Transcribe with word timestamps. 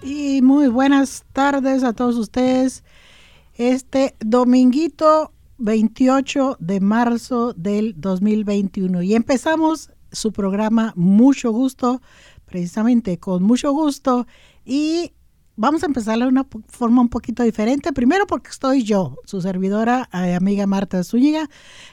Y 0.02 0.41
muy 0.42 0.69
buenas 0.69 1.24
tardes 1.32 1.84
a 1.84 1.92
todos 1.92 2.16
ustedes. 2.16 2.84
Este 3.55 4.16
dominguito 4.20 5.32
28 5.58 6.56
de 6.58 6.80
marzo 6.80 7.52
del 7.55 7.94
2021 7.96 9.02
y 9.02 9.14
empezamos 9.14 9.91
su 10.12 10.33
programa 10.33 10.92
Mucho 10.96 11.52
Gusto, 11.52 12.00
precisamente 12.44 13.19
con 13.19 13.42
mucho 13.42 13.72
gusto 13.72 14.27
y 14.64 15.12
vamos 15.56 15.82
a 15.82 15.86
empezar 15.86 16.18
de 16.18 16.26
una 16.26 16.46
forma 16.68 17.00
un 17.00 17.08
poquito 17.08 17.42
diferente. 17.42 17.92
Primero 17.92 18.26
porque 18.26 18.50
estoy 18.50 18.82
yo, 18.82 19.16
su 19.24 19.40
servidora, 19.40 20.08
eh, 20.12 20.34
amiga 20.34 20.66
Marta 20.66 21.02
Zúñiga. 21.04 21.48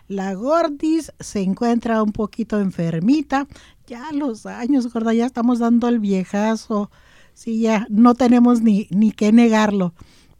La 0.07 0.33
Gordis 0.33 1.11
se 1.19 1.41
encuentra 1.41 2.01
un 2.03 2.11
poquito 2.11 2.59
enfermita. 2.59 3.47
Ya 3.87 4.11
los 4.11 4.45
años, 4.45 4.91
gorda, 4.91 5.13
ya 5.13 5.25
estamos 5.25 5.59
dando 5.59 5.87
el 5.87 5.99
viejazo. 5.99 6.91
Sí, 7.33 7.61
ya 7.61 7.87
no 7.89 8.15
tenemos 8.15 8.61
ni, 8.61 8.87
ni 8.91 9.11
que 9.11 9.31
negarlo. 9.31 9.93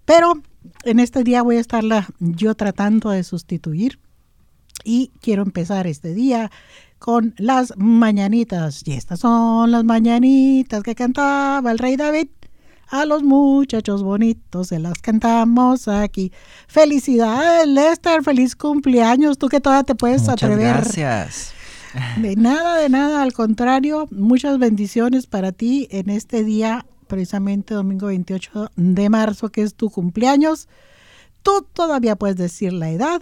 Pero 0.06 0.34
en 0.84 1.00
este 1.00 1.24
día 1.24 1.42
voy 1.42 1.58
a 1.58 1.62
estarla 1.62 2.08
yo 2.20 2.56
tratando 2.56 3.10
de 3.10 3.24
sustituir. 3.24 4.00
Y 4.84 5.12
quiero 5.22 5.44
empezar 5.44 5.86
este 5.86 6.14
día 6.14 6.50
con 6.98 7.36
las 7.38 7.74
mañanitas. 7.78 8.82
Y 8.86 8.94
estas 8.94 9.20
son 9.20 9.72
las 9.72 9.84
mañanitas 9.84 10.82
que 10.82 10.96
cantaba 10.96 11.72
el 11.72 11.78
rey 11.78 11.96
David 11.98 12.28
a 12.92 13.06
los 13.06 13.24
muchachos 13.24 14.04
bonitos, 14.04 14.68
se 14.68 14.80
las 14.80 15.02
cantamos 15.02 15.88
aquí. 15.88 16.32
Felicidades, 16.68 17.66
Lester, 17.66 18.22
feliz 18.22 18.56
cumpleaños. 18.56 19.38
Tú 19.38 19.48
que 19.48 19.62
todavía 19.62 19.84
te 19.84 19.96
puedes 19.96 20.24
Muchas 20.24 20.44
atrever. 20.44 20.76
Gracias. 20.76 21.54
De 22.18 22.36
nada, 22.36 22.78
de 22.78 22.90
nada, 22.90 23.22
al 23.22 23.34
contrario, 23.34 24.08
muchas 24.12 24.60
bendiciones 24.60 25.26
para 25.26 25.52
ti 25.52 25.88
en 25.92 26.10
este 26.10 26.44
día, 26.44 26.86
precisamente 27.08 27.74
domingo 27.74 28.08
28 28.08 28.72
de 28.76 29.10
marzo, 29.10 29.50
que 29.50 29.62
es 29.62 29.74
tu 29.74 29.90
cumpleaños. 29.90 30.68
Tú 31.44 31.66
todavía 31.74 32.18
puedes 32.18 32.38
decir 32.38 32.74
la 32.74 32.90
edad. 32.90 33.22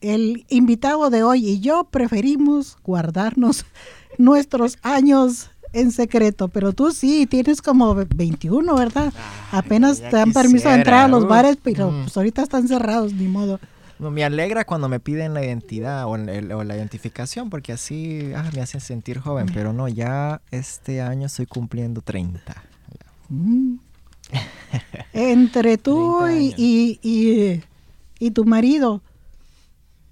El 0.00 0.44
invitado 0.48 1.10
de 1.10 1.22
hoy 1.22 1.48
y 1.48 1.60
yo 1.60 1.84
preferimos 1.90 2.78
guardarnos 2.82 3.64
nuestros 4.18 4.78
años 4.82 5.49
en 5.72 5.92
secreto, 5.92 6.48
pero 6.48 6.72
tú 6.72 6.90
sí, 6.92 7.26
tienes 7.26 7.62
como 7.62 7.94
21, 7.94 8.74
¿verdad? 8.74 9.12
Ay, 9.52 9.58
Apenas 9.60 10.00
te 10.00 10.10
dan 10.16 10.32
permiso 10.32 10.68
de 10.68 10.76
entrar 10.76 11.04
a 11.04 11.08
los 11.08 11.20
quisiera, 11.24 11.34
bares, 11.42 11.56
uh, 11.56 11.60
pero 11.62 11.90
mm. 11.90 12.02
pues 12.04 12.16
ahorita 12.16 12.42
están 12.42 12.66
cerrados, 12.68 13.12
ni 13.12 13.26
modo. 13.28 13.60
No, 13.98 14.10
Me 14.10 14.24
alegra 14.24 14.64
cuando 14.64 14.88
me 14.88 14.98
piden 14.98 15.34
la 15.34 15.44
identidad 15.44 16.06
o, 16.06 16.16
el- 16.16 16.50
o 16.52 16.64
la 16.64 16.76
identificación 16.76 17.50
porque 17.50 17.72
así 17.72 18.32
ah, 18.34 18.50
me 18.54 18.62
hacen 18.62 18.80
sentir 18.80 19.18
joven, 19.20 19.46
pero 19.52 19.72
no, 19.72 19.88
ya 19.88 20.40
este 20.50 21.02
año 21.02 21.26
estoy 21.26 21.46
cumpliendo 21.46 22.00
30. 22.00 22.40
Mm. 23.28 23.74
Entre 25.12 25.78
tú 25.78 26.18
30 26.24 26.56
y, 26.56 26.98
y, 27.02 27.08
y- 27.08 27.62
y 28.18 28.30
tu 28.32 28.44
marido, 28.44 29.02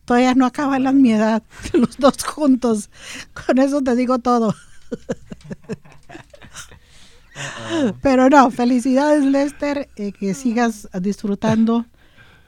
todavía 0.04 0.34
no 0.34 0.46
acaban 0.46 0.82
la 0.84 0.92
mi 0.92 1.12
edad, 1.12 1.42
los 1.72 1.96
dos 1.98 2.24
juntos. 2.24 2.90
Con 3.46 3.58
eso 3.58 3.80
te 3.82 3.94
digo 3.96 4.18
todo. 4.18 4.54
Pero 8.02 8.28
no, 8.28 8.50
felicidades 8.50 9.24
Lester, 9.24 9.88
eh, 9.96 10.12
que 10.12 10.34
sigas 10.34 10.88
disfrutando 11.00 11.86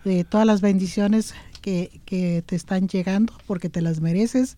de 0.04 0.24
todas 0.24 0.46
las 0.46 0.60
bendiciones 0.60 1.34
que, 1.62 2.00
que 2.04 2.42
te 2.44 2.56
están 2.56 2.88
llegando, 2.88 3.32
porque 3.46 3.68
te 3.68 3.82
las 3.82 4.00
mereces. 4.00 4.56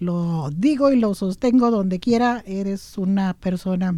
Lo 0.00 0.50
digo 0.54 0.92
y 0.92 0.96
lo 0.96 1.14
sostengo 1.14 1.70
donde 1.70 1.98
quiera, 1.98 2.44
eres 2.46 2.98
una 2.98 3.34
persona 3.34 3.94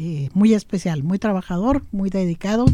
eh, 0.00 0.28
muy 0.32 0.54
especial, 0.54 1.02
muy 1.02 1.18
trabajador, 1.18 1.82
muy 1.90 2.08
dedicado, 2.08 2.66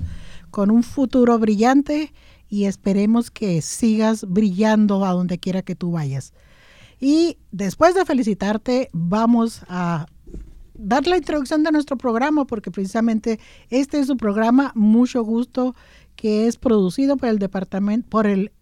con 0.50 0.70
un 0.70 0.82
futuro 0.82 1.38
brillante 1.38 2.12
y 2.50 2.66
esperemos 2.66 3.30
que 3.30 3.62
sigas 3.62 4.26
brillando 4.28 5.06
a 5.06 5.12
donde 5.12 5.38
quiera 5.38 5.62
que 5.62 5.74
tú 5.74 5.92
vayas. 5.92 6.34
Y 7.06 7.36
después 7.52 7.94
de 7.94 8.06
felicitarte, 8.06 8.88
vamos 8.94 9.60
a 9.68 10.06
dar 10.72 11.06
la 11.06 11.18
introducción 11.18 11.62
de 11.62 11.70
nuestro 11.70 11.98
programa, 11.98 12.46
porque 12.46 12.70
precisamente 12.70 13.38
este 13.68 13.98
es 13.98 14.06
su 14.06 14.16
programa, 14.16 14.72
mucho 14.74 15.22
gusto, 15.22 15.74
que 16.16 16.46
es 16.46 16.56
producido 16.56 17.18
por 17.18 17.28
el 17.28 17.38
departamento, 17.38 18.08
por 18.08 18.26
el, 18.26 18.52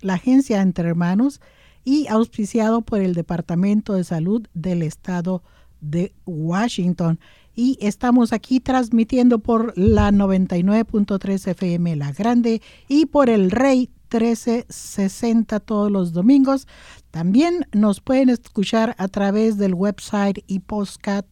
la 0.00 0.14
agencia 0.14 0.62
Entre 0.62 0.88
Hermanos 0.88 1.40
y 1.84 2.06
auspiciado 2.06 2.82
por 2.82 3.00
el 3.00 3.14
Departamento 3.14 3.94
de 3.94 4.04
Salud 4.04 4.46
del 4.54 4.84
Estado 4.84 5.42
de 5.80 6.12
Washington. 6.24 7.18
Y 7.56 7.78
estamos 7.80 8.32
aquí 8.32 8.60
transmitiendo 8.60 9.40
por 9.40 9.76
la 9.76 10.12
99.3 10.12 11.48
FM 11.48 11.96
La 11.96 12.12
Grande 12.12 12.62
y 12.86 13.06
por 13.06 13.28
el 13.28 13.50
Rey 13.50 13.90
1360 14.10 15.60
todos 15.60 15.90
los 15.90 16.12
domingos. 16.12 16.66
También 17.10 17.66
nos 17.72 18.00
pueden 18.00 18.28
escuchar 18.28 18.94
a 18.98 19.08
través 19.08 19.56
del 19.58 19.74
website 19.74 20.44
y 20.46 20.60
podcast, 20.60 21.26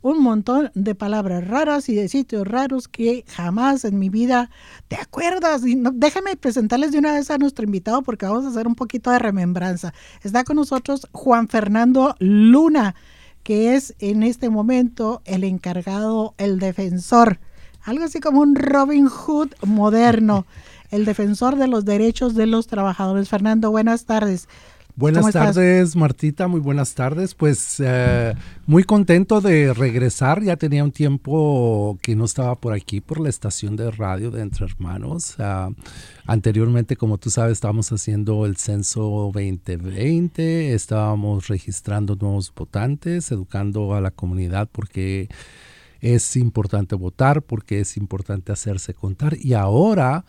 Un 0.04 0.22
montón 0.22 0.70
de 0.76 0.96
palabras 0.96 1.48
raras 1.48 1.88
y 1.88 1.96
de 1.96 2.10
sitios 2.10 2.46
raros 2.46 2.90
que 2.90 3.24
jamás 3.30 3.86
en 3.86 3.98
mi 3.98 4.10
vida 4.10 4.50
te 4.90 4.98
acuerdas. 4.98 5.66
Y 5.66 5.76
no- 5.76 5.92
déjame 5.94 6.36
presentarles 6.36 6.92
de 6.92 7.00
una 7.00 7.14
vez 7.14 7.32
a 7.32 7.38
nuestro 7.38 7.64
invitado 7.64 8.02
porque 8.02 8.26
vamos 8.26 8.44
a 8.44 8.50
hacer 8.50 8.68
un 8.68 8.76
poquito 8.76 9.12
de 9.12 9.20
remembranza. 9.20 9.94
Está 10.22 10.44
con 10.44 10.58
nosotros 10.58 11.08
Juan 11.14 11.48
Fernando 11.48 12.16
Luna, 12.20 12.96
que 13.44 13.76
es 13.76 13.96
en 14.00 14.24
este 14.24 14.50
momento 14.50 15.22
el 15.24 15.46
encargado, 15.46 16.34
el 16.38 16.60
defensor, 16.60 17.40
algo 17.82 18.04
así 18.04 18.20
como 18.20 18.42
un 18.42 18.56
Robin 18.56 19.08
Hood 19.08 19.52
moderno, 19.66 20.46
el 20.92 21.06
defensor 21.06 21.56
de 21.56 21.70
los 21.70 21.86
derechos 21.86 22.36
de 22.36 22.46
los 22.46 22.68
trabajadores. 22.68 23.30
Fernando, 23.30 23.72
buenas 23.72 24.04
tardes. 24.04 24.50
¿Cómo 24.96 25.10
Buenas 25.10 25.34
tardes, 25.34 25.96
Martita, 25.96 26.48
muy 26.48 26.60
buenas 26.60 26.94
tardes. 26.94 27.34
Pues 27.34 27.80
eh, 27.80 28.36
muy 28.68 28.84
contento 28.84 29.42
de 29.42 29.74
regresar. 29.74 30.44
Ya 30.44 30.56
tenía 30.56 30.84
un 30.84 30.92
tiempo 30.92 31.98
que 32.04 32.16
no 32.16 32.26
estaba 32.26 32.54
por 32.54 32.74
aquí, 32.74 33.02
por 33.02 33.20
la 33.20 33.30
estación 33.30 33.76
de 33.76 33.90
radio 33.90 34.30
de 34.30 34.44
Entre 34.44 34.68
Hermanos. 34.68 35.34
Ah, 35.40 35.72
anteriormente, 36.28 36.96
como 36.96 37.18
tú 37.18 37.32
sabes, 37.32 37.54
estábamos 37.54 37.92
haciendo 37.92 38.46
el 38.46 38.56
censo 38.58 39.32
2020, 39.34 40.76
estábamos 40.76 41.48
registrando 41.48 42.16
nuevos 42.16 42.54
votantes, 42.56 43.32
educando 43.32 43.96
a 43.96 44.02
la 44.02 44.12
comunidad 44.12 44.70
porque 44.72 45.28
es 46.02 46.36
importante 46.36 46.94
votar, 46.94 47.42
porque 47.42 47.80
es 47.80 47.98
importante 47.98 48.52
hacerse 48.52 48.94
contar. 48.94 49.38
Y 49.42 49.54
ahora, 49.54 50.24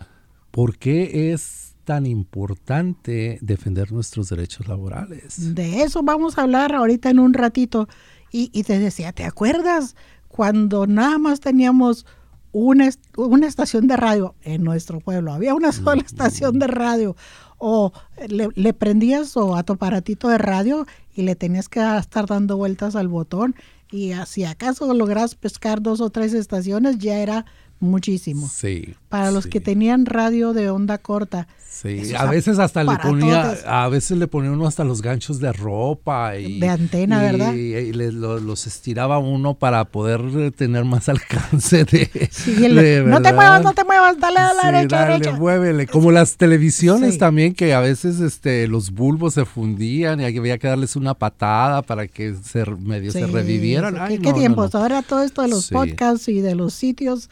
¿por 0.51 0.79
qué 0.79 1.35
es 1.35 1.74
tan 1.85 2.07
importante 2.07 3.39
defender 3.41 3.93
nuestros 3.93 4.29
derechos 4.29 4.67
laborales? 4.69 5.55
De 5.55 5.83
eso 5.83 6.03
vamos 6.03 6.39
a 6.39 6.43
hablar 6.43 6.75
ahorita 6.75 7.11
en 7.11 7.19
un 7.19 7.35
ratito. 7.35 7.89
Y, 8.33 8.51
y 8.53 8.65
te 8.65 8.79
decía, 8.79 9.13
¿te 9.13 9.25
acuerdas 9.25 9.95
cuando 10.29 10.87
nada 10.87 11.19
más 11.19 11.41
teníamos 11.41 12.07
una, 12.53 12.89
una 13.17 13.47
estación 13.47 13.87
de 13.87 13.97
radio 13.97 14.35
en 14.43 14.65
nuestro 14.65 15.01
pueblo? 15.01 15.33
Había 15.33 15.55
una 15.55 15.73
sola 15.73 16.03
estación 16.03 16.59
de 16.59 16.67
radio. 16.67 17.17
O 17.59 17.93
le, 18.29 18.49
le 18.55 18.73
prendías 18.75 19.37
o 19.37 19.57
a 19.57 19.63
tu 19.63 19.75
aparatito 19.75 20.29
de 20.29 20.39
radio 20.39 20.87
y 21.15 21.23
le 21.23 21.37
tenías 21.37 21.69
que 21.69 21.81
estar 21.99 22.27
dando 22.27 22.57
vueltas 22.57 22.97
al 22.97 23.09
botón. 23.09 23.55
Y 23.91 24.13
si 24.27 24.45
acaso 24.45 24.93
logras 24.93 25.37
pescar 25.37 25.81
dos 25.81 26.01
o 26.01 26.11
tres 26.11 26.35
estaciones, 26.35 26.99
ya 26.99 27.19
era 27.21 27.47
muchísimo. 27.85 28.49
Sí. 28.53 28.95
Para 29.09 29.31
los 29.31 29.47
que 29.47 29.61
tenían 29.61 30.07
radio 30.07 30.53
de 30.53 30.71
onda 30.71 30.99
corta. 30.99 31.47
Sí, 31.75 32.15
a 32.17 32.27
veces 32.27 32.61
hasta 32.61 32.85
le 32.85 32.97
ponía, 32.99 33.57
a 33.67 33.89
veces 33.89 34.17
le 34.17 34.29
ponía 34.29 34.53
uno 34.53 34.65
hasta 34.67 34.85
los 34.85 35.03
ganchos 35.03 35.41
de 35.41 35.53
ropa 35.53 36.37
y 36.37 36.61
de 36.61 36.69
antena, 36.69 37.21
¿verdad? 37.21 37.53
Y, 37.53 37.93
los 37.93 38.67
estiraba 38.69 39.19
uno 39.19 39.55
para 39.55 39.85
poder 39.85 40.53
tener 40.53 40.85
más 40.85 41.09
alcance 41.09 41.85
de, 41.85 42.31
sí, 42.31 42.69
no 43.05 43.21
te 43.21 43.33
muevas, 43.33 43.63
no 43.65 43.73
te 43.73 43.83
muevas, 43.83 44.21
dale 44.21 44.39
a 44.39 44.55
la 44.55 44.63
sí, 44.63 44.67
derecha, 44.67 44.97
dale, 44.97 45.13
derecha. 45.15 45.33
muévele. 45.37 45.87
Como 45.89 46.13
las 46.13 46.37
televisiones 46.37 47.19
también 47.19 47.55
que 47.55 47.75
a 47.75 47.81
veces 47.81 48.21
este 48.21 48.69
los 48.69 48.93
bulbos 48.93 49.35
se 49.35 49.45
fundían 49.45 50.21
y 50.21 50.25
había 50.25 50.59
que 50.59 50.69
darles 50.69 50.95
una 50.95 51.15
patada 51.15 51.83
para 51.83 52.07
que 52.07 52.37
se 52.37 52.65
medio 52.67 53.11
se 53.11 53.27
revivieran. 53.27 53.97
Ay, 53.99 54.19
¿Qué, 54.19 54.33
tiempos? 54.33 54.77
Ahora 54.77 55.03
todo 55.03 55.23
esto 55.23 55.43
de 55.43 55.49
los 55.49 55.71
podcasts 55.71 56.29
y 56.29 56.41
de 56.41 56.55
los 56.55 56.73
sitios 56.73 57.31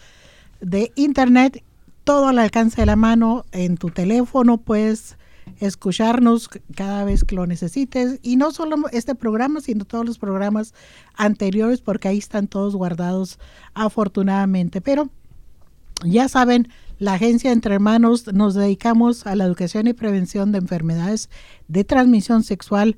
de 0.62 0.92
internet, 0.94 1.62
todo 2.04 2.28
al 2.28 2.38
alcance 2.38 2.80
de 2.80 2.86
la 2.86 2.96
mano 2.96 3.44
en 3.52 3.76
tu 3.76 3.90
teléfono, 3.90 4.56
puedes 4.58 5.18
escucharnos 5.58 6.48
cada 6.74 7.04
vez 7.04 7.24
que 7.24 7.34
lo 7.34 7.46
necesites 7.46 8.18
y 8.22 8.36
no 8.36 8.52
solo 8.52 8.76
este 8.92 9.14
programa, 9.14 9.60
sino 9.60 9.84
todos 9.84 10.06
los 10.06 10.18
programas 10.18 10.72
anteriores 11.14 11.80
porque 11.80 12.08
ahí 12.08 12.18
están 12.18 12.46
todos 12.46 12.74
guardados 12.74 13.38
afortunadamente. 13.74 14.80
Pero 14.80 15.10
ya 16.04 16.28
saben, 16.28 16.68
la 16.98 17.14
agencia 17.14 17.52
Entre 17.52 17.74
Hermanos 17.74 18.32
nos 18.32 18.54
dedicamos 18.54 19.26
a 19.26 19.34
la 19.34 19.44
educación 19.44 19.88
y 19.88 19.92
prevención 19.92 20.52
de 20.52 20.58
enfermedades 20.58 21.28
de 21.68 21.84
transmisión 21.84 22.44
sexual. 22.44 22.96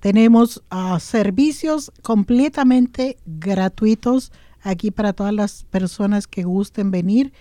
Tenemos 0.00 0.62
uh, 0.70 0.98
servicios 0.98 1.92
completamente 2.02 3.16
gratuitos 3.24 4.32
aquí 4.64 4.90
para 4.90 5.12
todas 5.12 5.32
las 5.32 5.64
personas 5.64 6.26
que 6.26 6.42
gusten 6.42 6.90
venir. 6.90 7.32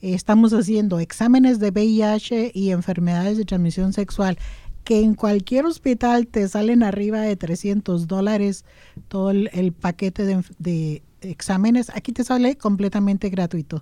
Estamos 0.00 0.52
haciendo 0.52 0.98
exámenes 0.98 1.60
de 1.60 1.70
VIH 1.70 2.50
y 2.52 2.70
enfermedades 2.70 3.38
de 3.38 3.44
transmisión 3.44 3.92
sexual 3.92 4.36
que 4.84 5.00
en 5.00 5.14
cualquier 5.14 5.64
hospital 5.64 6.26
te 6.26 6.46
salen 6.48 6.82
arriba 6.82 7.20
de 7.20 7.36
300 7.36 8.08
dólares 8.08 8.64
todo 9.08 9.30
el, 9.30 9.72
paquete 9.72 10.26
de, 10.26 10.44
de, 10.58 11.02
exámenes. 11.20 11.88
Aquí 11.90 12.12
te 12.12 12.24
sale 12.24 12.56
completamente 12.56 13.28
gratuito. 13.30 13.80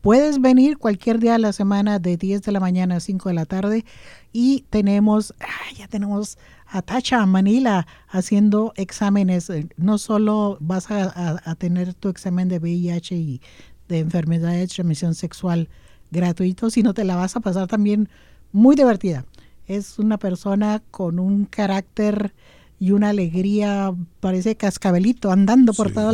Puedes 0.00 0.40
venir 0.40 0.78
cualquier 0.78 1.18
día 1.18 1.32
de 1.32 1.40
la 1.40 1.52
semana 1.52 1.98
de 1.98 2.16
10 2.16 2.42
de 2.42 2.52
la 2.52 2.60
mañana 2.60 2.96
a 2.96 3.00
5 3.00 3.30
de 3.30 3.34
la 3.34 3.46
tarde 3.46 3.84
y 4.32 4.64
tenemos, 4.70 5.34
ya 5.76 5.88
tenemos 5.88 6.38
a 6.66 6.82
Tacha, 6.82 7.26
Manila, 7.26 7.84
haciendo 8.08 8.72
exámenes. 8.76 9.50
Eh, 9.50 9.68
no 9.76 9.98
solo 9.98 10.56
vas 10.60 10.88
a, 10.90 11.54
tener 11.56 11.94
tu 11.94 12.10
examen 12.10 12.48
de 12.48 12.60
VIH 12.60 13.16
y 13.16 13.40
de 13.88 13.98
enfermedad 13.98 14.52
de 14.52 14.68
transmisión 14.68 15.16
sexual 15.16 15.68
gratuito, 16.12 16.70
sino 16.70 16.94
te 16.94 17.04
la 17.04 17.16
vas 17.16 17.34
a 17.34 17.40
pasar 17.40 17.66
también 17.66 18.08
muy 18.52 18.76
divertida. 18.76 19.24
Es 19.66 19.98
una 19.98 20.16
persona 20.16 20.80
con 20.92 21.18
un 21.18 21.44
carácter 21.44 22.34
y 22.78 22.92
una 22.92 23.08
alegría, 23.08 23.92
parece 24.20 24.56
cascabelito, 24.56 25.32
andando 25.32 25.72
por 25.72 25.92
toda 25.92 26.12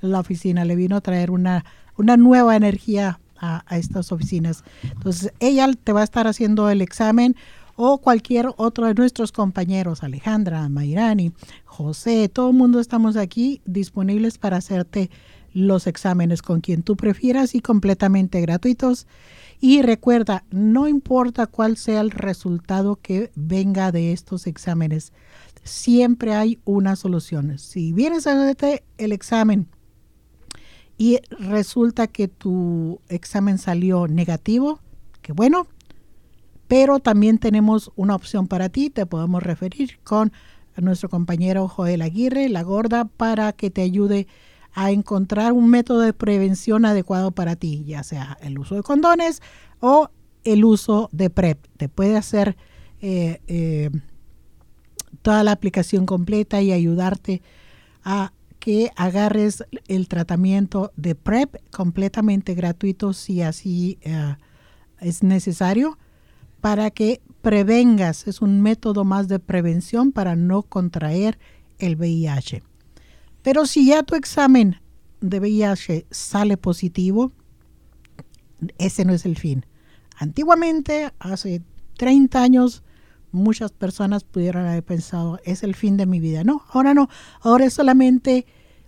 la 0.00 0.18
oficina. 0.18 0.64
Le 0.64 0.74
vino 0.74 0.96
a 0.96 1.00
traer 1.00 1.30
una, 1.30 1.64
una 1.96 2.16
nueva 2.16 2.56
energía 2.56 3.19
a, 3.40 3.64
estas 3.76 4.12
oficinas. 4.12 4.64
Entonces, 4.82 5.32
ella 5.40 5.68
te 5.82 5.92
va 5.92 6.02
a 6.02 6.04
estar 6.04 6.26
haciendo 6.26 6.68
el 6.70 6.82
examen 6.82 7.36
o 7.76 7.98
cualquier 7.98 8.50
otro 8.56 8.86
de 8.86 8.94
nuestros 8.94 9.32
compañeros, 9.32 10.02
Alejandra, 10.02 10.68
Mayrani, 10.68 11.32
José, 11.64 12.28
todo 12.28 12.50
el 12.50 12.56
mundo 12.56 12.78
estamos 12.78 13.16
aquí 13.16 13.62
disponibles 13.64 14.36
para 14.36 14.58
hacerte 14.58 15.10
los 15.52 15.86
exámenes 15.86 16.42
con 16.42 16.60
quien 16.60 16.82
tú 16.82 16.96
prefieras 16.96 17.54
y 17.54 17.60
completamente 17.60 18.40
gratuitos. 18.40 19.06
Y 19.60 19.82
recuerda, 19.82 20.44
no 20.50 20.88
importa 20.88 21.46
cuál 21.46 21.76
sea 21.76 22.00
el 22.00 22.10
resultado 22.10 22.96
que 22.96 23.30
venga 23.34 23.92
de 23.92 24.12
estos 24.12 24.46
exámenes, 24.46 25.12
siempre 25.64 26.34
hay 26.34 26.58
una 26.64 26.96
solución. 26.96 27.58
Si 27.58 27.92
vienes 27.92 28.26
a 28.26 28.32
hacerte 28.32 28.84
el 28.98 29.12
examen 29.12 29.68
y 31.00 31.18
resulta 31.30 32.08
que 32.08 32.28
tu 32.28 33.00
examen 33.08 33.56
salió 33.56 34.06
negativo, 34.06 34.80
que 35.22 35.32
bueno, 35.32 35.66
pero 36.68 36.98
también 36.98 37.38
tenemos 37.38 37.90
una 37.96 38.14
opción 38.14 38.46
para 38.46 38.68
ti, 38.68 38.90
te 38.90 39.06
podemos 39.06 39.42
referir 39.42 39.98
con 40.04 40.30
nuestro 40.76 41.08
compañero 41.08 41.68
Joel 41.68 42.02
Aguirre, 42.02 42.50
la 42.50 42.62
gorda, 42.64 43.06
para 43.06 43.54
que 43.54 43.70
te 43.70 43.80
ayude 43.80 44.26
a 44.74 44.90
encontrar 44.90 45.52
un 45.54 45.70
método 45.70 46.00
de 46.00 46.12
prevención 46.12 46.84
adecuado 46.84 47.30
para 47.30 47.56
ti, 47.56 47.82
ya 47.86 48.02
sea 48.02 48.36
el 48.42 48.58
uso 48.58 48.74
de 48.74 48.82
condones 48.82 49.40
o 49.80 50.10
el 50.44 50.66
uso 50.66 51.08
de 51.12 51.30
PrEP. 51.30 51.66
Te 51.78 51.88
puede 51.88 52.18
hacer 52.18 52.58
eh, 53.00 53.40
eh, 53.46 53.88
toda 55.22 55.44
la 55.44 55.52
aplicación 55.52 56.04
completa 56.04 56.60
y 56.60 56.72
ayudarte 56.72 57.40
a 58.04 58.34
que 58.60 58.90
agarres 58.94 59.64
el 59.88 60.06
tratamiento 60.06 60.92
de 60.96 61.14
PrEP 61.14 61.56
completamente 61.70 62.54
gratuito 62.54 63.12
si 63.14 63.42
así 63.42 63.98
eh, 64.02 64.36
es 65.00 65.22
necesario 65.22 65.98
para 66.60 66.90
que 66.90 67.22
prevengas. 67.42 68.28
Es 68.28 68.42
un 68.42 68.60
método 68.60 69.04
más 69.04 69.28
de 69.28 69.38
prevención 69.38 70.12
para 70.12 70.36
no 70.36 70.62
contraer 70.62 71.38
el 71.78 71.96
VIH. 71.96 72.62
Pero 73.42 73.66
si 73.66 73.86
ya 73.86 74.02
tu 74.02 74.14
examen 74.14 74.76
de 75.20 75.40
VIH 75.40 76.06
sale 76.10 76.56
positivo, 76.58 77.32
ese 78.76 79.06
no 79.06 79.14
es 79.14 79.24
el 79.24 79.38
fin. 79.38 79.64
Antiguamente, 80.16 81.10
hace 81.18 81.62
30 81.96 82.42
años, 82.42 82.82
muchas 83.32 83.72
personas 83.72 84.24
pudieron 84.24 84.66
haber 84.66 84.82
pensado, 84.82 85.38
es 85.44 85.62
el 85.62 85.74
fin 85.74 85.96
de 85.96 86.06
mi 86.06 86.20
vida. 86.20 86.44
No, 86.44 86.62
ahora 86.72 86.94
no. 86.94 87.08
Ahora 87.40 87.66
es 87.66 87.74
solamente 87.74 88.46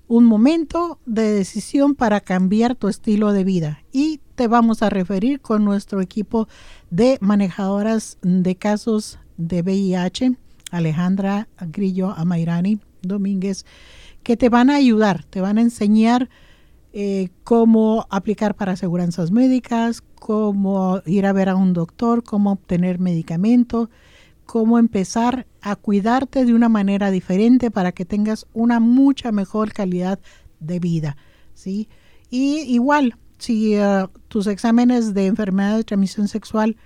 un 0.09 0.25
momento 0.25 0.99
de 1.06 1.33
decisión 1.33 1.94
para 1.94 2.21
cambiar 2.21 2.75
tu 2.75 2.89
estilo 2.89 3.33
de 3.33 3.44
vida. 3.44 3.83
Y 3.93 4.21
te 4.35 4.47
vamos 4.47 4.83
a 4.83 4.91
referir 4.91 5.41
con 5.41 5.65
nuestro 5.65 6.00
equipo 6.00 6.49
de 6.91 7.19
manejadoras 7.21 8.19
de 8.23 8.56
casos 8.56 9.19
de 9.37 9.62
VIH, 9.62 10.37
Alejandra 10.71 11.49
Grillo 11.61 12.11
Amairani 12.11 12.81
Domínguez, 13.03 13.65
que 14.23 14.37
te 14.37 14.49
van 14.49 14.71
a 14.71 14.77
ayudar, 14.77 15.25
te 15.25 15.41
van 15.41 15.59
a 15.59 15.62
enseñar 15.62 16.29
eh, 16.93 17.31
cómo 17.44 18.06
aplicar 18.11 18.55
para 18.55 18.73
aseguranzas 18.73 19.31
médicas, 19.31 20.03
cómo 20.19 21.00
ir 21.06 21.25
a 21.25 21.33
ver 21.33 21.49
a 21.49 21.56
un 21.56 21.73
doctor, 21.73 22.23
cómo 22.23 22.53
obtener 22.53 22.99
medicamento, 22.99 23.89
cómo 24.46 24.79
empezar 24.79 25.46
a 25.61 25.77
cuidarte 25.77 26.44
de 26.44 26.55
una 26.55 26.69
manera 26.69 27.11
diferente 27.11 27.70
para 27.70 27.93
que 27.93 28.05
tengas 28.05 28.46
una 28.53 28.81
mucha 28.81 29.32
mejor 29.32 29.72
calidad 29.72 30.19
de 30.61 30.79
vida, 30.79 31.17
¿sí? 31.55 31.89
Y 32.31 32.61
igual, 32.63 33.17
si 33.39 33.79
uh, 33.79 34.08
tus 34.29 34.46
exámenes 34.46 35.15
de 35.15 35.27
enfermedad 35.27 35.77
de 35.77 35.84
transmisión 35.84 36.29
sexual 36.29 36.77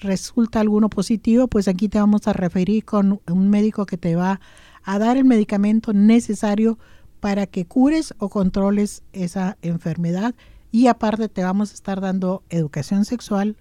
resulta 0.00 0.60
alguno 0.60 0.88
positivo, 0.88 1.48
pues 1.48 1.68
aquí 1.68 1.88
te 1.88 1.98
vamos 1.98 2.26
a 2.28 2.32
referir 2.32 2.84
con 2.84 3.20
un 3.30 3.50
médico 3.50 3.86
que 3.86 3.96
te 3.96 4.16
va 4.16 4.40
a 4.82 4.98
dar 4.98 5.16
el 5.16 5.24
medicamento 5.24 5.92
necesario 5.92 6.78
para 7.20 7.46
que 7.46 7.66
cures 7.66 8.14
o 8.18 8.28
controles 8.28 9.02
esa 9.12 9.56
enfermedad 9.62 10.34
y 10.70 10.88
aparte 10.88 11.28
te 11.28 11.42
vamos 11.42 11.70
a 11.70 11.74
estar 11.74 12.00
dando 12.00 12.42
educación 12.50 13.04
sexual, 13.04 13.56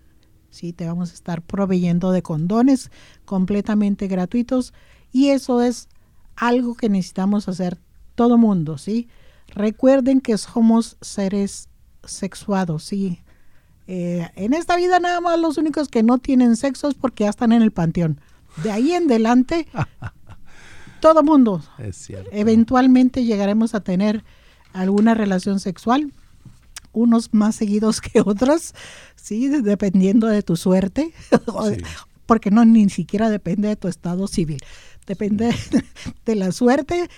¿sí? 0.55 0.73
te 0.73 0.85
vamos 0.85 1.11
a 1.11 1.13
estar 1.13 1.41
proveyendo 1.41 2.11
de 2.11 2.21
condones 2.21 2.91
completamente 3.25 4.07
gratuitos 4.07 4.73
y 5.11 5.29
eso 5.29 5.61
es 5.61 5.87
algo 6.35 6.75
que 6.75 6.89
necesitamos 6.89 7.47
hacer 7.47 7.77
todo 8.15 8.37
mundo, 8.37 8.77
¿sí? 8.77 9.07
Recuerden 9.53 10.21
que 10.21 10.37
somos 10.37 10.97
seres 11.01 11.69
sexuados, 12.03 12.83
¿sí? 12.83 13.21
Eh, 13.87 14.27
en 14.35 14.53
esta 14.53 14.75
vida 14.75 14.99
nada 14.99 15.21
más 15.21 15.39
los 15.39 15.57
únicos 15.57 15.89
que 15.89 16.01
no 16.01 16.17
tienen 16.17 16.55
sexo 16.55 16.87
es 16.87 16.95
porque 16.95 17.25
ya 17.25 17.29
están 17.29 17.51
en 17.51 17.61
el 17.61 17.71
panteón. 17.71 18.19
De 18.63 18.71
ahí 18.71 18.93
en 18.93 19.05
adelante, 19.05 19.67
todo 21.01 21.23
mundo. 21.23 21.61
Eventualmente 22.31 23.25
llegaremos 23.25 23.75
a 23.75 23.81
tener 23.81 24.23
alguna 24.73 25.13
relación 25.13 25.59
sexual, 25.59 26.11
unos 26.95 27.33
más 27.33 27.55
seguidos 27.55 28.01
que 28.01 28.21
otros, 28.21 28.73
sí, 29.15 29.49
dependiendo 29.49 30.27
de 30.27 30.41
tu 30.41 30.55
suerte, 30.55 31.13
porque 32.25 32.51
no 32.51 32.65
ni 32.65 32.89
siquiera 32.89 33.29
depende 33.29 33.67
de 33.67 33.75
tu 33.75 33.87
estado 33.87 34.27
civil, 34.27 34.59
depende 35.05 35.53
de 36.25 36.35
la 36.35 36.51
suerte. 36.51 37.09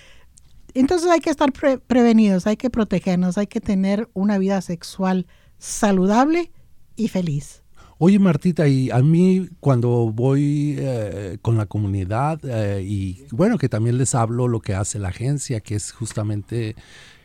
Entonces 0.74 1.10
hay 1.10 1.20
que 1.20 1.30
estar 1.30 1.52
prevenidos, 1.86 2.46
hay 2.46 2.56
que 2.56 2.70
protegernos, 2.70 3.38
hay 3.38 3.46
que 3.46 3.60
tener 3.60 4.08
una 4.12 4.38
vida 4.38 4.60
sexual 4.60 5.26
saludable 5.58 6.52
y 6.94 7.08
feliz. 7.08 7.62
Oye 8.00 8.20
Martita, 8.20 8.68
y 8.68 8.90
a 8.90 9.00
mí 9.00 9.48
cuando 9.58 10.12
voy 10.12 10.76
eh, 10.78 11.38
con 11.42 11.56
la 11.56 11.66
comunidad 11.66 12.38
eh, 12.44 12.80
y 12.84 13.24
bueno, 13.32 13.58
que 13.58 13.68
también 13.68 13.98
les 13.98 14.14
hablo 14.14 14.46
lo 14.46 14.60
que 14.60 14.74
hace 14.74 15.00
la 15.00 15.08
agencia, 15.08 15.58
que 15.58 15.74
es 15.74 15.90
justamente 15.90 16.76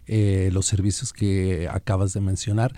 eh, 0.08 0.50
los 0.54 0.66
servicios 0.66 1.14
que 1.14 1.68
acabas 1.72 2.14
de 2.14 2.22
mencionar, 2.22 2.74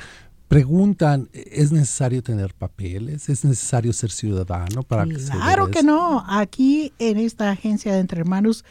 preguntan, 0.47 1.29
¿es 1.33 1.71
necesario 1.71 2.21
tener 2.21 2.53
papeles? 2.53 3.29
¿Es 3.29 3.43
necesario 3.43 3.93
ser 3.93 4.11
ciudadano 4.11 4.83
para 4.83 5.05
que 5.05 5.15
Claro 5.15 5.71
que 5.71 5.83
no. 5.83 6.23
Aquí 6.27 6.93
en 6.99 7.17
esta 7.17 7.49
agencia 7.49 7.93
de 7.93 7.99
Entre 7.99 8.19
Hermanos 8.19 8.63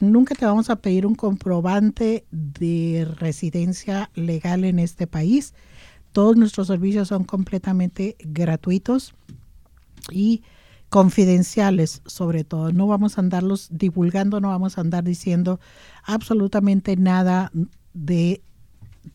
nunca 0.00 0.34
te 0.34 0.44
vamos 0.44 0.68
a 0.68 0.76
pedir 0.76 1.06
un 1.06 1.14
comprobante 1.14 2.24
de 2.30 3.06
residencia 3.18 4.10
legal 4.14 4.64
en 4.64 4.78
este 4.78 5.06
país. 5.06 5.54
Todos 6.10 6.36
nuestros 6.36 6.66
servicios 6.66 7.08
son 7.08 7.24
completamente 7.24 8.16
gratuitos 8.20 9.14
y 10.10 10.42
confidenciales 10.88 12.02
sobre 12.04 12.44
todo. 12.44 12.72
No 12.72 12.86
vamos 12.86 13.16
a 13.16 13.22
andarlos 13.22 13.68
divulgando, 13.70 14.40
no 14.40 14.48
vamos 14.48 14.76
a 14.76 14.82
andar 14.82 15.04
diciendo 15.04 15.60
absolutamente 16.04 16.96
nada 16.96 17.50
de 17.94 18.42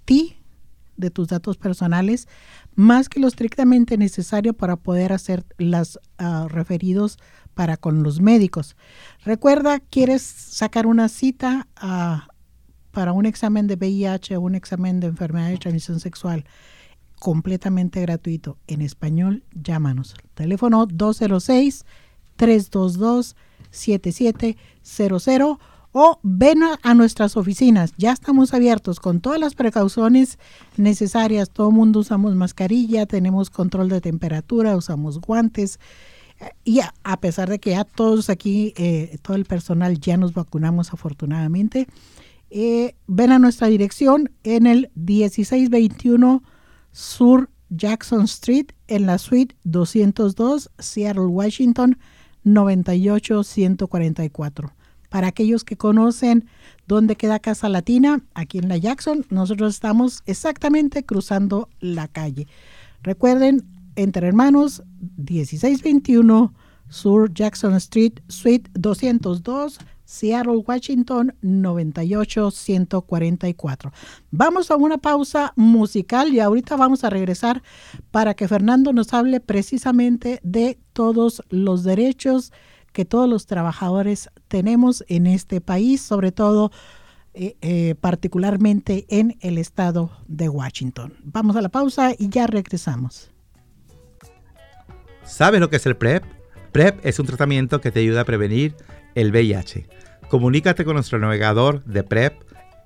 ti, 0.05 0.37
de 0.95 1.11
tus 1.11 1.27
datos 1.27 1.57
personales, 1.57 2.27
más 2.75 3.09
que 3.09 3.19
lo 3.19 3.27
estrictamente 3.27 3.97
necesario 3.97 4.53
para 4.53 4.75
poder 4.75 5.13
hacer 5.13 5.45
los 5.57 5.99
ah, 6.17 6.47
referidos 6.49 7.17
para 7.53 7.77
con 7.77 8.03
los 8.03 8.21
médicos. 8.21 8.75
Recuerda, 9.23 9.79
quieres 9.79 10.21
sacar 10.21 10.85
una 10.85 11.09
cita 11.09 11.67
ah, 11.75 12.27
para 12.91 13.13
un 13.13 13.25
examen 13.25 13.67
de 13.67 13.75
VIH 13.75 14.37
o 14.37 14.41
un 14.41 14.55
examen 14.55 14.99
de 14.99 15.07
enfermedad 15.07 15.49
de 15.49 15.57
transmisión 15.57 15.99
sexual 15.99 16.45
completamente 17.19 18.01
gratuito 18.01 18.57
en 18.67 18.81
español, 18.81 19.43
llámanos. 19.53 20.15
Teléfono 20.35 20.85
206 20.85 21.85
322 22.35 23.35
7700 23.71 25.57
o 25.99 26.19
ven 26.21 26.61
a, 26.61 26.93
nuestras 26.93 27.37
oficinas. 27.37 27.91
Ya 27.97 28.11
estamos 28.11 28.53
abiertos 28.53 28.99
con 28.99 29.19
todas 29.19 29.39
las 29.39 29.55
precauciones 29.55 30.37
necesarias. 30.75 31.49
Todo 31.49 31.69
el 31.69 31.75
mundo 31.75 32.01
usamos 32.01 32.35
mascarilla, 32.35 33.07
tenemos 33.07 33.49
control 33.49 33.89
de 33.89 33.99
temperatura, 33.99 34.77
usamos 34.77 35.19
guantes. 35.19 35.79
Y 36.63 36.81
a, 36.81 36.93
pesar 37.19 37.49
de 37.49 37.57
que 37.57 37.71
ya 37.71 37.83
todos 37.83 38.29
aquí, 38.29 38.75
eh, 38.77 39.17
todo 39.23 39.35
el 39.35 39.45
personal 39.45 39.99
ya 39.99 40.17
nos 40.17 40.35
vacunamos 40.35 40.93
afortunadamente, 40.93 41.87
eh, 42.51 42.93
ven 43.07 43.31
a 43.31 43.39
nuestra 43.39 43.65
dirección 43.65 44.29
en 44.43 44.67
el 44.67 44.91
1621 44.93 46.43
Sur 46.91 47.49
Jackson 47.69 48.25
Street 48.25 48.67
en 48.87 49.07
la 49.07 49.17
suite 49.17 49.55
202, 49.63 50.69
Seattle, 50.77 51.25
Washington 51.25 51.97
98144. 52.43 54.76
Para 55.09 55.27
aquellos 55.27 55.63
que 55.63 55.77
conocen 55.77 56.49
dónde 56.87 57.15
queda 57.15 57.39
Casa 57.39 57.69
Latina, 57.69 58.23
aquí 58.33 58.57
en 58.57 58.69
la 58.69 58.77
Jackson, 58.77 59.25
nosotros 59.29 59.75
estamos 59.75 60.23
exactamente 60.25 61.05
cruzando 61.05 61.69
la 61.79 62.07
calle. 62.07 62.47
Recuerden, 63.03 63.67
entre 63.95 64.27
hermanos, 64.27 64.83
1621 65.17 66.53
Sur 66.89 67.33
Jackson 67.33 67.73
Street, 67.75 68.19
Suite 68.27 68.69
202, 68.73 69.79
Seattle, 70.05 70.63
Washington 70.65 71.35
98144. 71.41 73.91
Vamos 74.31 74.71
a 74.71 74.77
una 74.77 74.97
pausa 74.97 75.51
musical 75.57 76.33
y 76.33 76.39
ahorita 76.39 76.77
vamos 76.77 77.03
a 77.03 77.09
regresar 77.09 77.61
para 78.11 78.35
que 78.35 78.47
Fernando 78.47 78.93
nos 78.93 79.13
hable 79.13 79.41
precisamente 79.41 80.39
de 80.43 80.79
todos 80.93 81.43
los 81.49 81.83
derechos 81.83 82.53
que 82.97 83.05
todos 83.05 83.29
los 83.29 83.45
trabajadores 83.45 84.29
tenemos 84.47 85.05
en 85.07 85.27
este 85.27 85.61
país, 85.61 86.01
sobre 86.01 86.31
todo 86.31 86.71
eh, 87.35 87.55
eh, 87.61 87.93
particularmente 88.01 89.05
en 89.09 89.37
el 89.41 89.59
estado 89.59 90.09
de 90.27 90.49
Washington. 90.49 91.13
Vamos 91.23 91.55
a 91.55 91.61
la 91.61 91.69
pausa 91.69 92.13
y 92.17 92.29
ya 92.29 92.47
regresamos. 92.47 93.29
¿Sabes 95.23 95.59
lo 95.59 95.69
que 95.69 95.75
es 95.75 95.85
el 95.85 95.95
PrEP? 95.95 96.23
PrEP 96.71 97.05
es 97.05 97.19
un 97.19 97.27
tratamiento 97.27 97.81
que 97.81 97.91
te 97.91 97.99
ayuda 97.99 98.21
a 98.21 98.25
prevenir 98.25 98.75
el 99.13 99.29
VIH. 99.29 99.87
Comunícate 100.27 100.83
con 100.83 100.95
nuestro 100.95 101.19
navegador 101.19 101.83
de 101.83 102.03
PrEP 102.03 102.33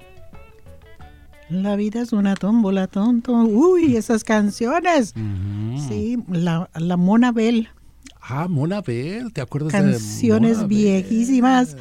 La 1.52 1.76
vida 1.76 2.02
es 2.02 2.14
una 2.14 2.36
tómbola, 2.36 2.88
tonto. 2.88 3.34
Uy, 3.34 3.98
esas 3.98 4.24
canciones. 4.24 5.14
Sí, 5.90 6.18
la, 6.30 6.70
la 6.76 6.96
Mona 6.96 7.34
Bell. 7.34 7.68
Ah, 8.22 8.48
Mona 8.48 8.82
Bell, 8.82 9.34
¿te 9.34 9.42
acuerdas 9.42 9.74
canciones 9.74 10.60
de 10.60 10.68
viejísimas, 10.68 11.76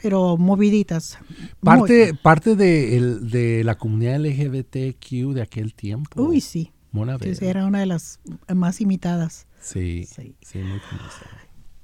pero 0.00 0.36
moviditas. 0.36 1.18
Parte, 1.60 2.14
parte 2.14 2.54
de, 2.54 2.96
el, 2.96 3.28
de 3.28 3.64
la 3.64 3.74
comunidad 3.74 4.20
LGBTQ 4.20 5.34
de 5.34 5.42
aquel 5.42 5.74
tiempo. 5.74 6.22
Uy, 6.22 6.40
sí. 6.40 6.70
Mona 6.92 7.16
Bell. 7.16 7.36
Sí, 7.36 7.46
era 7.46 7.66
una 7.66 7.80
de 7.80 7.86
las 7.86 8.20
más 8.54 8.80
imitadas. 8.80 9.48
Sí, 9.60 10.04
sí, 10.04 10.36
sí 10.40 10.58
muy 10.58 10.78
famosa. 10.78 11.26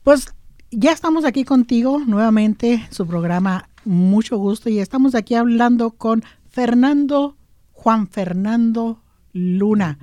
Pues 0.04 0.32
ya 0.70 0.92
estamos 0.92 1.24
aquí 1.24 1.42
contigo 1.42 1.98
nuevamente, 2.06 2.86
su 2.90 3.04
programa 3.04 3.68
Mucho 3.84 4.38
Gusto, 4.38 4.68
y 4.68 4.78
estamos 4.78 5.16
aquí 5.16 5.34
hablando 5.34 5.90
con 5.90 6.22
Fernando, 6.52 7.38
Juan 7.72 8.06
Fernando 8.06 9.02
Luna, 9.32 9.98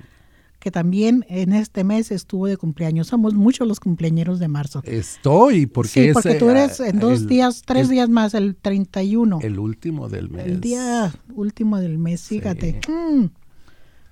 que 0.60 0.72
también 0.72 1.24
en 1.29 1.53
este 1.53 1.84
mes 1.84 2.12
estuvo 2.12 2.48
de 2.48 2.58
cumpleaños. 2.58 3.08
Somos 3.08 3.36
muchos 3.36 3.68
los 3.68 3.79
cumpleañeros 3.79 4.39
de 4.39 4.48
marzo. 4.48 4.82
Estoy, 4.84 5.68
porque 5.68 6.08
Sí, 6.08 6.10
porque 6.12 6.36
tú 6.36 6.50
eres 6.50 6.79
en 6.79 7.00
dos 7.00 7.27
días, 7.27 7.62
tres 7.65 7.88
días 7.88 8.10
más, 8.10 8.34
el 8.34 8.56
31. 8.56 9.39
El 9.44 9.60
último 9.60 10.10
del 10.10 10.29
mes. 10.29 10.48
El 10.48 10.60
día 10.60 11.13
último 11.36 11.77
del 11.77 12.00
mes, 12.00 12.24
fíjate. 12.24 12.82
Mm, 12.89 13.25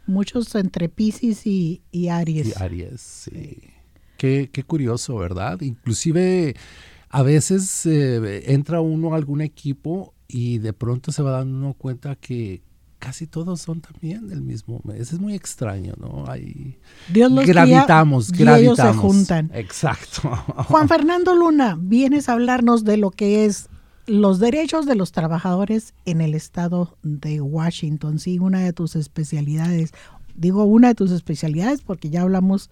muchos 0.06 0.54
entre 0.54 0.90
Pisces 0.90 1.46
y, 1.48 1.82
Aries. 2.10 2.50
Y 2.50 2.64
Aries, 2.64 3.02
sí. 3.02 3.58
Qué, 4.18 4.50
qué 4.54 4.64
curioso, 4.64 5.18
¿verdad? 5.18 5.62
Inclusive 5.62 6.56
a 7.10 7.24
veces 7.24 7.86
eh, 7.88 8.54
entra 8.54 8.80
uno 8.80 9.14
a 9.14 9.18
algún 9.18 9.42
equipo 9.42 10.14
y 10.28 10.58
de 10.60 10.74
pronto 10.74 11.12
se 11.12 11.22
va 11.22 11.32
dando 11.32 11.74
cuenta 11.74 12.16
que 12.16 12.62
casi 13.00 13.28
todos 13.28 13.62
son 13.62 13.82
también 13.82 14.28
del 14.28 14.42
mismo 14.42 14.82
mes. 14.84 15.14
Es 15.14 15.20
muy 15.20 15.34
extraño, 15.34 15.94
¿no? 16.00 16.26
Hay 16.28 16.78
Dios 17.12 17.32
los 17.32 17.46
gravitamos, 17.46 18.32
gravitamos. 18.32 18.60
ellos 18.60 18.78
se 18.78 18.94
juntan. 18.94 19.52
Exacto. 19.54 20.22
Juan 20.68 20.88
Fernando 20.88 21.36
Luna, 21.36 21.78
vienes 21.80 22.30
a 22.30 22.34
hablarnos 22.34 22.84
de 22.84 22.98
lo 22.98 23.12
que 23.12 23.46
es 23.46 23.70
los 24.08 24.40
derechos 24.40 24.86
de 24.86 24.96
los 24.96 25.12
trabajadores 25.12 25.94
en 26.06 26.22
el 26.22 26.34
estado 26.34 26.98
de 27.04 27.42
Washington. 27.42 28.20
Sí, 28.20 28.40
una 28.40 28.62
de 28.62 28.74
tus 28.74 28.96
especialidades. 28.96 29.92
Digo 30.36 30.64
una 30.64 30.90
de 30.90 30.96
tus 30.96 31.12
especialidades 31.12 31.82
porque 31.82 32.10
ya 32.10 32.22
hablamos 32.22 32.70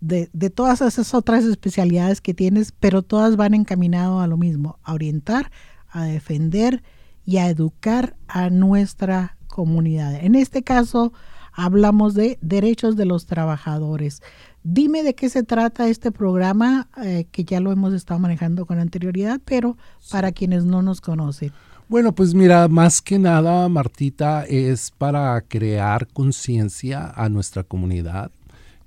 de, 0.00 0.28
de 0.32 0.50
todas 0.50 0.82
esas 0.82 1.14
otras 1.14 1.44
especialidades 1.44 2.20
que 2.20 2.34
tienes, 2.34 2.72
pero 2.72 3.02
todas 3.02 3.36
van 3.36 3.54
encaminado 3.54 4.20
a 4.20 4.26
lo 4.26 4.36
mismo, 4.36 4.78
a 4.82 4.92
orientar 4.92 5.50
a 5.96 6.04
defender 6.04 6.82
y 7.24 7.38
a 7.38 7.48
educar 7.48 8.16
a 8.28 8.50
nuestra 8.50 9.36
comunidad. 9.46 10.14
En 10.14 10.34
este 10.34 10.62
caso, 10.62 11.12
hablamos 11.52 12.14
de 12.14 12.38
derechos 12.42 12.96
de 12.96 13.06
los 13.06 13.26
trabajadores. 13.26 14.22
Dime 14.62 15.02
de 15.02 15.14
qué 15.14 15.28
se 15.28 15.42
trata 15.42 15.88
este 15.88 16.12
programa, 16.12 16.88
eh, 17.02 17.26
que 17.30 17.44
ya 17.44 17.60
lo 17.60 17.72
hemos 17.72 17.94
estado 17.94 18.20
manejando 18.20 18.66
con 18.66 18.78
anterioridad, 18.78 19.40
pero 19.44 19.76
para 20.10 20.32
quienes 20.32 20.64
no 20.64 20.82
nos 20.82 21.00
conocen. 21.00 21.52
Bueno, 21.88 22.12
pues 22.12 22.34
mira, 22.34 22.66
más 22.68 23.00
que 23.00 23.18
nada, 23.18 23.68
Martita, 23.68 24.44
es 24.44 24.90
para 24.90 25.40
crear 25.42 26.08
conciencia 26.08 27.12
a 27.14 27.28
nuestra 27.28 27.62
comunidad 27.62 28.30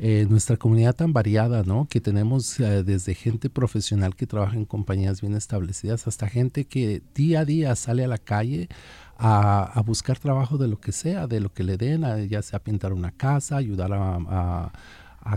eh, 0.02 0.26
nuestra 0.30 0.56
comunidad 0.56 0.96
tan 0.96 1.12
variada, 1.12 1.64
¿no? 1.64 1.86
Que 1.90 2.00
tenemos 2.00 2.58
eh, 2.62 2.84
desde 2.84 3.14
gente 3.16 3.50
profesional 3.50 4.16
que 4.16 4.26
trabaja 4.26 4.56
en 4.56 4.64
compañías 4.64 5.20
bien 5.20 5.36
establecidas 5.36 6.08
hasta 6.08 6.30
gente 6.30 6.64
que 6.64 7.02
día 7.14 7.42
a 7.42 7.46
día 7.46 7.76
sale 7.76 8.06
a 8.06 8.08
la 8.08 8.18
calle 8.18 8.70
a, 9.18 9.84
buscar 9.86 10.18
trabajo 10.18 10.58
de 10.58 10.70
lo 10.70 10.80
que 10.80 10.94
sea, 10.94 11.28
de 11.28 11.42
lo 11.42 11.52
que 11.52 11.66
le 11.66 11.76
den, 11.76 12.30
ya 12.30 12.42
sea 12.42 12.60
pintar 12.60 12.94
una 12.94 13.12
casa, 13.12 13.58
ayudar 13.58 13.92
a, 13.92 14.72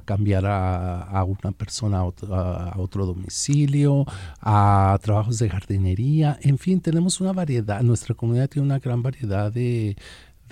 cambiar 0.05 0.45
a, 0.47 1.25
una 1.25 1.51
persona 1.51 1.99
a 1.99 2.05
otro, 2.05 2.33
a 2.33 2.79
otro, 2.79 3.05
domicilio, 3.05 4.07
a 4.41 4.97
trabajos 5.03 5.41
de 5.41 5.51
jardinería, 5.51 6.39
en 6.41 6.59
fin, 6.59 6.81
tenemos 6.81 7.21
una 7.21 7.33
variedad, 7.33 7.83
nuestra 7.83 8.15
comunidad 8.15 8.49
tiene 8.49 8.67
una 8.67 8.79
gran 8.79 9.03
variedad 9.03 9.51
de, 9.51 9.97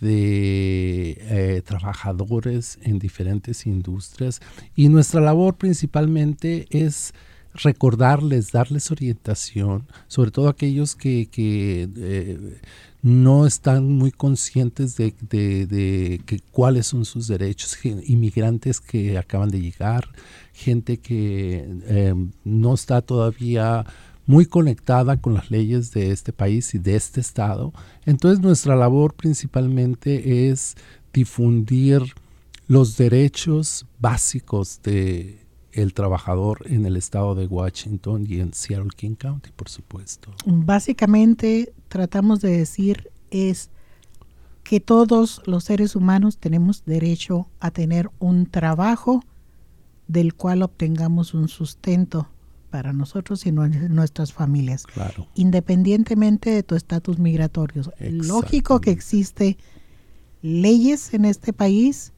de 0.01 1.19
eh, 1.21 1.63
trabajadores 1.65 2.79
en 2.83 2.99
diferentes 2.99 3.67
industrias. 3.67 4.41
Y 4.75 4.89
nuestra 4.89 5.21
labor 5.21 5.57
principalmente 5.57 6.67
es 6.71 7.13
recordarles, 7.55 8.53
darles 8.53 8.91
orientación, 8.91 9.87
sobre 10.07 10.31
todo 10.31 10.49
aquellos 10.49 10.95
que, 10.95 11.29
eh, 11.37 12.61
no 13.03 13.47
están 13.47 13.91
muy 13.91 14.13
conscientes 14.13 14.97
de, 14.97 15.13
que, 16.27 16.41
cuáles 16.53 16.87
son 16.89 17.07
sus 17.07 17.29
derechos, 17.29 17.79
inmigrantes 17.85 18.79
que 18.79 19.17
acaban 19.17 19.49
de 19.49 19.61
llegar, 19.61 20.09
gente 20.53 20.99
que 20.99 21.67
eh, 21.85 22.15
no 22.45 22.75
está 22.75 23.01
todavía 23.01 23.87
muy 24.31 24.47
conectada 24.47 25.21
con 25.21 25.35
las 25.35 25.51
leyes 25.51 25.91
de 25.91 26.13
este 26.13 26.33
país 26.33 26.73
y 26.77 26.79
de 26.79 26.95
este 26.95 27.21
estado. 27.21 27.73
Entonces 28.07 28.39
nuestra 28.39 28.77
labor 28.77 29.15
principalmente 29.15 30.49
es 30.49 30.77
difundir 31.13 32.15
los 32.69 32.97
derechos 32.97 33.87
básicos 33.99 34.83
de 34.85 35.45
el 35.73 35.95
trabajador 35.95 36.61
en 36.67 36.87
el 36.87 36.97
estado 36.97 37.35
de 37.35 37.49
Washington 37.49 38.25
y 38.29 38.39
en 38.39 38.55
Seattle 38.55 38.91
King 38.95 39.17
County, 39.17 39.51
por 39.51 39.69
supuesto. 39.69 40.33
Básicamente 40.47 41.73
tratamos 41.89 42.41
de 42.41 42.57
decir 42.57 43.11
es 43.33 43.69
que 44.63 44.79
todos 44.79 45.43
los 45.47 45.65
seres 45.65 45.97
humanos 45.97 46.39
tenemos 46.39 46.85
derecho 46.85 47.49
a 47.59 47.73
tener 47.73 48.09
un 48.21 48.47
trabajo 48.47 49.25
del 50.07 50.35
cual 50.35 50.63
obtengamos 50.63 51.35
un 51.35 51.49
sustento 51.49 52.29
para 52.71 52.93
nosotros 52.93 53.45
y 53.47 53.53
nuestras 53.53 54.33
familias, 54.33 54.87
claro. 54.87 55.27
independientemente 55.35 56.51
de 56.51 56.63
tu 56.63 56.77
estatus 56.77 57.19
migratorio. 57.19 57.83
Lógico 57.99 58.81
que 58.81 58.91
existe 58.91 59.59
leyes 60.43 61.13
en 61.13 61.25
este 61.25 61.53
país, 61.53 62.13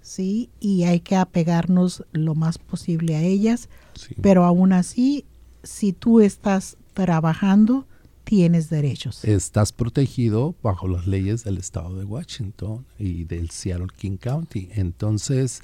sí, 0.00 0.50
y 0.60 0.84
hay 0.84 1.00
que 1.00 1.16
apegarnos 1.16 2.04
lo 2.12 2.34
más 2.34 2.58
posible 2.58 3.16
a 3.16 3.22
ellas, 3.22 3.68
pero 4.20 4.44
aún 4.44 4.72
así, 4.72 5.24
si 5.62 5.92
tú 5.92 6.20
estás 6.20 6.76
trabajando, 6.92 7.86
tienes 8.24 8.70
derechos. 8.70 9.24
Estás 9.24 9.72
protegido 9.72 10.54
bajo 10.62 10.88
las 10.88 11.06
leyes 11.06 11.44
del 11.44 11.58
estado 11.58 11.96
de 11.98 12.04
Washington 12.04 12.86
y 12.98 13.24
del 13.24 13.50
Seattle 13.50 13.88
King 13.96 14.16
County. 14.16 14.68
Entonces, 14.74 15.62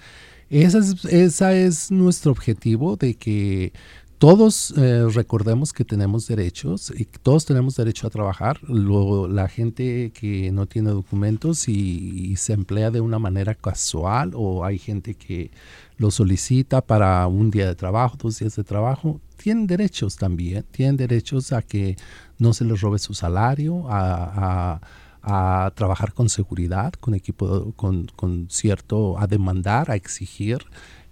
ese 0.51 0.79
es, 0.79 1.05
esa 1.07 1.55
es 1.55 1.91
nuestro 1.91 2.33
objetivo 2.33 2.97
de 2.97 3.15
que 3.15 3.73
todos 4.21 4.75
eh, 4.77 5.07
recordemos 5.15 5.73
que 5.73 5.83
tenemos 5.83 6.27
derechos 6.27 6.93
y 6.95 7.07
todos 7.07 7.47
tenemos 7.47 7.77
derecho 7.77 8.07
a 8.07 8.11
trabajar. 8.11 8.61
la 8.69 9.49
gente 9.49 10.13
que 10.13 10.53
no 10.53 10.67
tiene 10.67 10.91
documentos 10.91 11.67
y, 11.69 12.37
se 12.37 12.53
emplea 12.53 12.91
de 12.91 13.01
una 13.01 13.19
manera 13.19 13.55
casual 13.55 14.33
o 14.35 14.63
hay 14.63 14.79
gente 14.79 15.15
que 15.15 15.51
lo 15.97 16.11
solicita 16.11 16.83
para 16.83 17.27
un 17.29 17.51
día 17.51 17.67
de 17.67 17.75
trabajo, 17.75 18.19
dos 18.23 18.39
días 18.39 18.57
de 18.57 18.65
trabajo, 18.65 19.21
tienen 19.39 19.67
derechos 19.67 20.17
también. 20.17 20.67
Tienen 20.71 20.99
derechos 20.99 21.55
a 21.55 21.63
que 21.63 21.97
no 22.39 22.53
se 22.53 22.67
les 22.67 22.79
robe 22.83 22.99
su 22.99 23.15
salario, 23.15 23.87
a, 23.89 24.81
trabajar 25.75 26.13
con 26.13 26.29
seguridad, 26.29 26.93
con 26.95 27.15
equipo, 27.15 27.73
con 27.77 28.47
cierto, 28.51 29.19
a 29.19 29.27
demandar, 29.27 29.91
a 29.91 29.95
exigir 29.95 30.59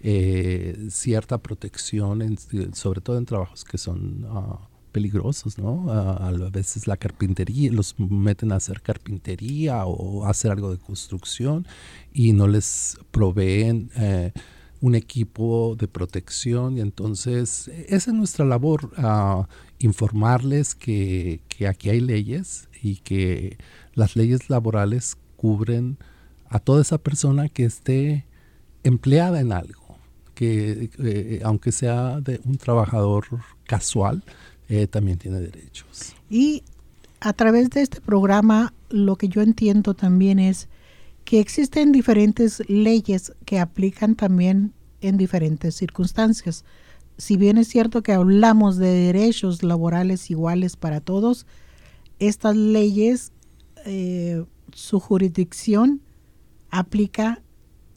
eh, 0.01 0.89
cierta 0.91 1.39
protección, 1.39 2.37
sobre 2.73 3.01
todo 3.01 3.19
en 3.19 3.27
trabajos 3.27 3.65
que 3.65 3.79
son 3.79 4.27
ah, 4.29 4.69
peligrosos, 4.93 5.59
¿no? 5.59 5.91
a 5.93 6.31
veces 6.51 6.87
la 6.87 6.97
carpintería, 6.97 7.73
los 7.73 7.99
meten 7.99 8.53
a 8.53 8.57
hacer 8.57 8.81
carpintería 8.81 9.85
o 9.87 10.25
hacer 10.25 10.53
algo 10.53 10.71
de 10.71 10.79
construcción 10.79 11.67
y 12.13 12.33
no 12.33 12.47
les 12.47 12.99
proveen 13.11 13.91
eh, 13.97 14.33
un 14.81 14.95
equipo 14.95 15.77
de 15.79 15.89
protección 15.89 16.79
y 16.79 16.81
entonces 16.81 17.69
esa 17.89 18.11
es 18.11 18.17
nuestra 18.17 18.45
labor, 18.45 18.93
uh, 18.99 19.45
informarles 19.81 20.75
que 20.77 21.41
aquí 21.69 21.91
hay 21.91 22.01
leyes 22.01 22.69
y 22.81 22.97
que 22.97 23.59
las 23.95 24.15
leyes 24.15 24.49
laborales 24.49 25.17
cubren 25.37 25.99
a 26.49 26.61
toda 26.61 26.83
esa 26.83 26.99
persona 26.99 27.49
que 27.49 27.65
esté 27.65 28.25
empleada 28.85 29.41
en 29.41 29.53
algo 29.53 29.78
que 30.39 30.89
eh, 31.01 31.41
aunque 31.43 31.73
sea 31.73 32.21
de 32.21 32.41
un 32.45 32.59
trabajador 32.59 33.27
casual, 33.67 34.23
eh, 34.69 34.87
también 34.87 35.19
tiene 35.19 35.41
derechos. 35.41 36.15
Y 36.31 36.63
a 37.19 37.33
través 37.33 37.71
de 37.71 37.83
este 37.83 38.01
programa, 38.01 38.73
lo 38.89 39.17
que 39.17 39.29
yo 39.29 39.43
entiendo 39.43 39.95
también 39.95 40.39
es 40.39 40.69
que 41.25 41.41
existen 41.41 41.91
diferentes 41.91 42.63
leyes 42.69 43.33
que 43.47 43.59
aplican 43.59 44.15
también 44.15 44.73
en 45.01 45.17
diferentes 45.17 45.75
circunstancias. 45.75 46.65
Si 47.17 47.37
bien 47.37 47.59
es 47.59 47.67
cierto 47.67 48.05
que 48.05 48.13
hablamos 48.13 48.77
de 48.77 48.91
derechos 48.91 49.65
laborales 49.65 50.31
iguales 50.31 50.77
para 50.77 51.01
todos, 51.01 51.47
estas 52.21 52.55
leyes, 52.55 53.33
eh, 53.87 54.45
su 54.73 55.01
jurisdicción 55.01 56.01
aplica 56.71 57.43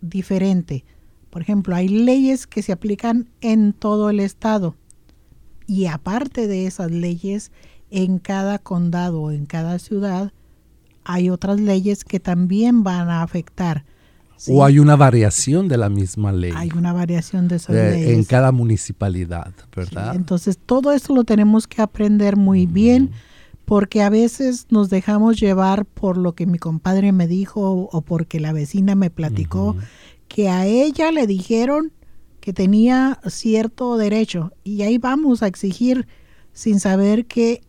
diferente. 0.01 0.83
Por 1.31 1.41
ejemplo, 1.41 1.75
hay 1.75 1.87
leyes 1.87 2.45
que 2.45 2.61
se 2.61 2.71
aplican 2.71 3.29
en 3.41 3.73
todo 3.73 4.11
el 4.11 4.19
estado 4.19 4.75
y 5.71 5.85
aparte 5.85 6.47
de 6.47 6.67
esas 6.67 6.91
leyes, 6.91 7.49
en 7.91 8.19
cada 8.19 8.59
condado, 8.59 9.31
en 9.31 9.45
cada 9.45 9.79
ciudad, 9.79 10.33
hay 11.05 11.29
otras 11.29 11.61
leyes 11.61 12.03
que 12.03 12.19
también 12.19 12.83
van 12.83 13.09
a 13.09 13.23
afectar. 13.23 13.85
O 14.49 14.65
hay 14.65 14.79
una 14.79 14.97
variación 14.97 15.69
de 15.69 15.77
la 15.77 15.87
misma 15.87 16.33
ley. 16.33 16.51
Hay 16.55 16.71
una 16.75 16.91
variación 16.91 17.47
de 17.47 17.55
esas 17.55 17.73
leyes. 17.73 18.09
En 18.09 18.25
cada 18.25 18.51
municipalidad, 18.51 19.53
¿verdad? 19.73 20.13
entonces, 20.13 20.57
todo 20.57 20.91
eso 20.91 21.15
lo 21.15 21.23
tenemos 21.23 21.67
que 21.67 21.81
aprender 21.81 22.35
muy 22.35 22.65
bien 22.65 23.11
porque 23.63 24.01
a 24.01 24.09
veces 24.09 24.67
nos 24.71 24.89
dejamos 24.89 25.39
llevar 25.39 25.85
por 25.85 26.17
lo 26.17 26.33
que 26.33 26.47
mi 26.47 26.57
compadre 26.57 27.13
me 27.13 27.27
dijo 27.27 27.87
o 27.89 28.01
porque 28.01 28.41
la 28.41 28.51
vecina 28.51 28.95
me 28.95 29.09
platicó 29.09 29.77
que 30.33 30.47
a 30.47 30.65
ella 30.65 31.11
le 31.11 31.27
dijeron 31.27 31.91
que 32.39 32.53
tenía 32.53 33.19
cierto 33.27 33.97
derecho. 33.97 34.53
Y 34.63 34.83
ahí 34.83 34.97
vamos 34.97 35.43
a 35.43 35.47
exigir 35.47 36.07
sin 36.53 36.79
saber 36.79 37.25
que 37.25 37.61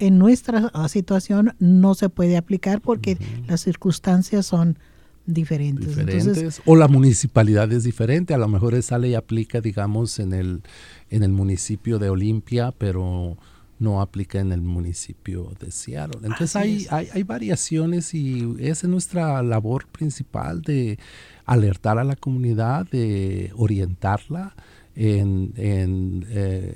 en 0.00 0.18
nuestra 0.18 0.72
situación 0.88 1.54
no 1.60 1.94
se 1.94 2.08
puede 2.08 2.36
aplicar 2.36 2.80
porque 2.80 3.16
las 3.46 3.60
circunstancias 3.60 4.46
son 4.46 4.80
diferentes. 5.26 6.60
o 6.64 6.74
la 6.74 6.88
municipalidad 6.88 7.72
es 7.72 7.84
diferente, 7.84 8.34
a 8.34 8.38
lo 8.38 8.48
mejor 8.48 8.74
esa 8.74 8.98
ley 8.98 9.14
aplica, 9.14 9.60
digamos, 9.60 10.18
en 10.18 10.32
el, 10.32 10.62
en 11.08 11.22
el 11.22 11.30
municipio 11.30 12.00
de 12.00 12.10
Olimpia, 12.10 12.74
pero 12.76 13.38
no 13.78 14.00
aplica 14.00 14.40
en 14.40 14.52
el 14.52 14.62
municipio 14.62 15.52
de 15.60 15.70
Seattle. 15.70 16.20
Entonces 16.22 16.56
hay, 16.56 16.86
hay, 16.90 17.08
hay, 17.12 17.22
variaciones 17.22 18.14
y 18.14 18.56
esa 18.58 18.86
es 18.86 18.90
nuestra 18.90 19.42
labor 19.42 19.86
principal 19.86 20.62
de 20.62 20.98
alertar 21.44 21.98
a 21.98 22.04
la 22.04 22.16
comunidad, 22.16 22.86
de 22.88 23.52
orientarla 23.56 24.54
en, 24.96 26.24
eh, 26.28 26.74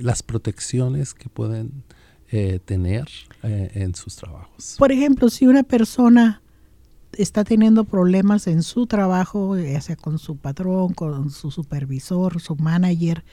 las 0.00 0.22
protecciones 0.22 1.14
que 1.14 1.28
pueden 1.28 1.84
eh, 2.30 2.58
tener 2.64 3.06
eh, 3.42 3.70
en 3.74 3.94
sus 3.94 4.16
trabajos. 4.16 4.76
Por 4.78 4.92
ejemplo, 4.92 5.30
si 5.30 5.46
una 5.46 5.62
persona 5.62 6.42
está 7.12 7.44
teniendo 7.44 7.84
problemas 7.84 8.46
en 8.46 8.62
su 8.62 8.86
trabajo, 8.86 9.56
ya 9.56 9.80
sea 9.80 9.96
con 9.96 10.18
su 10.18 10.36
patrón, 10.36 10.92
con 10.92 11.30
su 11.30 11.50
supervisor, 11.50 12.40
su 12.40 12.56
manager, 12.56 13.24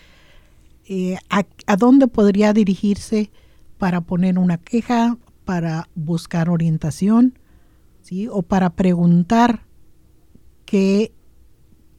a, 1.29 1.45
a, 1.65 1.75
dónde 1.77 2.07
podría 2.07 2.53
dirigirse 2.53 3.31
para 3.77 4.01
poner 4.01 4.37
una 4.37 4.57
queja, 4.57 5.17
para 5.45 5.89
buscar 5.95 6.49
orientación, 6.49 7.37
¿sí? 8.01 8.27
o 8.29 8.41
para 8.41 8.71
preguntar 8.71 9.65
qué 10.65 11.11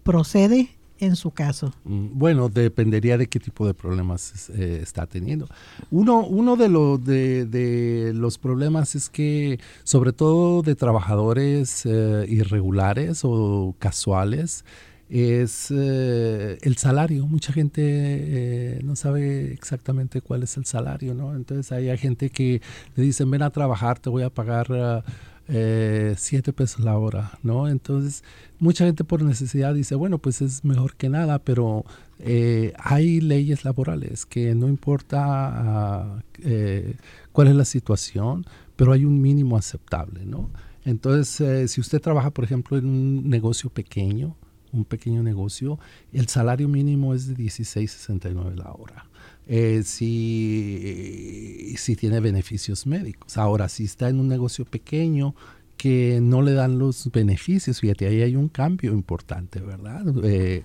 procede 0.03 0.71
en 0.99 1.17
su 1.17 1.31
caso? 1.31 1.73
Mm, 1.85 2.07
bueno, 2.13 2.49
dependería 2.49 3.19
de 3.19 3.27
qué 3.27 3.39
tipo 3.39 3.67
de 3.67 3.75
problemas 3.75 4.51
eh, 4.51 4.81
está 4.83 5.07
teniendo. 5.07 5.49
Uno, 5.91 6.25
uno 6.25 6.57
de, 6.57 6.69
lo, 6.69 6.99
de, 6.99 8.13
los 8.15 8.39
problemas 8.39 8.95
es 8.95 9.09
que, 9.09 9.59
sobre 9.85 10.13
todo 10.13 10.63
de 10.63 10.75
trabajadores 10.75 11.85
eh, 11.85 12.25
irregulares 12.29 13.21
o 13.25 13.75
casuales, 13.79 14.65
es 15.09 15.71
eh, 15.71 16.59
el 16.63 16.77
salario. 16.77 17.27
Mucha 17.27 17.53
gente 17.53 18.81
no 18.85 18.97
sabe 18.97 19.53
exactamente 19.53 20.21
cuál 20.21 20.43
es 20.43 20.57
el 20.57 20.65
salario, 20.65 21.15
¿no? 21.15 21.35
Entonces 21.35 21.71
hay 21.73 21.97
gente 21.99 22.31
que 22.31 22.61
le 22.95 23.03
dicen, 23.03 23.31
ven 23.31 23.43
a 23.43 23.51
trabajar, 23.51 23.99
te 23.99 24.11
voy 24.11 24.23
a 24.23 24.31
pagar 24.31 25.05
eh, 25.49 26.15
siete 26.19 26.53
pesos 26.53 26.85
la 26.85 26.99
hora, 26.99 27.39
¿no? 27.45 27.69
Entonces, 27.69 28.25
mucha 28.59 28.85
gente 28.85 29.05
por 29.05 29.23
necesidad 29.23 29.75
dice, 29.75 29.95
bueno, 29.95 30.19
pues 30.19 30.43
es 30.43 30.65
mejor 30.65 30.97
que 30.97 31.09
nada, 31.09 31.39
pero 31.39 31.85
eh, 32.19 32.73
hay 32.79 33.21
leyes 33.21 33.65
laborales 33.65 34.27
que 34.27 34.57
no 34.57 34.67
importa 34.67 36.21
eh, 36.43 36.97
cuál 37.31 37.49
es 37.49 37.55
la 37.55 37.65
situación, 37.65 38.45
pero 38.75 38.93
hay 38.93 39.05
un 39.05 39.21
mínimo 39.21 39.57
aceptable, 39.57 40.27
¿no? 40.27 40.51
Entonces, 40.85 41.71
si 41.71 41.81
usted 41.81 42.01
trabaja, 42.01 42.31
por 42.31 42.45
ejemplo, 42.45 42.77
en 42.77 42.87
un 42.87 43.29
negocio 43.29 43.71
pequeño, 43.71 44.37
un 44.77 44.85
pequeño 44.85 45.23
negocio, 45.23 45.79
el 46.13 46.29
salario 46.29 46.69
mínimo 46.69 47.15
es 47.15 47.27
de 47.29 47.35
16.69 47.37 48.55
la 48.55 48.73
hora. 48.73 49.07
Eh, 49.49 49.83
si, 49.85 51.75
si 51.77 51.97
tiene 51.97 52.21
beneficios 52.21 52.87
médicos. 52.87 53.37
Ahora, 53.39 53.69
si 53.69 53.85
está 53.85 54.09
en 54.09 54.19
un 54.19 54.29
negocio 54.29 54.65
pequeño 54.65 55.35
que 55.77 56.21
no 56.21 56.43
le 56.43 56.53
dan 56.53 56.79
los 56.79 57.11
beneficios, 57.13 57.81
fíjate, 57.81 58.07
ahí 58.07 58.23
hay 58.23 58.37
un 58.37 58.49
cambio 58.49 58.93
importante, 58.93 59.61
¿verdad? 59.61 60.05
Eh, 60.25 60.65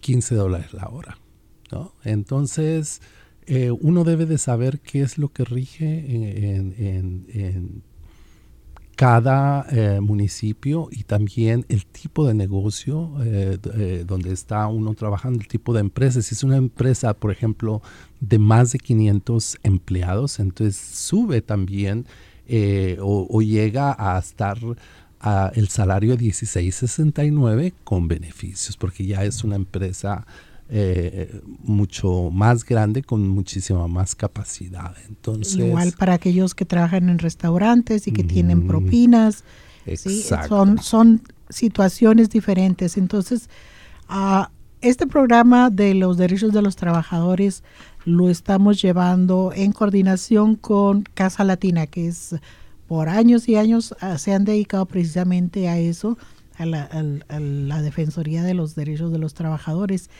15 0.00 0.34
eh, 0.34 0.36
dólares 0.36 0.72
la 0.72 0.88
hora. 0.88 1.18
Entonces, 2.04 3.00
eh, 3.46 3.70
uno 3.70 4.04
debe 4.04 4.26
de 4.26 4.38
saber 4.38 4.80
qué 4.80 5.02
es 5.02 5.18
lo 5.18 5.32
que 5.32 5.44
rige 5.44 6.54
en, 6.54 7.82
cada 8.96 9.66
eh, 9.70 10.00
municipio 10.00 10.88
y 10.90 11.04
también 11.04 11.64
el 11.68 11.86
tipo 11.86 12.26
de 12.26 12.34
negocio 12.34 13.12
eh, 13.22 14.04
donde 14.06 14.32
está 14.32 14.66
uno 14.68 14.94
trabajando, 14.94 15.40
el 15.40 15.48
tipo 15.48 15.72
de 15.72 15.80
empresa. 15.80 16.22
Si 16.22 16.34
es 16.34 16.44
una 16.44 16.56
empresa, 16.56 17.14
por 17.14 17.30
ejemplo, 17.30 17.82
de 18.20 18.38
más 18.38 18.72
de 18.72 18.78
500 18.78 19.58
empleados, 19.62 20.38
entonces 20.38 20.76
sube 20.76 21.42
también 21.42 22.06
o, 23.00 23.40
llega 23.40 23.96
a 23.98 24.18
estar 24.18 24.58
a 25.20 25.50
el 25.54 25.68
salario 25.68 26.16
16.69 26.16 27.72
con 27.84 28.08
beneficios, 28.08 28.76
porque 28.76 29.06
ya 29.06 29.24
es 29.24 29.42
una 29.44 29.56
empresa 29.56 30.26
eh, 30.70 31.40
mucho 31.62 32.30
más 32.30 32.64
grande 32.64 33.02
con 33.02 33.28
muchísima 33.28 33.86
más 33.86 34.14
capacidad. 34.14 34.94
Entonces, 35.08 35.56
Igual 35.56 35.92
para 35.92 36.14
aquellos 36.14 36.54
que 36.54 36.64
trabajan 36.64 37.08
en 37.08 37.18
restaurantes 37.18 38.06
y 38.08 38.12
que 38.12 38.24
tienen 38.24 38.66
propinas. 38.66 39.44
Son, 40.48 40.78
son 40.78 41.20
situaciones 41.50 42.30
diferentes. 42.30 42.96
Entonces, 42.96 43.50
uh, 44.08 44.44
este 44.80 45.06
programa 45.06 45.70
de 45.70 45.94
los 45.94 46.16
derechos 46.16 46.52
de 46.52 46.62
los 46.62 46.76
trabajadores 46.76 47.62
lo 48.04 48.28
estamos 48.28 48.80
llevando 48.80 49.52
en 49.54 49.72
coordinación 49.72 50.56
con 50.56 51.02
Casa 51.14 51.44
Latina, 51.44 51.86
que 51.86 52.08
es 52.08 52.36
por 52.86 53.08
años 53.08 53.48
y 53.48 53.56
años 53.56 53.94
ah, 54.00 54.18
se 54.18 54.34
han 54.34 54.44
dedicado 54.44 54.86
precisamente 54.86 55.68
a 55.68 55.78
eso, 55.78 56.18
a 56.56 56.66
la, 56.66 56.82
a 56.82 57.40
la 57.40 57.82
Defensoría 57.82 58.42
de 58.42 58.54
los 58.54 58.74
Derechos 58.74 59.10
de 59.10 59.18
los 59.18 59.34
Trabajadores 59.34 60.10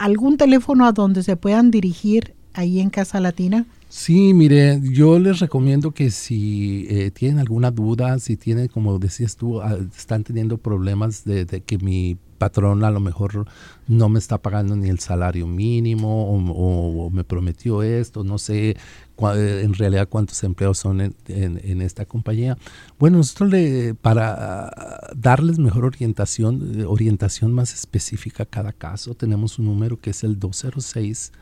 algún 0.00 0.38
teléfono 0.38 0.86
a 0.86 0.92
donde 0.92 1.22
se 1.22 1.36
puedan 1.36 1.70
dirigir 1.70 2.34
ahí 2.54 2.80
en 2.80 2.90
Casa 2.90 3.20
Latina? 3.20 3.66
Sí, 3.90 4.34
mire, 4.34 4.80
yo 4.82 5.18
les 5.18 5.40
recomiendo 5.40 5.90
que 5.90 6.10
si 6.10 6.86
eh, 6.88 7.10
tienen 7.10 7.38
alguna 7.38 7.70
duda, 7.70 8.18
si 8.18 8.36
tienen, 8.36 8.68
como 8.68 8.98
decías 8.98 9.36
tú, 9.36 9.60
ah, 9.60 9.76
están 9.96 10.24
teniendo 10.24 10.58
problemas 10.58 11.24
de, 11.24 11.44
que 11.44 11.78
mi 11.78 12.16
patrón 12.40 12.82
a 12.84 12.90
lo 12.90 13.00
mejor 13.00 13.46
no 13.86 14.08
me 14.08 14.18
está 14.18 14.38
pagando 14.38 14.74
ni 14.74 14.88
el 14.88 14.98
salario 14.98 15.46
mínimo 15.46 16.32
o, 16.32 17.10
me 17.10 17.22
prometió 17.22 17.82
esto, 17.82 18.24
no 18.24 18.38
sé 18.38 18.78
en 19.18 19.74
realidad 19.74 20.08
cuántos 20.08 20.42
empleados 20.42 20.78
son 20.78 21.14
en, 21.28 21.82
esta 21.82 22.06
compañía. 22.06 22.56
Bueno, 22.98 23.18
nosotros 23.18 23.50
le, 23.50 23.92
para 23.92 24.70
darles 25.14 25.58
mejor 25.58 25.84
orientación, 25.84 26.86
orientación 26.86 27.52
más 27.52 27.74
específica 27.74 28.44
a 28.44 28.46
cada 28.46 28.72
caso, 28.72 29.14
tenemos 29.14 29.58
un 29.58 29.66
número 29.66 30.00
que 30.00 30.08
es 30.10 30.24
el 30.24 30.38
206 30.38 31.32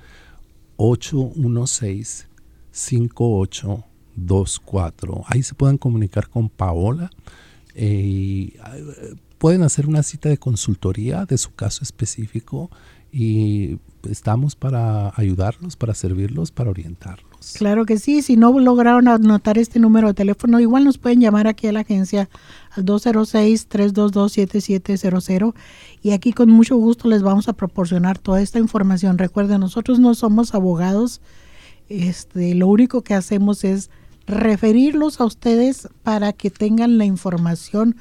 816 0.77 2.27
5824. 2.73 5.23
Ahí 5.27 5.45
se 5.45 5.55
pueden 5.55 5.79
comunicar 5.79 6.29
con 6.29 6.49
Paola 6.49 7.11
eh, 7.77 8.57
eh, 8.57 9.15
pueden 9.39 9.63
hacer 9.63 9.87
una 9.87 10.03
cita 10.03 10.29
de 10.29 10.37
consultoría 10.37 11.25
de 11.25 11.39
su 11.39 11.55
caso 11.55 11.83
específico 11.83 12.71
y 13.11 13.79
estamos 14.09 14.55
para 14.55 15.13
ayudarlos, 15.17 15.75
para 15.77 15.95
servirlos, 15.95 16.51
para 16.51 16.69
orientarlos. 16.71 17.55
Claro 17.57 17.87
que 17.87 17.99
sí, 17.99 18.21
si 18.23 18.37
no 18.37 18.59
lograron 18.59 19.07
anotar 19.09 19.57
este 19.59 19.79
número 19.79 20.09
de 20.09 20.15
teléfono, 20.15 20.59
igual 20.61 20.85
nos 20.85 20.99
pueden 20.99 21.21
llamar 21.21 21.47
aquí 21.47 21.69
a 21.69 21.73
la 21.73 21.81
agencia 21.81 22.29
al 22.73 22.85
206-322-7700 22.85 25.55
y 26.03 26.11
aquí 26.11 26.33
con 26.33 26.51
mucho 26.51 26.77
gusto 26.77 27.09
les 27.09 27.23
vamos 27.23 27.49
a 27.49 27.55
proporcionar 27.55 28.19
toda 28.19 28.43
esta 28.43 28.59
información. 28.59 29.17
Recuerden, 29.19 29.61
nosotros 29.61 30.01
no 30.01 30.15
somos 30.15 30.55
abogados, 30.55 31.21
este, 31.89 32.55
lo 32.55 32.67
único 32.67 33.03
que 33.03 33.15
hacemos 33.15 33.65
es 33.65 33.91
referirlos 34.27 35.21
a 35.21 35.25
ustedes 35.25 35.89
para 36.03 36.35
que 36.35 36.51
tengan 36.51 36.99
la 36.99 37.07
información 37.07 37.97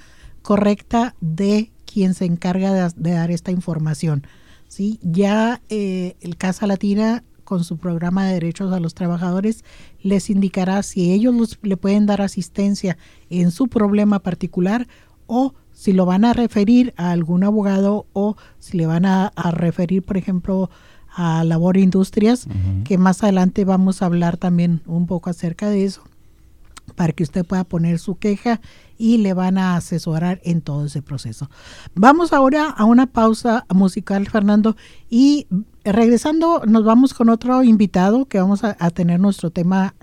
correcta 0.48 1.14
de 1.20 1.74
quien 1.86 2.14
se 2.14 2.24
encarga 2.24 2.90
de, 2.94 3.12
dar 3.12 3.32
esta 3.32 3.52
información. 3.52 4.26
¿sí? 4.70 4.98
Ya 5.02 5.62
eh, 5.68 6.16
el 6.22 6.38
Casa 6.38 6.68
Latina 6.68 7.26
con 7.44 7.66
su 7.66 7.76
programa 7.76 8.26
de 8.26 8.36
derechos 8.36 8.72
a 8.72 8.80
los 8.80 8.94
trabajadores 8.94 9.66
les 10.02 10.30
indicará 10.30 10.84
si 10.84 11.12
ellos 11.12 11.60
le 11.64 11.76
pueden 11.76 12.06
dar 12.06 12.22
asistencia 12.22 12.98
en 13.30 13.52
su 13.52 13.68
problema 13.68 14.20
particular 14.20 14.88
o 15.26 15.54
si 15.74 15.92
lo 15.92 16.06
van 16.06 16.24
a 16.24 16.32
referir 16.32 16.94
a 16.96 17.12
algún 17.12 17.44
abogado 17.44 18.06
o 18.14 18.38
si 18.58 18.78
le 18.78 18.86
van 18.86 19.06
a, 19.06 19.34
referir, 19.52 20.02
por 20.02 20.16
ejemplo, 20.16 20.70
a 21.14 21.44
Labor 21.44 21.76
Industrias, 21.76 22.48
que 22.86 22.98
más 22.98 23.22
adelante 23.22 23.66
vamos 23.66 24.02
a 24.02 24.06
hablar 24.06 24.38
también 24.38 24.82
un 24.86 25.08
poco 25.08 25.30
acerca 25.30 25.70
de 25.70 25.84
eso, 25.84 26.04
para 26.96 27.12
que 27.12 27.24
usted 27.24 27.46
pueda 27.46 27.66
poner 27.66 28.00
su 28.00 28.16
queja 28.16 28.62
y 28.98 29.18
le 29.18 29.34
van 29.34 29.58
a 29.58 29.76
asesorar 29.76 30.42
en 30.44 30.62
todo 30.62 30.86
ese 30.86 31.02
proceso. 31.02 31.50
Vamos 31.96 32.34
ahora 32.34 32.70
a 32.70 32.86
una 32.86 33.08
pausa 33.08 33.66
musical, 33.74 34.28
Fernando, 34.30 34.76
y 35.10 35.48
regresando 35.84 36.64
nos 36.66 36.84
vamos 36.84 37.14
con 37.14 37.30
otro 37.30 37.64
invitado 37.64 38.26
que 38.26 38.40
vamos 38.40 38.64
a, 38.64 38.76
tener 38.92 39.20
nuestro 39.20 39.52
tema 39.52 39.96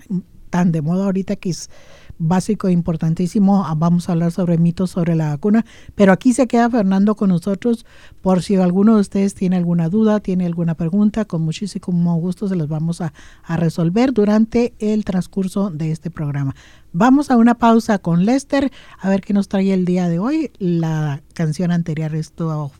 tan 0.49 0.71
de 0.71 0.81
moda 0.81 1.05
ahorita 1.05 1.35
que 1.35 1.49
es 1.49 1.69
básico 2.17 2.67
e 2.67 2.71
importantísimo. 2.71 3.65
Ah, 3.65 3.75
vamos 3.75 4.07
a 4.07 4.13
hablar 4.13 4.31
sobre 4.31 4.57
mitos 4.57 4.91
sobre 4.91 5.15
la 5.15 5.29
vacuna, 5.29 5.65
pero 5.95 6.11
aquí 6.11 6.33
se 6.33 6.47
queda 6.47 6.69
Fernando 6.69 7.15
con 7.15 7.29
nosotros 7.29 7.85
por 8.21 8.41
si 8.41 8.55
alguno 8.55 8.95
de 8.95 9.01
ustedes 9.01 9.33
tiene 9.33 9.55
alguna 9.55 9.89
duda, 9.89 10.19
tiene 10.19 10.45
alguna 10.45 10.75
pregunta, 10.75 11.25
con 11.25 11.41
muchísimo 11.41 12.15
gusto 12.17 12.47
se 12.47 12.55
los 12.55 12.67
vamos 12.67 13.01
a, 13.01 13.13
resolver 13.47 14.13
durante 14.13 14.73
el 14.79 15.05
transcurso 15.05 15.69
de 15.69 15.91
este 15.91 16.09
programa. 16.09 16.55
Vamos 16.93 17.31
a 17.31 17.37
una 17.37 17.55
pausa 17.55 17.99
con 17.99 18.25
Lester, 18.25 18.71
a 18.99 19.09
ver 19.09 19.21
qué 19.21 19.33
nos 19.33 19.47
trae 19.47 19.73
el 19.73 19.85
día 19.85 20.07
de 20.09 20.19
hoy. 20.19 20.51
La 20.59 21.21
canción 21.33 21.71
anterior 21.71 22.15
esto 22.15 22.71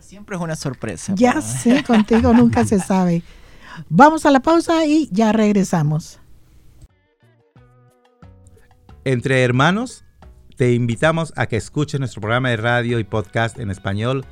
Siempre 0.00 0.36
es 0.36 0.42
una 0.42 0.54
sorpresa. 0.54 1.14
Ya 1.16 1.40
sé, 1.40 1.82
contigo 1.82 2.32
nunca 2.32 2.64
se 2.64 2.78
sabe. 2.78 3.22
Vamos 3.88 4.24
a 4.24 4.30
la 4.30 4.40
pausa 4.40 4.86
y 4.86 5.08
ya 5.10 5.32
regresamos. 5.32 6.20
Entre 9.06 9.44
hermanos, 9.44 10.02
te 10.56 10.72
invitamos 10.72 11.32
a 11.36 11.46
que 11.46 11.56
escuches 11.56 12.00
nuestro 12.00 12.20
programa 12.20 12.50
de 12.50 12.56
radio 12.56 12.98
y 12.98 13.04
podcast 13.04 13.56
en 13.60 13.70
español, 13.70 14.24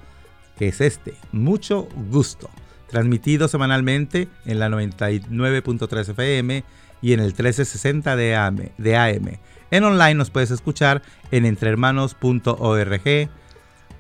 que 0.58 0.66
es 0.66 0.80
este, 0.80 1.14
Mucho 1.30 1.87
Gusto, 2.10 2.50
transmitido 2.88 3.46
semanalmente 3.46 4.28
en 4.44 4.58
la 4.58 4.68
99.3 4.68 6.08
FM 6.08 6.64
y 7.02 7.12
en 7.12 7.20
el 7.20 7.26
1360 7.26 8.16
de 8.16 8.34
AM, 8.34 8.70
de 8.76 8.96
AM. 8.96 9.38
En 9.70 9.84
online 9.84 10.14
nos 10.14 10.30
puedes 10.30 10.50
escuchar 10.50 11.02
en 11.30 11.46
entrehermanos.org, 11.46 13.30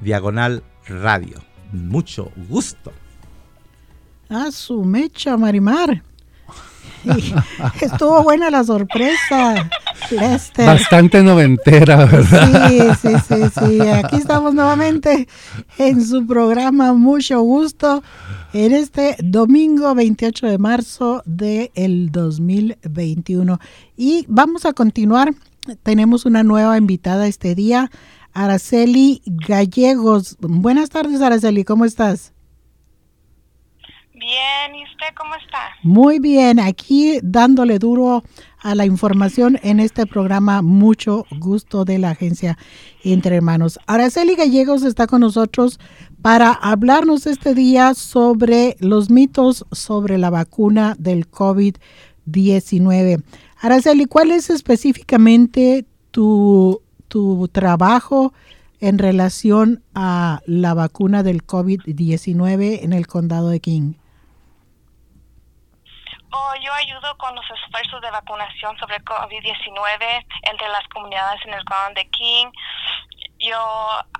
diagonal 0.00 0.64
radio. 0.88 1.40
Mucho 1.72 2.32
gusto. 2.48 2.92
A 4.28 4.50
su 4.50 4.82
mecha, 4.82 5.36
Marimar. 5.36 6.02
Estuvo 7.80 8.22
buena 8.22 8.50
la 8.50 8.64
sorpresa, 8.64 9.70
Lester. 10.10 10.66
Bastante 10.66 11.22
noventera, 11.22 12.04
¿verdad? 12.04 12.68
Sí, 12.68 12.78
sí, 13.00 13.14
sí, 13.28 13.42
sí. 13.58 13.80
Aquí 13.80 14.16
estamos 14.16 14.54
nuevamente 14.54 15.28
en 15.78 16.04
su 16.04 16.26
programa 16.26 16.92
Mucho 16.92 17.40
Gusto 17.40 18.02
en 18.52 18.72
este 18.72 19.16
domingo 19.22 19.94
28 19.94 20.46
de 20.46 20.58
marzo 20.58 21.22
del 21.26 21.70
el 21.74 22.12
2021. 22.12 23.58
Y 23.96 24.24
vamos 24.28 24.64
a 24.64 24.72
continuar. 24.72 25.34
Tenemos 25.82 26.26
una 26.26 26.42
nueva 26.42 26.76
invitada 26.76 27.26
este 27.26 27.54
día, 27.54 27.90
Araceli 28.32 29.22
Gallegos. 29.24 30.36
Buenas 30.40 30.90
tardes, 30.90 31.22
Araceli, 31.22 31.64
¿cómo 31.64 31.84
estás? 31.84 32.33
Bien, 34.24 34.74
¿y 34.74 34.84
usted 34.84 35.08
cómo 35.18 35.34
está? 35.34 35.58
Muy 35.82 36.18
bien, 36.18 36.58
aquí 36.58 37.18
dándole 37.22 37.78
duro 37.78 38.24
a 38.58 38.74
la 38.74 38.86
información 38.86 39.58
en 39.62 39.80
este 39.80 40.06
programa 40.06 40.62
Mucho 40.62 41.26
Gusto 41.38 41.84
de 41.84 41.98
la 41.98 42.12
agencia 42.12 42.56
Entre 43.02 43.36
Hermanos. 43.36 43.78
Araceli 43.86 44.34
Gallegos 44.34 44.82
está 44.82 45.06
con 45.06 45.20
nosotros 45.20 45.78
para 46.22 46.52
hablarnos 46.52 47.26
este 47.26 47.52
día 47.52 47.92
sobre 47.92 48.78
los 48.80 49.10
mitos 49.10 49.66
sobre 49.72 50.16
la 50.16 50.30
vacuna 50.30 50.96
del 50.98 51.30
COVID-19. 51.30 53.22
Araceli, 53.60 54.06
¿cuál 54.06 54.30
es 54.30 54.48
específicamente 54.48 55.84
tu, 56.12 56.80
tu 57.08 57.48
trabajo 57.48 58.32
en 58.80 58.96
relación 58.96 59.82
a 59.94 60.40
la 60.46 60.72
vacuna 60.72 61.22
del 61.22 61.46
COVID-19 61.46 62.78
en 62.82 62.94
el 62.94 63.06
condado 63.06 63.50
de 63.50 63.60
King? 63.60 63.92
Oh, 66.36 66.52
yo 66.60 66.72
ayudo 66.72 67.16
con 67.16 67.32
los 67.36 67.44
esfuerzos 67.48 68.00
de 68.00 68.10
vacunación 68.10 68.76
sobre 68.78 68.96
COVID-19 69.04 70.26
entre 70.50 70.66
las 70.66 70.82
comunidades 70.92 71.40
en 71.46 71.54
el 71.54 71.64
condado 71.64 71.94
de 71.94 72.10
King. 72.10 72.46
Yo 73.38 73.56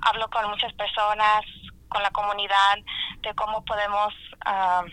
hablo 0.01 0.29
con 0.29 0.49
muchas 0.49 0.71
personas, 0.75 1.41
con 1.89 2.01
la 2.01 2.11
comunidad, 2.11 2.77
de 3.21 3.35
cómo 3.35 3.65
podemos 3.65 4.13
um, 4.47 4.89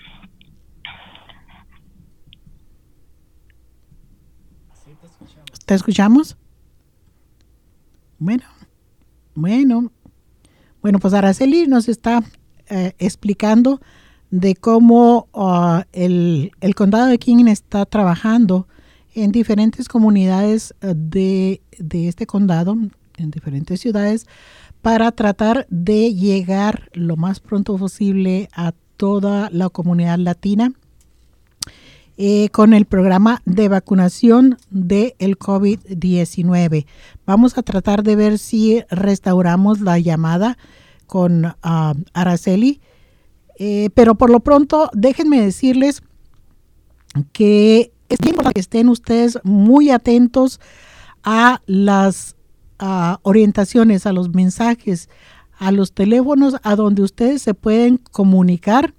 ¿Te 5.64 5.74
escuchamos? 5.74 6.36
Bueno, 8.18 8.44
bueno, 9.36 9.92
bueno, 10.80 10.98
pues 10.98 11.14
Araceli 11.14 11.68
nos 11.68 11.88
está 11.88 12.20
eh, 12.68 12.96
explicando 12.98 13.80
de 14.32 14.56
cómo 14.56 15.28
uh, 15.32 15.82
el, 15.92 16.52
el, 16.62 16.74
condado 16.74 17.06
de 17.06 17.18
King 17.18 17.46
está 17.48 17.84
trabajando 17.84 18.66
en 19.14 19.30
diferentes 19.30 19.88
comunidades 19.88 20.74
uh, 20.82 20.94
de, 20.96 21.60
de, 21.78 22.08
este 22.08 22.26
condado, 22.26 22.74
en 23.18 23.30
diferentes 23.30 23.78
ciudades, 23.80 24.26
para 24.80 25.12
tratar 25.12 25.66
de 25.68 26.14
llegar 26.14 26.88
lo 26.94 27.16
más 27.16 27.40
pronto 27.40 27.76
posible 27.76 28.48
a 28.56 28.72
toda 28.96 29.50
la 29.50 29.68
comunidad 29.68 30.18
latina 30.18 30.72
eh, 32.16 32.48
con 32.52 32.72
el 32.72 32.86
programa 32.86 33.42
de 33.44 33.68
vacunación 33.68 34.56
del 34.70 35.14
el 35.18 35.38
COVID-19. 35.38 36.86
Vamos 37.26 37.58
a 37.58 37.62
tratar 37.62 38.02
de 38.02 38.16
ver 38.16 38.38
si 38.38 38.82
restauramos 38.90 39.80
la 39.80 39.98
llamada 39.98 40.56
con 41.06 41.44
uh, 41.44 41.52
Araceli 42.14 42.80
eh, 43.58 43.90
pero 43.94 44.14
por 44.14 44.30
lo 44.30 44.40
pronto, 44.40 44.90
déjenme 44.92 45.40
decirles 45.40 46.02
que 47.32 47.92
es 48.08 48.18
importante 48.24 48.54
que 48.54 48.60
estén 48.60 48.88
ustedes 48.88 49.38
muy 49.42 49.90
atentos 49.90 50.60
a 51.22 51.60
las 51.66 52.36
orientaciones, 53.22 54.06
a 54.06 54.12
los 54.12 54.30
mensajes, 54.30 55.08
a 55.56 55.70
los 55.70 55.92
teléfonos 55.92 56.56
a 56.64 56.74
donde 56.74 57.02
ustedes 57.02 57.40
se 57.40 57.54
pueden 57.54 57.96
comunicar 57.96 58.92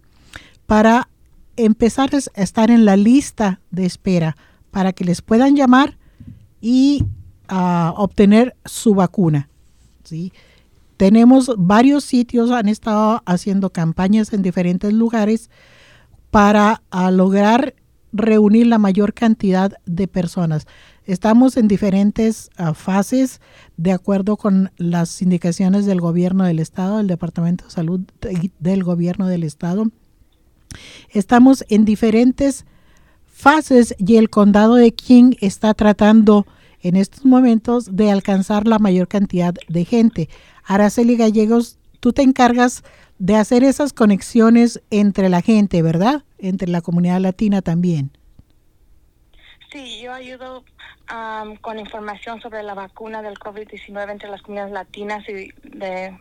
para 0.65 1.09
empezar 1.57 2.09
a 2.15 2.41
estar 2.41 2.71
en 2.71 2.85
la 2.85 2.95
lista 2.95 3.59
de 3.71 3.85
espera 3.85 4.37
para 4.71 4.93
que 4.93 5.03
les 5.03 5.21
puedan 5.21 5.55
llamar 5.55 5.97
y 6.61 7.03
uh, 7.51 7.91
obtener 7.95 8.55
su 8.63 8.95
vacuna. 8.95 9.49
¿sí? 10.03 10.31
Tenemos 10.97 11.51
varios 11.57 12.03
sitios, 12.03 12.51
han 12.51 12.69
estado 12.69 13.21
haciendo 13.25 13.71
campañas 13.71 14.33
en 14.33 14.41
diferentes 14.41 14.93
lugares 14.93 15.49
para 16.31 16.81
lograr 17.11 17.75
reunir 18.13 18.67
la 18.67 18.77
mayor 18.77 19.13
cantidad 19.13 19.73
de 19.85 20.07
personas. 20.07 20.67
Estamos 21.05 21.57
en 21.57 21.67
diferentes 21.67 22.49
uh, 22.57 22.73
fases 22.73 23.41
de 23.75 23.91
acuerdo 23.91 24.37
con 24.37 24.71
las 24.77 25.21
indicaciones 25.21 25.85
del 25.85 25.99
gobierno 25.99 26.45
del 26.45 26.59
estado, 26.59 26.97
del 26.97 27.07
Departamento 27.07 27.65
de 27.65 27.71
Salud 27.71 28.01
del 28.59 28.83
gobierno 28.83 29.27
del 29.27 29.43
estado. 29.43 29.87
Estamos 31.09 31.65
en 31.69 31.85
diferentes 31.85 32.65
fases 33.25 33.95
y 33.97 34.15
el 34.15 34.29
condado 34.29 34.75
de 34.75 34.93
King 34.93 35.33
está 35.41 35.73
tratando 35.73 36.45
en 36.83 36.97
estos 36.97 37.25
momentos 37.25 37.95
de 37.95 38.11
alcanzar 38.11 38.67
la 38.67 38.77
mayor 38.77 39.07
cantidad 39.07 39.55
de 39.67 39.85
gente. 39.85 40.29
Araceli 40.65 41.15
Gallegos, 41.15 41.79
tú 41.99 42.13
te 42.13 42.21
encargas 42.21 42.83
de 43.17 43.35
hacer 43.37 43.63
esas 43.63 43.93
conexiones 43.93 44.81
entre 44.91 45.29
la 45.29 45.41
gente, 45.41 45.81
¿verdad? 45.81 46.23
Entre 46.37 46.67
la 46.67 46.81
comunidad 46.81 47.21
latina 47.21 47.61
también. 47.61 48.11
Sí, 49.71 50.01
yo 50.01 50.13
ayudo 50.13 50.63
um, 51.09 51.55
con 51.55 51.79
información 51.79 52.41
sobre 52.41 52.61
la 52.61 52.73
vacuna 52.73 53.21
del 53.21 53.39
COVID-19 53.39 54.11
entre 54.11 54.29
las 54.29 54.41
comunidades 54.41 54.73
latinas 54.73 55.23
y 55.27 55.51
de, 55.77 56.15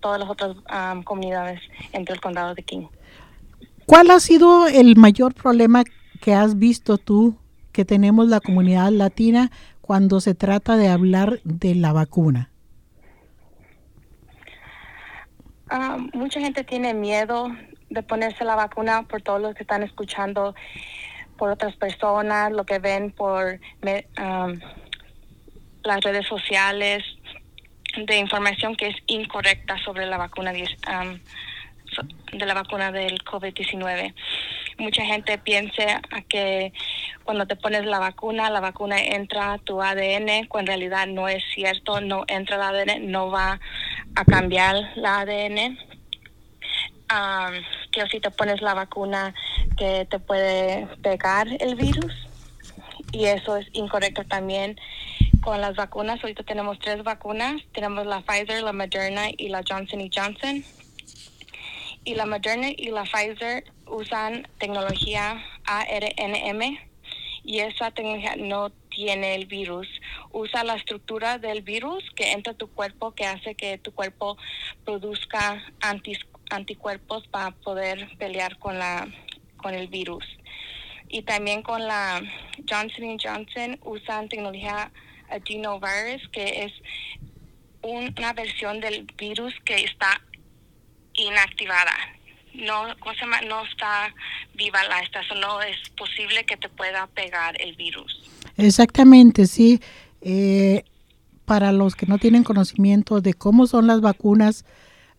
todas 0.00 0.20
las 0.20 0.28
otras 0.28 0.56
um, 0.56 1.02
comunidades 1.02 1.60
entre 1.92 2.14
el 2.14 2.20
condado 2.20 2.54
de 2.54 2.62
King. 2.62 2.86
¿Cuál 3.86 4.10
ha 4.10 4.20
sido 4.20 4.66
el 4.66 4.96
mayor 4.96 5.34
problema 5.34 5.84
que 6.20 6.34
has 6.34 6.58
visto 6.58 6.98
tú 6.98 7.36
que 7.78 7.84
tenemos 7.84 8.26
la 8.26 8.40
comunidad 8.40 8.90
latina 8.90 9.52
cuando 9.80 10.18
se 10.20 10.34
trata 10.34 10.76
de 10.76 10.88
hablar 10.88 11.38
de 11.44 11.76
la 11.76 11.92
vacuna? 11.92 12.50
Ah, 15.70 15.96
mucha 16.12 16.40
gente 16.40 16.64
tiene 16.64 16.92
miedo 16.92 17.46
de 17.88 18.02
ponerse 18.02 18.44
la 18.44 18.56
vacuna 18.56 19.04
por 19.04 19.22
todos 19.22 19.40
los 19.40 19.54
que 19.54 19.62
están 19.62 19.84
escuchando, 19.84 20.56
por 21.36 21.50
otras 21.50 21.76
personas, 21.76 22.50
lo 22.50 22.66
que 22.66 22.80
ven 22.80 23.12
por 23.12 23.60
las 25.84 26.00
redes 26.02 26.26
sociales, 26.26 27.04
de 27.96 28.16
información 28.16 28.74
que 28.74 28.88
es 28.88 28.96
incorrecta 29.06 29.78
sobre 29.84 30.04
la 30.06 30.16
vacuna 30.16 30.52
de 30.52 30.66
la 32.44 32.54
vacuna 32.54 32.90
del 32.90 33.22
COVID-19. 33.22 34.14
Mucha 34.78 35.04
gente 35.04 35.38
piensa 35.38 36.00
que 36.28 36.72
cuando 37.28 37.46
te 37.46 37.56
pones 37.56 37.84
la 37.84 37.98
vacuna, 37.98 38.48
la 38.48 38.60
vacuna 38.60 38.98
entra 38.98 39.58
tu 39.58 39.82
ADN, 39.82 40.46
cuando 40.48 40.72
en 40.72 40.78
realidad 40.78 41.06
no 41.06 41.28
es 41.28 41.44
cierto, 41.54 42.00
no 42.00 42.24
entra 42.26 42.56
el 42.56 42.62
ADN, 42.62 43.12
no 43.12 43.30
va 43.30 43.60
a 44.14 44.24
cambiar 44.24 44.76
la 44.96 45.20
ADN. 45.20 45.76
que 47.92 48.06
si 48.10 48.20
te 48.20 48.30
pones 48.30 48.62
la 48.62 48.72
vacuna 48.72 49.34
que 49.76 50.06
te 50.06 50.18
puede 50.18 50.86
pegar 51.02 51.48
el 51.60 51.74
virus 51.74 52.14
y 53.12 53.26
eso 53.26 53.58
es 53.58 53.66
incorrecto 53.74 54.24
también 54.24 54.80
con 55.42 55.60
las 55.60 55.76
vacunas. 55.76 56.20
Ahorita 56.22 56.44
tenemos 56.44 56.78
tres 56.78 57.02
vacunas, 57.04 57.60
tenemos 57.74 58.06
la 58.06 58.22
Pfizer, 58.22 58.62
la 58.62 58.72
Moderna 58.72 59.26
y 59.36 59.50
la 59.50 59.62
Johnson 59.68 60.00
Johnson. 60.10 60.64
Y 62.04 62.14
la 62.14 62.24
Moderna 62.24 62.70
y 62.74 62.88
la 62.90 63.02
Pfizer 63.02 63.64
usan 63.84 64.48
tecnología 64.58 65.44
ARNM 65.66 66.87
y 67.44 67.60
esa 67.60 67.90
tecnología 67.90 68.36
no 68.36 68.70
tiene 68.90 69.34
el 69.34 69.46
virus. 69.46 69.88
Usa 70.32 70.64
la 70.64 70.74
estructura 70.74 71.38
del 71.38 71.62
virus 71.62 72.04
que 72.14 72.32
entra 72.32 72.52
a 72.52 72.56
tu 72.56 72.68
cuerpo, 72.68 73.14
que 73.14 73.26
hace 73.26 73.54
que 73.54 73.78
tu 73.78 73.92
cuerpo 73.92 74.36
produzca 74.84 75.62
anticuerpos 76.50 77.26
para 77.28 77.52
poder 77.52 78.08
pelear 78.18 78.58
con, 78.58 78.78
la, 78.78 79.08
con 79.56 79.74
el 79.74 79.88
virus. 79.88 80.24
Y 81.08 81.22
también 81.22 81.62
con 81.62 81.86
la 81.86 82.20
Johnson 82.68 83.18
Johnson 83.22 83.78
usan 83.82 84.28
tecnología 84.28 84.90
adenovirus, 85.30 86.28
que 86.32 86.64
es 86.64 86.72
una 87.82 88.32
versión 88.32 88.80
del 88.80 89.04
virus 89.16 89.54
que 89.64 89.84
está 89.84 90.20
inactivada 91.14 92.17
no, 92.58 92.86
no 92.86 93.64
está 93.64 94.14
viva 94.54 94.82
la 94.84 95.00
estación, 95.00 95.40
no 95.40 95.60
es 95.62 95.76
posible 95.96 96.44
que 96.44 96.56
te 96.56 96.68
pueda 96.68 97.06
pegar 97.08 97.60
el 97.60 97.74
virus. 97.76 98.20
Exactamente, 98.56 99.46
sí. 99.46 99.80
Eh, 100.20 100.84
para 101.44 101.72
los 101.72 101.94
que 101.94 102.06
no 102.06 102.18
tienen 102.18 102.44
conocimiento 102.44 103.20
de 103.20 103.34
cómo 103.34 103.66
son 103.66 103.86
las 103.86 104.00
vacunas, 104.00 104.64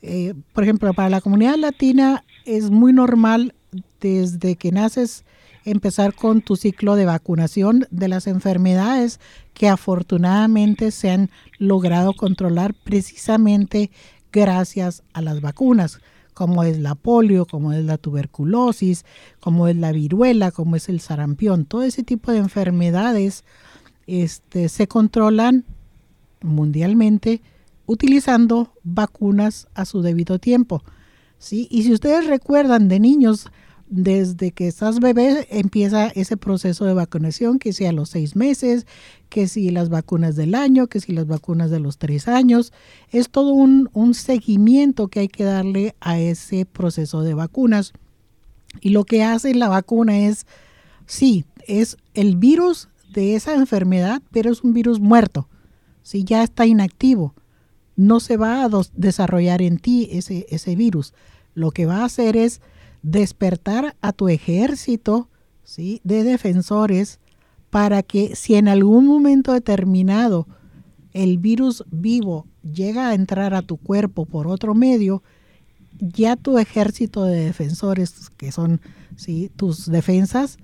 eh, 0.02 0.34
por 0.54 0.64
ejemplo, 0.64 0.94
para 0.94 1.10
la 1.10 1.22
comunidad 1.22 1.56
latina 1.56 2.24
es 2.46 2.70
muy 2.70 2.94
normal 2.94 3.56
desde 4.00 4.56
que 4.56 4.72
naces 4.72 5.26
empezar 5.66 6.14
con 6.14 6.42
tu 6.42 6.56
ciclo 6.56 6.96
de 6.96 7.06
vacunación 7.06 7.88
de 7.92 8.08
las 8.08 8.28
enfermedades 8.28 9.20
que 9.54 9.68
afortunadamente 9.68 10.92
se 10.92 11.12
han 11.12 11.30
logrado 11.58 12.14
controlar 12.14 12.74
precisamente 12.74 13.92
gracias 14.32 15.04
a 15.14 15.22
las 15.22 15.42
vacunas 15.42 16.00
como 16.40 16.64
es 16.64 16.80
la 16.80 16.96
polio, 16.96 17.46
como 17.46 17.74
es 17.74 17.84
la 17.84 17.98
tuberculosis, 17.98 19.04
como 19.42 19.68
es 19.68 19.76
la 19.76 19.92
viruela, 19.92 20.52
como 20.52 20.78
es 20.78 20.88
el 20.88 21.02
sarampión. 21.02 21.66
Todo 21.66 21.84
ese 21.84 22.02
tipo 22.02 22.32
de 22.32 22.38
enfermedades 22.38 23.44
este, 24.08 24.70
se 24.70 24.88
controlan 24.88 25.66
mundialmente 26.42 27.42
utilizando 27.88 28.72
vacunas 28.84 29.68
a 29.74 29.84
su 29.84 30.02
debido 30.02 30.40
tiempo. 30.40 30.82
¿sí? 31.40 31.68
Y 31.70 31.84
si 31.84 31.92
ustedes 31.92 32.26
recuerdan 32.26 32.88
de 32.88 33.02
niños, 33.02 33.48
desde 33.90 34.52
que 34.52 34.68
estás 34.68 35.00
bebé 35.00 35.48
empieza 35.50 36.08
ese 36.08 36.38
proceso 36.38 36.86
de 36.86 36.94
vacunación, 36.94 37.58
que 37.58 37.74
sea 37.74 37.90
a 37.90 37.94
los 37.94 38.10
seis 38.10 38.36
meses, 38.36 38.86
que 39.30 39.48
si 39.48 39.72
las 39.72 39.90
vacunas 39.90 40.36
del 40.36 40.54
año, 40.54 40.88
que 40.88 41.00
si 41.00 41.12
las 41.12 41.26
vacunas 41.28 41.72
de 41.72 41.80
los 41.80 41.98
tres 41.98 42.28
años. 42.28 42.72
Es 43.12 43.30
todo 43.30 43.52
un, 43.52 43.90
un 43.94 44.14
seguimiento 44.14 45.08
que 45.08 45.22
hay 45.22 45.28
que 45.28 45.44
darle 45.44 45.96
a 46.00 46.20
ese 46.20 46.66
proceso 46.66 47.24
de 47.24 47.34
vacunas. 47.34 47.94
Y 48.80 48.90
lo 48.90 49.06
que 49.06 49.24
hace 49.24 49.56
la 49.56 49.70
vacuna 49.70 50.20
es, 50.20 50.46
sí, 51.08 51.46
es 51.68 51.98
el 52.14 52.38
virus 52.38 52.90
de 53.12 53.36
esa 53.36 53.56
enfermedad, 53.56 54.22
pero 54.32 54.52
es 54.52 54.64
un 54.64 54.74
virus 54.74 55.00
muerto. 55.00 55.48
Si 56.04 56.24
ya 56.24 56.44
está 56.44 56.68
inactivo, 56.68 57.34
no 57.96 58.20
se 58.20 58.38
va 58.38 58.64
a 58.64 58.70
desarrollar 58.94 59.64
en 59.64 59.80
ti 59.80 60.10
ese, 60.12 60.46
ese 60.50 60.76
virus. 60.76 61.14
Lo 61.56 61.72
que 61.72 61.88
va 61.88 61.98
a 61.98 62.06
hacer 62.06 62.38
es 62.38 62.62
despertar 63.02 63.96
a 64.02 64.14
tu 64.14 64.30
ejército 64.30 65.30
¿sí? 65.64 66.02
de 66.04 66.24
defensores 66.24 67.20
para 67.70 68.04
que 68.04 68.36
si 68.36 68.56
en 68.56 68.68
algún 68.68 69.06
momento 69.06 69.54
determinado 69.54 70.48
el 71.14 71.38
virus 71.38 71.84
vivo 71.92 72.48
llega 72.64 73.10
a 73.10 73.14
entrar 73.14 73.54
a 73.54 73.62
tu 73.62 73.78
cuerpo 73.78 74.26
por 74.26 74.48
otro 74.48 74.76
medio, 74.76 75.24
ya 76.00 76.36
tu 76.36 76.58
ejército 76.58 77.24
de 77.26 77.46
defensores, 77.46 78.30
que 78.38 78.52
son 78.52 78.82
¿sí? 79.16 79.52
tus 79.56 79.86
defensas, 79.90 80.58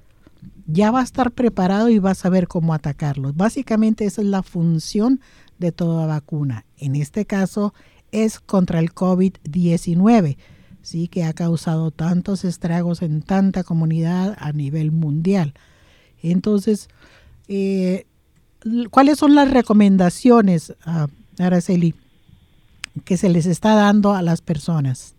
ya 0.68 0.92
va 0.92 1.02
a 1.02 1.04
estar 1.04 1.32
preparado 1.32 1.90
y 1.90 2.00
va 2.00 2.12
a 2.12 2.16
saber 2.16 2.48
cómo 2.48 2.74
atacarlos. 2.74 3.36
Básicamente 3.36 4.06
esa 4.06 4.22
es 4.22 4.28
la 4.28 4.44
función 4.44 5.20
de 5.60 5.72
toda 5.72 6.06
vacuna. 6.06 6.66
En 6.78 6.96
este 6.96 7.26
caso 7.26 7.74
es 8.12 8.40
contra 8.40 8.80
el 8.80 8.94
COVID-19, 8.94 10.38
¿sí? 10.86 11.08
que 11.08 11.24
ha 11.24 11.34
causado 11.34 11.90
tantos 11.90 12.46
estragos 12.46 13.02
en 13.02 13.24
tanta 13.24 13.64
comunidad 13.64 14.38
a 14.40 14.52
nivel 14.52 14.92
mundial. 14.92 15.56
Entonces, 16.22 16.90
eh, 17.48 18.06
¿cuáles 18.92 19.18
son 19.18 19.34
las 19.34 19.50
recomendaciones, 19.50 20.76
uh, 20.86 21.44
Araceli, 21.44 21.96
que 23.04 23.18
se 23.18 23.30
les 23.30 23.48
está 23.48 23.74
dando 23.74 24.14
a 24.14 24.22
las 24.22 24.42
personas? 24.42 25.16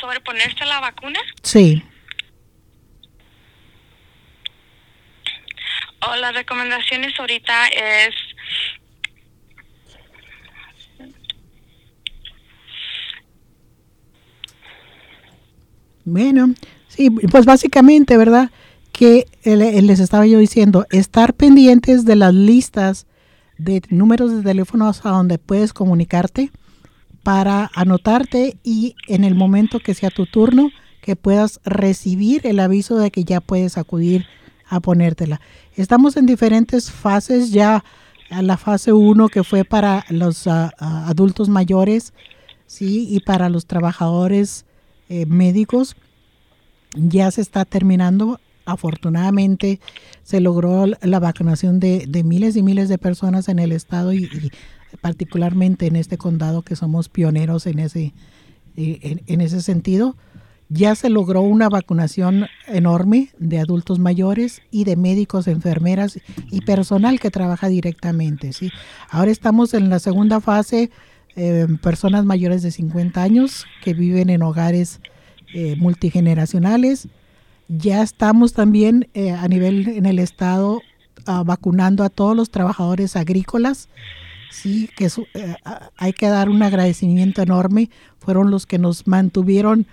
¿Sobre 0.00 0.20
ponerse 0.20 0.64
la 0.66 0.80
vacuna? 0.80 1.20
Sí. 1.42 1.82
O 6.06 6.16
las 6.16 6.34
recomendaciones 6.34 7.18
ahorita 7.18 7.68
es 7.68 8.14
Bueno, 16.08 16.54
sí, 16.88 17.10
pues 17.10 17.44
básicamente, 17.44 18.16
¿verdad? 18.16 18.50
Que 18.92 19.26
les 19.44 20.00
estaba 20.00 20.26
yo 20.26 20.38
diciendo, 20.38 20.86
estar 20.90 21.34
pendientes 21.34 22.04
de 22.04 22.16
las 22.16 22.34
listas 22.34 23.06
de 23.58 23.82
números 23.90 24.32
de 24.32 24.42
teléfonos 24.42 25.04
a 25.04 25.10
donde 25.10 25.38
puedes 25.38 25.72
comunicarte 25.72 26.50
para 27.22 27.70
anotarte 27.74 28.56
y 28.62 28.94
en 29.06 29.24
el 29.24 29.34
momento 29.34 29.80
que 29.80 29.94
sea 29.94 30.10
tu 30.10 30.24
turno, 30.24 30.70
que 31.02 31.14
puedas 31.14 31.60
recibir 31.64 32.46
el 32.46 32.58
aviso 32.60 32.96
de 32.96 33.10
que 33.10 33.24
ya 33.24 33.40
puedes 33.40 33.76
acudir 33.76 34.24
a 34.66 34.80
ponértela. 34.80 35.40
Estamos 35.76 36.16
en 36.16 36.26
diferentes 36.26 36.90
fases 36.90 37.50
ya. 37.50 37.84
La 38.30 38.58
fase 38.58 38.92
1 38.92 39.28
que 39.28 39.42
fue 39.42 39.64
para 39.64 40.04
los 40.10 40.46
ah, 40.46 40.70
adultos 40.78 41.48
mayores, 41.48 42.12
sí, 42.66 43.06
y 43.08 43.20
para 43.20 43.48
los 43.48 43.64
trabajadores 43.64 44.66
eh, 45.08 45.26
médicos 45.26 45.96
ya 46.94 47.30
se 47.30 47.40
está 47.40 47.64
terminando. 47.64 48.40
Afortunadamente 48.64 49.80
se 50.22 50.40
logró 50.40 50.86
la 50.86 51.20
vacunación 51.20 51.80
de, 51.80 52.06
miles 52.24 52.56
y 52.56 52.62
miles 52.62 52.88
de 52.88 52.98
personas 52.98 53.48
en 53.48 53.58
el 53.58 53.72
estado 53.72 54.12
y, 54.12 54.28
particularmente 55.00 55.86
en 55.86 55.96
este 55.96 56.18
condado 56.18 56.62
que 56.62 56.76
somos 56.76 57.08
pioneros 57.08 57.66
en 57.66 57.78
ese, 57.78 58.14
eh, 58.76 59.22
en 59.26 59.40
ese 59.40 59.62
sentido 59.62 60.16
ya 60.68 60.94
se 60.94 61.08
logró 61.08 61.40
una 61.40 61.68
vacunación 61.68 62.46
enorme 62.66 63.30
de 63.38 63.58
adultos 63.58 63.98
mayores 63.98 64.62
y 64.70 64.84
de 64.84 64.96
médicos, 64.96 65.48
enfermeras 65.48 66.20
y 66.50 66.60
personal 66.60 67.20
que 67.20 67.30
trabaja 67.30 67.68
directamente. 67.68 68.52
¿sí? 68.52 68.70
Ahora 69.10 69.30
estamos 69.30 69.72
en 69.74 69.88
la 69.88 69.98
segunda 69.98 70.40
fase, 70.40 70.90
eh, 71.40 71.68
personas 71.80 72.24
mayores 72.24 72.62
de 72.62 72.72
50 72.72 73.22
años 73.22 73.64
que 73.84 73.94
viven 73.94 74.28
en 74.28 74.42
hogares 74.42 75.00
eh, 75.54 75.76
multigeneracionales. 75.76 77.06
Ya 77.68 78.02
estamos 78.02 78.54
también 78.54 79.08
eh, 79.14 79.30
a 79.30 79.46
nivel 79.46 79.86
en 79.86 80.06
el 80.06 80.18
estado 80.18 80.82
ah, 81.26 81.44
vacunando 81.44 82.02
a 82.02 82.08
todos 82.08 82.36
los 82.36 82.50
trabajadores 82.50 83.14
agrícolas. 83.14 83.88
Sí, 84.50 84.90
que 84.96 85.08
hay 85.96 86.12
que 86.12 86.26
dar 86.26 86.48
un 86.48 86.60
agradecimiento 86.60 87.40
enorme. 87.40 87.88
Fueron 88.18 88.50
los 88.50 88.66
que 88.66 88.78
nos 88.78 89.06
mantuvieron 89.06 89.86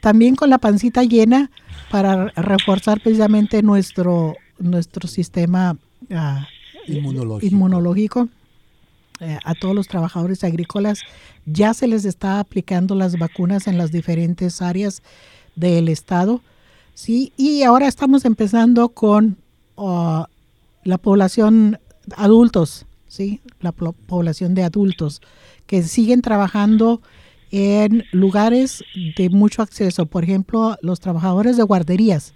también 0.00 0.34
con 0.34 0.48
la 0.48 0.56
pancita 0.56 1.02
llena 1.02 1.50
para 1.90 2.28
reforzar 2.36 3.02
precisamente 3.02 3.62
nuestro, 3.62 4.34
nuestro 4.58 5.08
sistema 5.08 5.76
ah, 6.10 6.46
inmunológico. 6.86 8.28
Eh, 9.20 9.38
a 9.44 9.54
todos 9.54 9.74
los 9.74 9.88
trabajadores 9.88 10.44
agrícolas 10.44 11.00
ya 11.46 11.72
se 11.72 11.86
les 11.86 12.04
está 12.04 12.38
aplicando 12.38 12.94
las 12.94 13.18
vacunas 13.18 13.66
en 13.66 13.78
las 13.78 13.90
diferentes 13.90 14.60
áreas 14.60 15.02
del 15.54 15.88
estado, 15.88 16.42
sí, 16.92 17.32
y 17.38 17.62
ahora 17.62 17.88
estamos 17.88 18.26
empezando 18.26 18.90
con 18.90 19.38
ah, 19.78 20.28
la 20.84 20.98
población 20.98 21.78
adultos, 22.14 22.84
sí, 23.08 23.40
la 23.60 23.72
población 23.72 24.54
de 24.54 24.64
adultos 24.64 25.22
que 25.66 25.82
siguen 25.82 26.20
trabajando 26.20 27.00
en 27.50 28.04
lugares 28.12 28.84
de 29.16 29.30
mucho 29.30 29.62
acceso, 29.62 30.04
por 30.04 30.24
ejemplo, 30.24 30.76
los 30.82 31.00
trabajadores 31.00 31.56
de 31.56 31.62
guarderías, 31.62 32.34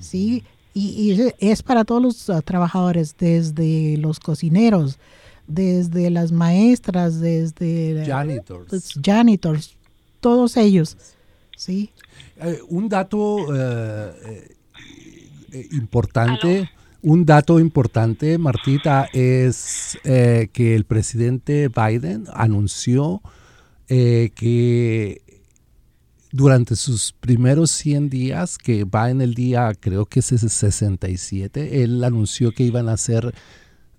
¿sí? 0.00 0.42
Y, 0.72 1.20
es 1.38 1.62
para 1.62 1.84
todos 1.84 2.02
los 2.02 2.30
ah, 2.30 2.40
trabajadores, 2.40 3.16
desde 3.18 3.98
los 3.98 4.20
cocineros, 4.20 4.98
desde 5.48 6.10
las 6.10 6.30
maestras, 6.30 7.20
desde 7.20 8.04
janitors, 8.06 8.94
janitors 9.02 9.76
todos 10.20 10.56
ellos, 10.56 10.96
¿sí? 11.56 11.90
Eh, 12.36 12.60
un 12.68 12.88
dato 12.88 13.54
eh, 13.54 14.54
eh, 15.52 15.68
importante. 15.72 16.70
Un 17.00 17.24
dato 17.24 17.60
importante, 17.60 18.38
Martita, 18.38 19.08
es 19.12 19.96
que 20.02 20.74
el 20.74 20.84
presidente 20.84 21.68
Biden 21.68 22.24
anunció 22.34 23.22
eh, 23.90 24.32
que 24.34 25.22
durante 26.30 26.76
sus 26.76 27.12
primeros 27.12 27.70
100 27.70 28.10
días, 28.10 28.58
que 28.58 28.84
va 28.84 29.08
en 29.08 29.22
el 29.22 29.32
día, 29.32 29.72
creo 29.80 30.04
que 30.04 30.20
es 30.20 30.30
el 30.30 30.50
67, 30.50 31.82
él 31.82 32.04
anunció 32.04 32.52
que 32.52 32.64
iban 32.64 32.90
a 32.90 32.92
hacer 32.92 33.34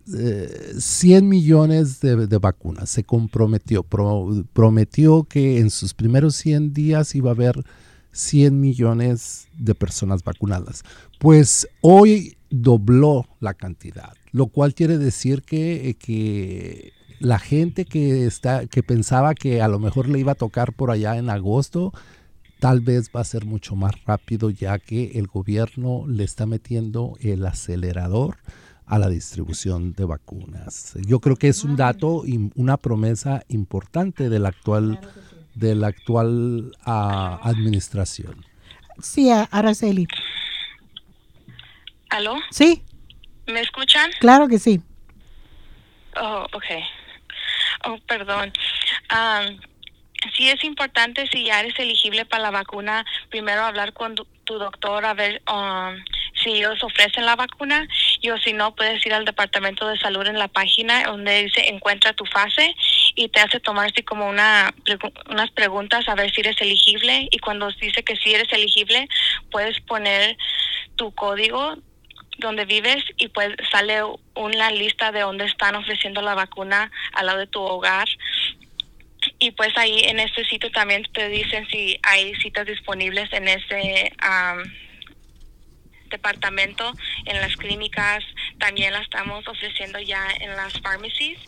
100 0.09 1.17
eh, 1.17 1.21
millones 1.21 1.99
de, 1.99 2.37
vacunas. 2.37 2.89
Se 2.89 3.03
comprometió, 3.03 3.83
prometió 3.83 5.23
que 5.23 5.59
en 5.59 5.69
sus 5.69 5.93
primeros 5.93 6.35
100 6.35 6.73
días 6.73 7.15
iba 7.15 7.29
a 7.29 7.33
haber 7.33 7.63
100 8.11 8.59
millones 8.59 9.47
de 9.57 9.75
personas 9.75 10.23
vacunadas. 10.23 10.83
Pues 11.19 11.67
hoy 11.81 12.37
dobló 12.49 13.27
la 13.39 13.53
cantidad, 13.53 14.13
lo 14.31 14.47
cual 14.47 14.73
quiere 14.73 14.97
decir 14.97 15.43
que, 15.43 15.95
que 15.99 16.93
la 17.19 17.37
gente 17.37 17.85
que, 17.85 18.25
está, 18.25 18.65
que 18.65 18.81
pensaba 18.81 19.35
que 19.35 19.61
a 19.61 19.67
lo 19.67 19.79
mejor 19.79 20.09
le 20.09 20.19
iba 20.19 20.31
a 20.31 20.35
tocar 20.35 20.73
por 20.73 20.89
allá 20.89 21.17
en 21.17 21.29
agosto, 21.29 21.93
tal 22.59 22.81
vez 22.81 23.11
va 23.15 23.21
a 23.21 23.25
ser 23.25 23.45
mucho 23.45 23.75
más 23.75 23.93
rápido 24.05 24.49
ya 24.49 24.79
que 24.79 25.11
el 25.19 25.27
gobierno 25.27 26.05
le 26.07 26.23
está 26.23 26.45
metiendo 26.45 27.15
el 27.21 27.45
acelerador 27.45 28.37
a 28.89 28.97
la 28.97 29.07
distribución 29.07 29.93
de 29.93 30.03
vacunas. 30.03 30.95
Yo 31.05 31.19
creo 31.19 31.35
que 31.35 31.47
es 31.47 31.63
un 31.63 31.75
dato 31.75 32.23
y 32.25 32.51
una 32.55 32.75
promesa 32.75 33.43
importante 33.47 34.29
de 34.29 34.39
la 34.39 34.49
actual, 34.49 34.99
de 35.53 35.75
la 35.75 35.87
actual 35.87 36.75
ah, 36.85 37.39
administración. 37.43 38.43
Sí, 38.99 39.29
Araceli. 39.29 40.07
¿Aló? 42.09 42.35
Sí. 42.49 42.83
¿Me 43.45 43.61
escuchan? 43.61 44.09
Claro 44.19 44.47
que 44.47 44.57
sí. 44.57 44.81
Oh, 46.19 46.47
okay. 46.53 46.81
Oh, 47.85 47.97
perdón. 48.07 48.51
Sí 50.35 50.49
es 50.49 50.63
importante 50.63 51.27
si 51.27 51.45
ya 51.45 51.59
eres 51.59 51.77
elegible 51.79 52.25
para 52.25 52.43
la 52.43 52.51
vacuna, 52.51 53.05
primero 53.29 53.63
hablar 53.63 53.93
con 53.93 54.15
tu, 54.15 54.25
doctor 54.47 55.05
a 55.05 55.13
ver 55.13 55.43
um, 55.47 55.95
si 56.43 56.53
ellos 56.53 56.83
ofrecen 56.83 57.23
la 57.23 57.35
vacuna 57.35 57.87
y 58.19 58.31
o 58.31 58.37
si 58.39 58.53
no 58.53 58.73
puedes 58.73 59.05
ir 59.05 59.13
al 59.13 59.23
departamento 59.23 59.87
de 59.87 59.99
salud 59.99 60.25
en 60.25 60.39
la 60.39 60.47
página 60.47 61.03
donde 61.03 61.43
dice 61.43 61.69
encuentra 61.69 62.13
tu 62.13 62.25
fase 62.25 62.73
y 63.13 63.27
te 63.29 63.41
hace 63.41 63.59
tomar 63.59 63.91
así 63.91 64.01
como 64.01 64.27
una 64.27 64.73
unas 65.29 65.51
preguntas 65.51 66.09
a 66.09 66.15
ver 66.15 66.31
si 66.31 66.41
eres 66.41 66.59
elegible 66.61 67.27
y 67.29 67.37
cuando 67.37 67.69
dice 67.79 68.01
que 68.03 68.15
sí 68.15 68.33
eres 68.33 68.51
elegible 68.51 69.07
puedes 69.51 69.79
poner 69.81 70.35
tu 70.95 71.13
código 71.13 71.77
donde 72.39 72.65
vives 72.65 73.03
y 73.17 73.27
pues 73.27 73.53
sale 73.71 74.01
una 74.35 74.71
lista 74.71 75.11
de 75.11 75.21
dónde 75.21 75.45
están 75.45 75.75
ofreciendo 75.75 76.21
la 76.21 76.35
vacuna 76.35 76.91
al 77.13 77.25
lado 77.25 77.39
de 77.39 77.47
tu 77.47 77.61
hogar. 77.61 78.07
Y 79.39 79.51
pues 79.51 79.75
ahí 79.77 80.03
en 80.03 80.19
ese 80.19 80.43
sitio 80.45 80.69
también 80.71 81.03
te 81.13 81.29
dicen 81.29 81.65
si 81.71 81.97
hay 82.03 82.35
citas 82.35 82.67
disponibles 82.67 83.31
en 83.31 83.47
ese 83.47 84.11
departamento, 86.09 86.91
en 87.25 87.39
las 87.39 87.55
clínicas, 87.55 88.23
también 88.57 88.91
la 88.91 88.99
estamos 88.99 89.47
ofreciendo 89.47 89.99
ya 89.99 90.27
en 90.39 90.55
las 90.55 90.73
pharmacies, 90.81 91.39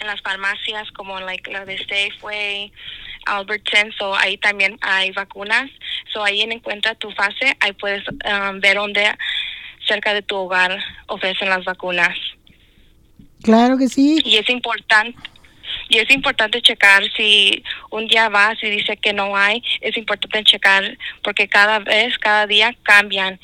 en 0.00 0.06
las 0.06 0.20
farmacias 0.20 0.90
como 0.92 1.18
like 1.20 1.50
la 1.50 1.64
de 1.64 1.78
Safeway, 1.78 2.72
Albertsons, 3.26 3.94
so 3.96 4.14
ahí 4.14 4.36
también 4.38 4.78
hay 4.80 5.10
vacunas. 5.12 5.70
So 6.12 6.22
ahí 6.24 6.42
en 6.42 6.52
Encuentra 6.52 6.94
tu 6.94 7.10
fase, 7.12 7.56
ahí 7.60 7.72
puedes 7.72 8.04
ver 8.60 8.76
dónde 8.76 9.10
cerca 9.86 10.14
de 10.14 10.22
tu 10.22 10.36
hogar 10.36 10.78
ofrecen 11.06 11.48
las 11.48 11.64
vacunas. 11.64 12.16
Claro 13.42 13.76
que 13.78 13.88
sí. 13.88 14.20
Y 14.24 14.36
es 14.36 14.48
importante. 14.50 15.18
Y 15.88 15.98
es 15.98 16.10
importante 16.10 16.62
checar 16.62 17.02
si 17.16 17.62
un 17.90 18.06
día 18.06 18.28
vas 18.28 18.56
y 18.62 18.70
dice 18.70 18.96
que 18.96 19.12
no 19.12 19.36
hay, 19.36 19.62
es 19.80 19.96
importante 19.96 20.42
checar 20.44 20.98
porque 21.22 21.48
cada 21.48 21.78
vez, 21.80 22.18
cada 22.18 22.46
día 22.46 22.74
cambian 22.82 23.38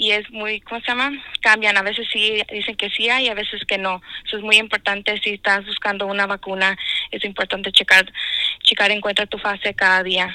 y 0.00 0.12
es 0.12 0.30
muy, 0.30 0.60
¿cómo 0.60 0.80
se 0.80 0.86
llama? 0.88 1.12
Cambian, 1.42 1.76
a 1.76 1.82
veces 1.82 2.06
sí 2.10 2.42
dicen 2.50 2.74
que 2.76 2.88
sí 2.88 3.10
hay, 3.10 3.28
a 3.28 3.34
veces 3.34 3.62
que 3.68 3.76
no. 3.76 4.00
Eso 4.26 4.38
es 4.38 4.42
muy 4.42 4.56
importante 4.56 5.20
si 5.22 5.30
estás 5.30 5.66
buscando 5.66 6.06
una 6.06 6.26
vacuna, 6.26 6.76
es 7.10 7.22
importante 7.24 7.70
checar, 7.70 8.10
checar 8.62 8.90
encuentra 8.90 9.26
tu 9.26 9.36
fase 9.36 9.74
cada 9.74 10.02
día. 10.02 10.34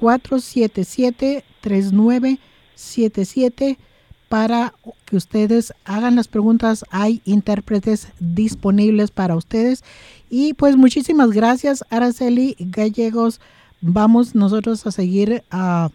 477 0.00 1.44
3977 1.60 3.78
para 4.30 4.72
que 5.04 5.18
ustedes 5.18 5.74
hagan 5.84 6.16
las 6.16 6.26
preguntas. 6.26 6.86
Hay 6.88 7.20
intérpretes 7.26 8.08
disponibles 8.18 9.10
para 9.10 9.36
ustedes. 9.36 9.84
Y 10.30 10.54
pues 10.54 10.78
muchísimas 10.78 11.32
gracias, 11.32 11.84
Araceli 11.90 12.56
Gallegos. 12.58 13.42
Vamos 13.82 14.34
nosotros 14.34 14.86
a 14.86 14.90
seguir 14.90 15.44
uh, 15.52 15.90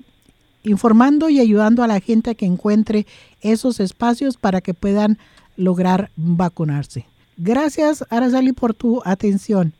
informando 0.64 1.30
y 1.30 1.40
ayudando 1.40 1.84
a 1.84 1.88
la 1.88 2.00
gente 2.00 2.32
a 2.32 2.36
que 2.36 2.46
encuentre 2.46 3.06
esos 3.42 3.80
espacios 3.80 4.38
para 4.38 4.62
que 4.62 4.74
puedan 4.74 5.18
lograr 5.56 6.12
vacunarse. 6.16 7.06
Gracias, 7.38 8.04
Araceli, 8.10 8.52
por 8.52 8.74
tu 8.74 9.02
atención. 9.06 9.74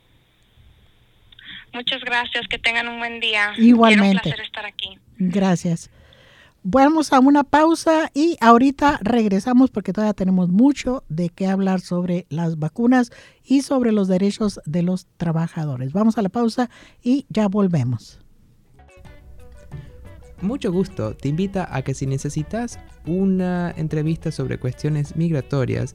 Muchas 1.72 2.00
gracias, 2.02 2.48
que 2.48 2.58
tengan 2.58 2.88
un 2.88 2.98
buen 2.98 3.20
día. 3.20 3.52
Igualmente. 3.56 4.16
un 4.16 4.32
placer 4.32 4.40
estar 4.40 4.66
aquí. 4.66 4.98
Gracias. 5.18 5.90
Vamos 6.62 7.14
a 7.14 7.20
una 7.20 7.42
pausa 7.42 8.10
y 8.12 8.36
ahorita 8.40 8.98
regresamos 9.02 9.70
porque 9.70 9.94
todavía 9.94 10.12
tenemos 10.12 10.50
mucho 10.50 11.04
de 11.08 11.30
qué 11.30 11.46
hablar 11.46 11.80
sobre 11.80 12.26
las 12.28 12.58
vacunas 12.58 13.12
y 13.44 13.62
sobre 13.62 13.92
los 13.92 14.08
derechos 14.08 14.60
de 14.66 14.82
los 14.82 15.06
trabajadores. 15.16 15.92
Vamos 15.94 16.18
a 16.18 16.22
la 16.22 16.28
pausa 16.28 16.68
y 17.02 17.24
ya 17.30 17.48
volvemos. 17.48 18.19
Mucho 20.42 20.70
gusto, 20.72 21.14
te 21.14 21.28
invita 21.28 21.68
a 21.70 21.82
que 21.82 21.92
si 21.92 22.06
necesitas 22.06 22.78
una 23.06 23.74
entrevista 23.76 24.32
sobre 24.32 24.58
cuestiones 24.58 25.14
migratorias, 25.16 25.94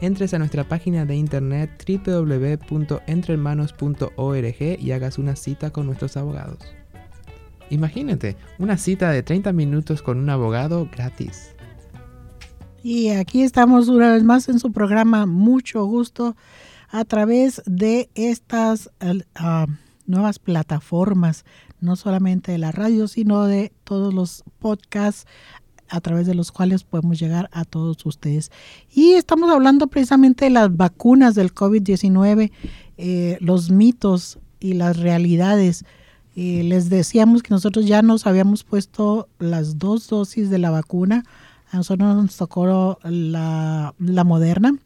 entres 0.00 0.34
a 0.34 0.38
nuestra 0.38 0.68
página 0.68 1.06
de 1.06 1.16
internet 1.16 1.70
www.entrehermanos.org 1.88 4.78
y 4.78 4.92
hagas 4.92 5.18
una 5.18 5.34
cita 5.34 5.70
con 5.70 5.86
nuestros 5.86 6.18
abogados. 6.18 6.58
Imagínate, 7.70 8.36
una 8.58 8.76
cita 8.76 9.10
de 9.10 9.22
30 9.22 9.52
minutos 9.52 10.02
con 10.02 10.18
un 10.18 10.28
abogado 10.30 10.88
gratis. 10.94 11.54
Y 12.82 13.08
aquí 13.08 13.42
estamos 13.42 13.88
una 13.88 14.12
vez 14.12 14.22
más 14.22 14.48
en 14.48 14.60
su 14.60 14.70
programa 14.72 15.26
Mucho 15.26 15.84
Gusto 15.86 16.36
a 16.88 17.04
través 17.04 17.60
de 17.66 18.08
estas 18.14 18.90
uh, 19.00 19.66
nuevas 20.06 20.38
plataformas, 20.38 21.44
no 21.80 21.96
solamente 21.96 22.52
de 22.52 22.58
la 22.58 22.72
radio, 22.72 23.08
sino 23.08 23.44
de 23.46 23.72
todos 23.84 24.12
los 24.12 24.44
podcasts 24.58 25.26
a 25.88 26.00
través 26.00 26.26
de 26.26 26.34
los 26.34 26.50
cuales 26.50 26.82
podemos 26.82 27.18
llegar 27.18 27.48
a 27.52 27.64
todos 27.64 28.04
ustedes. 28.06 28.50
Y 28.92 29.12
estamos 29.12 29.50
hablando 29.50 29.86
precisamente 29.86 30.46
de 30.46 30.50
las 30.50 30.76
vacunas 30.76 31.34
del 31.34 31.54
COVID-19, 31.54 32.50
eh, 32.98 33.38
los 33.40 33.70
mitos 33.70 34.38
y 34.58 34.72
las 34.74 34.96
realidades 34.98 35.84
les 36.36 36.90
decíamos 36.90 37.42
que 37.42 37.48
nosotros 37.50 37.86
ya 37.86 38.02
nos 38.02 38.26
habíamos 38.26 38.62
puesto 38.62 39.28
las 39.38 39.78
dos 39.78 40.06
dosis 40.08 40.50
de 40.50 40.58
la 40.58 40.70
vacuna. 40.70 41.24
A 41.70 41.78
nosotros 41.78 42.14
nos 42.14 42.36
tocó 42.36 42.98
la, 43.02 43.94
la 43.98 44.24
moderna, 44.24 44.78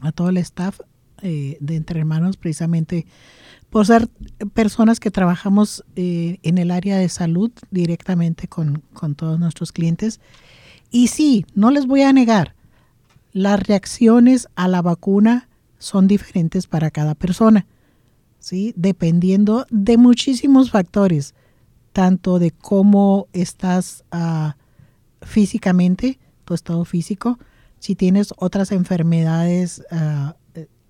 a 0.00 0.12
todo 0.12 0.28
el 0.28 0.36
staff 0.36 0.80
eh, 1.22 1.58
de 1.60 1.74
Entre 1.74 1.98
Hermanos, 1.98 2.36
precisamente 2.36 3.06
por 3.70 3.86
ser 3.86 4.08
personas 4.52 5.00
que 5.00 5.10
trabajamos 5.10 5.84
eh, 5.96 6.38
en 6.42 6.58
el 6.58 6.70
área 6.70 6.98
de 6.98 7.08
salud 7.08 7.50
directamente 7.70 8.48
con, 8.48 8.82
con 8.92 9.14
todos 9.14 9.38
nuestros 9.38 9.72
clientes. 9.72 10.20
Y 10.90 11.08
sí, 11.08 11.46
no 11.54 11.70
les 11.70 11.86
voy 11.86 12.02
a 12.02 12.12
negar, 12.12 12.54
las 13.32 13.62
reacciones 13.62 14.48
a 14.56 14.66
la 14.68 14.82
vacuna 14.82 15.48
son 15.78 16.08
diferentes 16.08 16.66
para 16.66 16.90
cada 16.90 17.14
persona. 17.14 17.66
¿sí? 18.40 18.72
dependiendo 18.76 19.66
de 19.70 19.98
muchísimos 19.98 20.70
factores, 20.70 21.34
tanto 21.92 22.38
de 22.38 22.50
cómo 22.50 23.28
estás 23.32 24.04
uh, 24.12 24.50
físicamente, 25.24 26.18
tu 26.44 26.54
estado 26.54 26.84
físico, 26.84 27.38
si 27.78 27.94
tienes 27.94 28.34
otras 28.36 28.72
enfermedades 28.72 29.82
uh, 29.92 30.32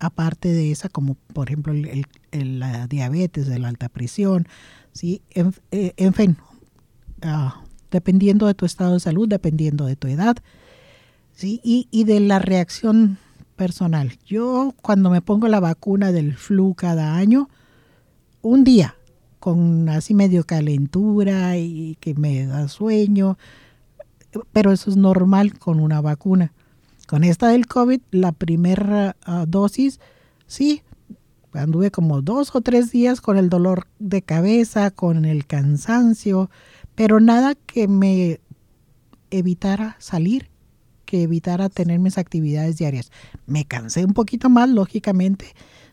aparte 0.00 0.52
de 0.52 0.72
esa, 0.72 0.88
como 0.88 1.14
por 1.32 1.48
ejemplo 1.48 1.72
el, 1.72 2.06
el, 2.32 2.58
la 2.58 2.86
diabetes, 2.86 3.46
la 3.46 3.68
alta 3.68 3.88
presión, 3.88 4.48
¿sí? 4.92 5.22
en, 5.30 5.54
eh, 5.70 5.92
en 5.96 6.14
fin, 6.14 6.36
uh, 7.22 7.50
dependiendo 7.90 8.46
de 8.46 8.54
tu 8.54 8.66
estado 8.66 8.94
de 8.94 9.00
salud, 9.00 9.28
dependiendo 9.28 9.84
de 9.84 9.96
tu 9.96 10.08
edad, 10.08 10.36
¿sí? 11.32 11.60
y, 11.62 11.86
y 11.90 12.04
de 12.04 12.18
la 12.20 12.38
reacción 12.38 13.18
personal. 13.56 14.18
Yo 14.26 14.74
cuando 14.80 15.10
me 15.10 15.20
pongo 15.20 15.46
la 15.46 15.60
vacuna 15.60 16.12
del 16.12 16.34
flu 16.34 16.74
cada 16.74 17.14
año, 17.16 17.48
un 18.42 18.64
día 18.64 18.96
con 19.38 19.88
así 19.88 20.14
medio 20.14 20.44
calentura 20.44 21.56
y 21.58 21.96
que 22.00 22.14
me 22.14 22.46
da 22.46 22.68
sueño, 22.68 23.38
pero 24.52 24.72
eso 24.72 24.90
es 24.90 24.96
normal 24.96 25.58
con 25.58 25.80
una 25.80 26.00
vacuna. 26.00 26.52
Con 27.10 27.24
esta 27.24 27.48
del 27.48 27.66
COVID, 27.66 28.02
la 28.12 28.30
primera 28.30 29.16
uh, 29.26 29.44
dosis, 29.44 29.98
sí, 30.46 30.82
anduve 31.52 31.90
como 31.90 32.22
dos 32.22 32.54
o 32.54 32.60
tres 32.60 32.92
días 32.92 33.20
con 33.20 33.36
el 33.36 33.48
dolor 33.48 33.88
de 33.98 34.22
cabeza, 34.22 34.92
con 34.92 35.24
el 35.24 35.44
cansancio, 35.44 36.52
pero 36.94 37.18
nada 37.18 37.56
que 37.56 37.88
me 37.88 38.38
evitara 39.32 39.96
salir 39.98 40.50
que 41.04 41.24
evitara 41.24 41.68
tener 41.68 41.98
mis 41.98 42.16
actividades 42.16 42.76
diarias. 42.76 43.10
Me 43.44 43.64
cansé 43.64 44.04
un 44.04 44.14
poquito 44.14 44.48
más, 44.48 44.68
lógicamente, 44.68 45.46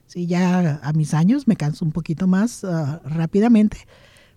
sí, 0.06 0.28
ya 0.28 0.80
a 0.84 0.94
mis 0.94 1.16
años 1.16 1.48
me 1.48 1.56
canso 1.56 1.84
un 1.84 1.94
poquito 1.94 2.28
más 2.28 2.64
uh, 2.64 3.00
rápidamente, 3.04 3.88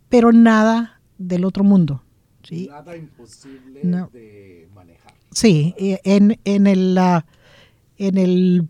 pero 0.09 0.33
nada 0.33 1.03
del 1.19 1.45
otro 1.45 1.63
mundo. 1.63 2.03
¿sí? 2.43 2.69
Nada 2.71 2.97
imposible 2.97 3.83
de 3.83 3.83
manejar. 3.83 4.70
Sí, 5.33 5.75
en, 5.79 6.39
en 6.45 6.67
el... 6.67 6.99
En 7.99 8.17
el 8.17 8.69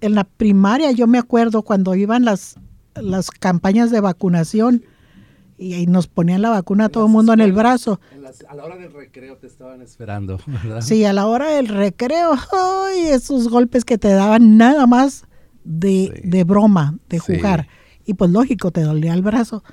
en 0.00 0.14
la 0.14 0.24
primaria 0.24 0.92
yo 0.92 1.06
me 1.06 1.18
acuerdo 1.18 1.62
cuando 1.62 1.94
iban 1.94 2.24
las, 2.24 2.56
las 2.94 3.30
campañas 3.30 3.90
de 3.90 4.00
vacunación, 4.00 4.84
y, 5.58 5.86
nos 5.86 6.06
ponían 6.06 6.42
la 6.42 6.50
vacuna 6.50 6.84
a 6.84 6.88
todo 6.88 7.06
el 7.06 7.12
mundo 7.12 7.32
en 7.32 7.40
el 7.40 7.52
brazo. 7.52 8.00
a 8.48 8.54
la 8.54 8.64
hora 8.64 8.76
del 8.76 8.92
recreo 8.92 9.36
te 9.36 9.48
estaban 9.48 9.82
esperando, 9.82 10.38
¿verdad? 10.46 10.80
Sí, 10.80 11.04
a 11.04 11.12
la 11.12 11.26
hora 11.26 11.50
del 11.50 11.66
recreo, 11.66 12.32
¡ay! 12.52 13.06
esos 13.08 13.48
golpes 13.48 13.84
que 13.84 13.98
te 13.98 14.08
daban 14.08 14.56
nada 14.56 14.86
más 14.86 15.24
de, 15.64 16.20
de 16.24 16.44
broma, 16.44 16.96
de 17.08 17.18
jugar. 17.18 17.66
Y 18.06 18.14
pues 18.14 18.30
lógico, 18.30 18.70
te 18.70 18.82
dolía 18.82 19.12
el 19.14 19.22
brazo. 19.22 19.64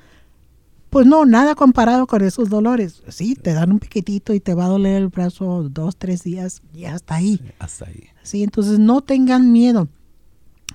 Pues 0.90 1.06
no, 1.06 1.26
nada 1.26 1.56
comparado 1.56 2.08
con 2.08 2.24
esos 2.24 2.50
dolores. 2.50 3.04
Sí, 3.10 3.36
te 3.36 3.54
dan 3.54 3.72
un 3.72 3.80
piquitito 3.80 4.34
y 4.34 4.40
te 4.40 4.54
va 4.54 4.66
a 4.66 4.70
doler 4.70 5.02
el 5.02 5.10
brazo 5.10 5.68
dos, 5.70 5.98
tres 5.98 6.24
días 6.24 6.62
y 6.74 6.86
hasta 6.86 7.16
ahí. 7.16 7.42
hasta 7.60 7.86
ahí. 7.86 8.06
Sí, 8.24 8.44
entonces 8.44 8.80
no 8.80 9.02
tengan 9.02 9.52
miedo. 9.52 9.90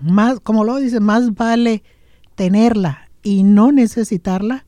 Más, 0.02 0.40
como 0.40 0.64
lo 0.64 0.76
dice, 0.76 1.00
más 1.00 1.34
vale 1.34 1.82
tenerla 2.34 3.11
y 3.22 3.42
no 3.42 3.72
necesitarla 3.72 4.66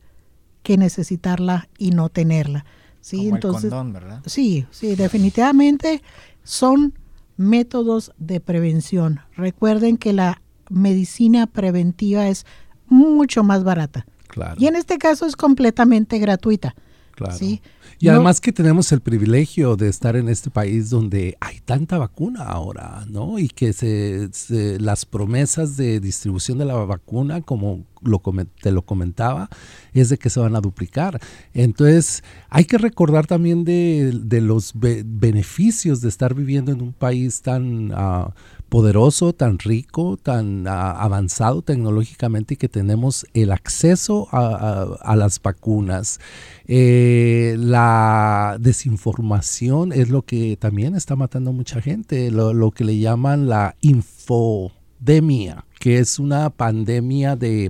que 0.62 0.76
necesitarla 0.76 1.68
y 1.78 1.90
no 1.90 2.08
tenerla. 2.08 2.64
Sí, 3.00 3.28
entonces, 3.28 3.70
¿verdad? 3.70 4.22
Sí, 4.26 4.66
sí, 4.70 4.94
definitivamente 4.94 6.02
son 6.44 6.94
métodos 7.36 8.12
de 8.18 8.40
prevención. 8.40 9.20
Recuerden 9.36 9.96
que 9.96 10.12
la 10.12 10.40
medicina 10.70 11.46
preventiva 11.46 12.28
es 12.28 12.46
mucho 12.86 13.42
más 13.42 13.64
barata. 13.64 14.06
Claro. 14.32 14.56
Y 14.58 14.66
en 14.66 14.74
este 14.76 14.98
caso 14.98 15.26
es 15.26 15.36
completamente 15.36 16.18
gratuita. 16.18 16.74
Claro. 17.14 17.36
¿sí? 17.36 17.60
Y 17.98 18.06
No- 18.06 18.12
además 18.14 18.40
que 18.40 18.52
tenemos 18.52 18.90
el 18.90 19.02
privilegio 19.02 19.76
de 19.76 19.88
estar 19.90 20.16
en 20.16 20.30
este 20.30 20.50
país 20.50 20.88
donde 20.88 21.36
hay 21.40 21.60
tanta 21.60 21.98
vacuna 21.98 22.42
ahora, 22.42 23.04
¿no? 23.08 23.38
Y 23.38 23.48
que 23.48 23.74
se, 23.74 24.30
se- 24.32 24.80
las 24.80 25.04
promesas 25.04 25.76
de 25.76 26.00
distribución 26.00 26.56
de 26.56 26.64
la 26.64 26.74
vacuna, 26.74 27.42
como 27.42 27.84
lo 28.00 28.22
te 28.62 28.72
lo 28.72 28.82
comentaba, 28.82 29.50
es 29.92 30.08
de 30.08 30.16
que 30.16 30.30
se 30.30 30.40
van 30.40 30.56
a 30.56 30.60
duplicar. 30.62 31.20
Entonces, 31.52 32.24
hay 32.48 32.64
que 32.64 32.78
recordar 32.78 33.26
también 33.26 33.62
de, 33.64 34.18
de 34.24 34.40
los 34.40 34.72
be- 34.74 35.04
beneficios 35.06 36.00
de 36.00 36.08
estar 36.08 36.34
viviendo 36.34 36.72
en 36.72 36.80
un 36.80 36.92
país 36.94 37.42
tan 37.42 37.92
ah, 37.94 38.32
poderoso, 38.72 39.34
tan 39.34 39.58
rico, 39.58 40.16
tan 40.16 40.66
ah, 40.66 40.92
avanzado 40.92 41.60
tecnológicamente 41.60 42.56
que 42.56 42.70
tenemos 42.70 43.26
el 43.34 43.52
acceso 43.52 44.28
a, 44.32 45.14
las 45.14 45.42
vacunas. 45.42 46.20
Eh, 46.66 47.54
la 47.58 48.56
desinformación 48.58 49.92
es 49.92 50.08
lo 50.08 50.22
que 50.22 50.56
también 50.56 50.94
está 50.94 51.16
matando 51.16 51.50
a 51.50 51.52
mucha 51.52 51.82
gente, 51.82 52.30
lo, 52.30 52.70
que 52.70 52.84
le 52.84 52.98
llaman 52.98 53.46
la 53.46 53.76
infodemia, 53.82 55.66
que 55.78 55.98
es 55.98 56.18
una 56.18 56.48
pandemia 56.48 57.36
de, 57.36 57.68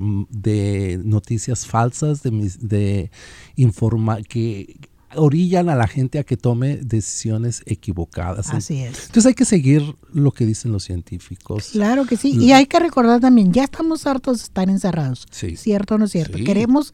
noticias 1.04 1.66
falsas, 1.66 2.22
de, 2.22 2.30
de 2.60 3.10
informa 3.56 4.22
que 4.22 4.78
orillan 5.16 5.68
a 5.68 5.74
la 5.76 5.86
gente 5.86 6.18
a 6.18 6.24
que 6.24 6.36
tome 6.36 6.76
decisiones 6.78 7.62
equivocadas. 7.66 8.50
Así 8.50 8.78
es. 8.82 9.06
Entonces 9.06 9.26
hay 9.26 9.34
que 9.34 9.44
seguir 9.44 9.96
lo 10.12 10.30
que 10.32 10.46
dicen 10.46 10.72
los 10.72 10.84
científicos. 10.84 11.70
Claro 11.72 12.04
que 12.06 12.16
sí. 12.16 12.36
Y 12.38 12.52
hay 12.52 12.66
que 12.66 12.78
recordar 12.78 13.20
también, 13.20 13.52
ya 13.52 13.64
estamos 13.64 14.06
hartos 14.06 14.38
de 14.38 14.44
estar 14.44 14.68
encerrados. 14.68 15.26
Sí. 15.30 15.56
¿Cierto 15.56 15.94
o 15.94 15.98
no 15.98 16.04
es 16.06 16.12
cierto? 16.12 16.38
Sí. 16.38 16.44
Queremos 16.44 16.92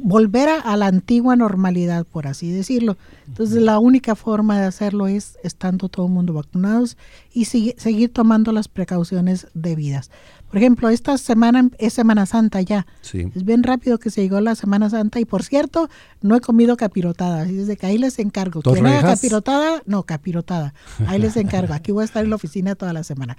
volver 0.00 0.48
a, 0.48 0.60
a 0.60 0.76
la 0.76 0.86
antigua 0.86 1.34
normalidad, 1.34 2.06
por 2.06 2.28
así 2.28 2.50
decirlo. 2.52 2.96
Entonces 3.26 3.60
la 3.60 3.80
única 3.80 4.14
forma 4.14 4.58
de 4.60 4.64
hacerlo 4.66 5.08
es 5.08 5.36
estando 5.42 5.88
todo 5.88 6.06
el 6.06 6.12
mundo 6.12 6.32
vacunados 6.34 6.96
y 7.32 7.46
sigue- 7.46 7.74
seguir 7.78 8.12
tomando 8.12 8.52
las 8.52 8.68
precauciones 8.68 9.48
debidas. 9.54 10.10
Por 10.48 10.56
ejemplo, 10.56 10.88
esta 10.88 11.18
semana 11.18 11.68
es 11.78 11.92
Semana 11.92 12.24
Santa 12.26 12.60
ya. 12.62 12.86
Sí. 13.02 13.26
Es 13.34 13.44
bien 13.44 13.62
rápido 13.62 13.98
que 13.98 14.10
se 14.10 14.22
llegó 14.22 14.40
la 14.40 14.54
Semana 14.54 14.88
Santa 14.88 15.20
y 15.20 15.24
por 15.24 15.42
cierto, 15.42 15.88
no 16.22 16.36
he 16.36 16.40
comido 16.40 16.76
capirotada, 16.76 17.42
así 17.42 17.52
desde 17.54 17.76
que 17.76 17.86
ahí 17.86 17.98
les 17.98 18.18
encargo. 18.18 18.62
¿Quieren 18.62 18.86
haga 18.86 19.14
capirotada? 19.14 19.82
No, 19.84 20.04
capirotada. 20.04 20.72
Ahí 21.06 21.18
les 21.18 21.36
encargo. 21.36 21.74
Aquí 21.74 21.92
voy 21.92 22.02
a 22.02 22.04
estar 22.06 22.24
en 22.24 22.30
la 22.30 22.36
oficina 22.36 22.74
toda 22.74 22.92
la 22.92 23.04
semana. 23.04 23.36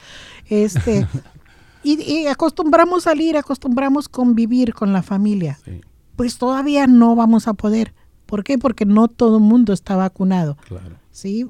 Este 0.50 1.08
y, 1.84 2.02
y 2.02 2.28
acostumbramos 2.28 3.04
salir, 3.04 3.38
acostumbramos 3.38 4.08
convivir 4.08 4.74
con 4.74 4.94
la 4.94 5.02
familia. 5.02 5.58
Sí, 5.66 5.82
Pues 6.16 6.38
todavía 6.38 6.86
no 6.86 7.16
vamos 7.16 7.48
a 7.48 7.54
poder. 7.54 7.94
¿Por 8.28 8.44
qué? 8.44 8.60
Porque 8.60 8.86
no 8.86 9.08
todo 9.08 9.38
el 9.38 9.44
mundo 9.44 9.74
está 9.74 9.96
vacunado. 9.96 10.58
claro. 10.68 10.98
¿sí? 11.12 11.48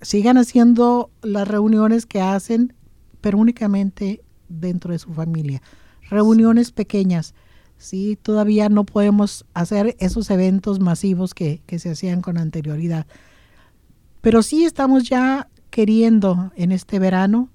Sigan 0.00 0.36
haciendo 0.38 1.10
las 1.22 1.46
reuniones 1.46 2.06
que 2.06 2.20
hacen, 2.20 2.72
pero 3.20 3.38
únicamente 3.38 4.20
dentro 4.52 4.92
de 4.92 4.98
su 4.98 5.12
familia. 5.12 5.62
Reuniones 6.08 6.72
pequeñas, 6.72 7.34
¿sí? 7.78 8.18
Todavía 8.20 8.68
no 8.68 8.84
podemos 8.84 9.44
hacer 9.54 9.96
esos 9.98 10.30
eventos 10.30 10.80
masivos 10.80 11.34
que, 11.34 11.62
que 11.66 11.78
se 11.78 11.90
hacían 11.90 12.22
con 12.22 12.38
anterioridad. 12.38 13.06
Pero 14.20 14.42
sí 14.42 14.64
estamos 14.64 15.04
ya 15.04 15.48
queriendo 15.70 16.52
en 16.54 16.70
este 16.70 16.98
verano 16.98 17.48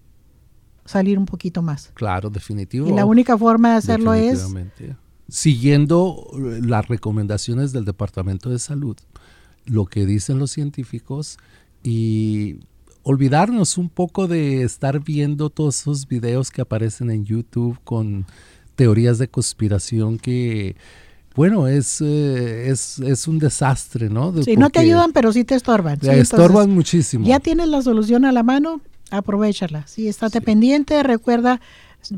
salir 0.88 1.20
un 1.20 1.26
poquito 1.26 1.62
más. 1.62 1.92
Claro, 1.94 2.30
definitivo. 2.30 2.88
Y 2.88 2.94
la 2.94 3.06
única 3.06 3.38
forma 3.38 3.72
de 3.72 3.76
hacerlo 3.78 4.14
es. 4.14 4.46
Siguiendo 5.30 6.26
eh, 6.34 6.62
las 6.64 6.88
recomendaciones 6.88 7.74
del 7.74 7.84
Departamento 7.84 8.50
de 8.50 8.60
Salud, 8.60 8.96
lo 9.66 9.86
que 9.86 10.06
dicen 10.06 10.40
los 10.40 10.52
científicos 10.52 11.38
y 11.84 12.62
olvidarnos 13.10 13.78
un 13.78 13.90
poco 13.90 14.28
de 14.28 14.64
estar 14.64 15.02
viendo 15.04 15.50
todos 15.50 15.80
esos 15.82 16.08
videos 16.08 16.52
que 16.52 16.62
aparecen 16.62 17.10
en 17.10 17.26
YouTube 17.26 17.80
con 17.84 18.26
teorías 18.76 19.18
de 19.18 19.28
conspiración 19.30 20.18
que, 20.18 20.76
bueno, 21.36 21.68
es, 21.68 22.02
eh, 22.02 22.70
es, 22.70 23.00
es 23.00 23.28
un 23.28 23.40
desastre, 23.40 24.10
¿no? 24.10 24.32
De- 24.32 24.44
Sí, 24.44 24.56
no 24.58 24.70
te 24.70 24.80
ayudan, 24.80 25.12
pero 25.14 25.32
sí 25.32 25.44
te 25.46 25.56
estorban. 25.56 26.00
¿sí? 26.02 26.08
te 26.08 26.20
estorban 26.20 26.50
Entonces, 26.70 26.76
muchísimo. 26.76 27.26
Ya 27.26 27.40
tienes 27.40 27.70
la 27.70 27.82
solución 27.82 28.26
a 28.26 28.32
la 28.32 28.44
mano, 28.44 28.82
aprovechala. 29.10 29.88
Sí, 29.88 30.08
estate 30.10 30.42
pendiente, 30.42 31.02
recuerda, 31.02 31.62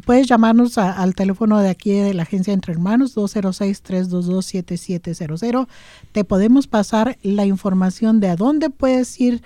puedes 0.05 0.27
llamarnos 0.27 0.77
a- 0.79 0.91
al 0.93 1.13
teléfono 1.15 1.59
de 1.59 1.69
aquí 1.69 1.91
de 1.91 2.13
la 2.15 2.23
agencia 2.23 2.51
Entre 2.53 2.73
Hermanos, 2.73 3.13
206-322-7700. 3.15 5.67
Te 6.11 6.23
podemos 6.23 6.67
pasar 6.67 7.17
la 7.21 7.45
información 7.45 8.19
de 8.19 8.29
a 8.29 8.35
dónde 8.35 8.69
puedes 8.69 9.19
ir 9.21 9.41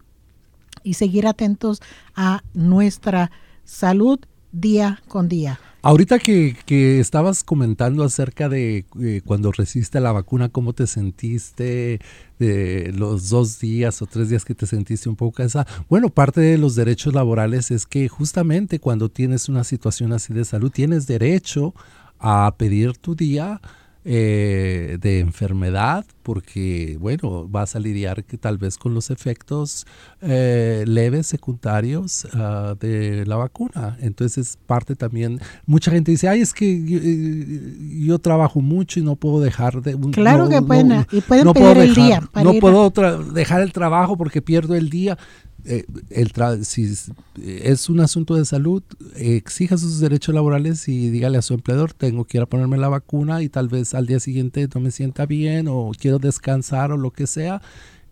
y 0.82 0.94
seguir 0.94 1.28
atentos 1.28 1.80
a 2.16 2.42
nuestra 2.54 3.30
salud 3.62 4.18
día 4.50 5.00
con 5.06 5.28
día. 5.28 5.60
Ahorita 5.80 6.18
que, 6.18 6.56
que 6.66 6.98
estabas 6.98 7.44
comentando 7.44 8.02
acerca 8.02 8.48
de 8.48 8.84
eh, 9.00 9.20
cuando 9.24 9.52
recibiste 9.52 10.00
la 10.00 10.10
vacuna, 10.10 10.48
cómo 10.48 10.72
te 10.72 10.88
sentiste, 10.88 12.00
de 12.38 12.92
los 12.96 13.28
dos 13.28 13.60
días 13.60 14.02
o 14.02 14.06
tres 14.06 14.28
días 14.28 14.44
que 14.44 14.54
te 14.54 14.66
sentiste 14.66 15.08
un 15.08 15.16
poco 15.16 15.36
cansada. 15.36 15.66
Bueno, 15.88 16.08
parte 16.08 16.40
de 16.40 16.58
los 16.58 16.74
derechos 16.74 17.14
laborales 17.14 17.70
es 17.70 17.86
que 17.86 18.08
justamente 18.08 18.80
cuando 18.80 19.08
tienes 19.08 19.48
una 19.48 19.64
situación 19.64 20.12
así 20.12 20.34
de 20.34 20.44
salud, 20.44 20.70
tienes 20.70 21.06
derecho 21.06 21.74
a 22.18 22.54
pedir 22.56 22.96
tu 22.96 23.14
día 23.14 23.60
eh, 24.04 24.96
de 25.00 25.20
enfermedad 25.20 26.04
porque, 26.22 26.96
bueno, 27.00 27.46
vas 27.48 27.74
a 27.76 27.78
lidiar 27.80 28.24
que 28.24 28.36
tal 28.38 28.58
vez 28.58 28.76
con 28.78 28.94
los 28.94 29.10
efectos 29.10 29.86
eh, 30.20 30.84
leves 30.86 31.26
secundarios 31.26 32.26
ah, 32.34 32.74
de 32.78 33.24
la 33.26 33.36
vacuna. 33.36 33.96
Entonces, 34.00 34.58
parte 34.66 34.94
también, 34.94 35.40
mucha 35.66 35.90
gente 35.90 36.10
dice, 36.10 36.28
ay, 36.28 36.40
es 36.40 36.52
que 36.52 36.84
yo, 36.84 36.98
eh, 37.02 37.76
yo 38.06 38.18
trabajo 38.18 38.60
mucho 38.60 39.00
y 39.00 39.02
no 39.02 39.16
puedo 39.16 39.40
dejar 39.40 39.82
de... 39.82 39.96
Claro 40.12 40.44
no- 40.44 40.50
que 40.50 40.62
pueden, 40.62 40.88
no- 40.88 41.06
y 41.10 41.20
pueden 41.20 41.44
no 41.44 41.52
pedir 41.54 41.66
puedo 41.68 41.82
el 41.82 41.94
día 41.94 42.20
para 42.32 42.44
no 42.44 42.54
ir 42.54 42.60
puedo 42.60 42.90
dejar 43.32 43.60
el 43.62 43.72
trabajo 43.72 44.16
porque 44.16 44.42
pierdo 44.42 44.74
el 44.74 44.90
día. 44.90 45.18
Eh, 45.64 45.84
el 46.10 46.32
tra- 46.32 46.62
si 46.64 46.84
es- 46.84 47.10
es 47.42 47.88
un 47.90 48.00
asunto 48.00 48.34
de 48.34 48.44
salud, 48.44 48.82
eh, 49.16 49.36
exija 49.36 49.76
sus 49.76 49.98
derechos 50.00 50.34
laborales 50.34 50.88
y 50.88 51.10
dígale 51.10 51.36
a 51.38 51.42
su 51.42 51.54
empleador, 51.54 51.92
tengo 51.92 52.24
que 52.24 52.38
ir 52.38 52.42
a 52.42 52.46
ponerme 52.46 52.78
la 52.78 52.88
vacuna 52.88 53.42
y 53.42 53.48
tal 53.48 53.68
vez 53.68 53.92
al 53.94 54.06
día 54.06 54.20
siguiente 54.20 54.66
no 54.74 54.80
me 54.80 54.90
sienta 54.90 55.26
bien 55.26 55.66
o 55.68 55.90
quiero 55.98 56.18
descansar 56.18 56.92
o 56.92 56.96
lo 56.96 57.10
que 57.10 57.26
sea. 57.26 57.60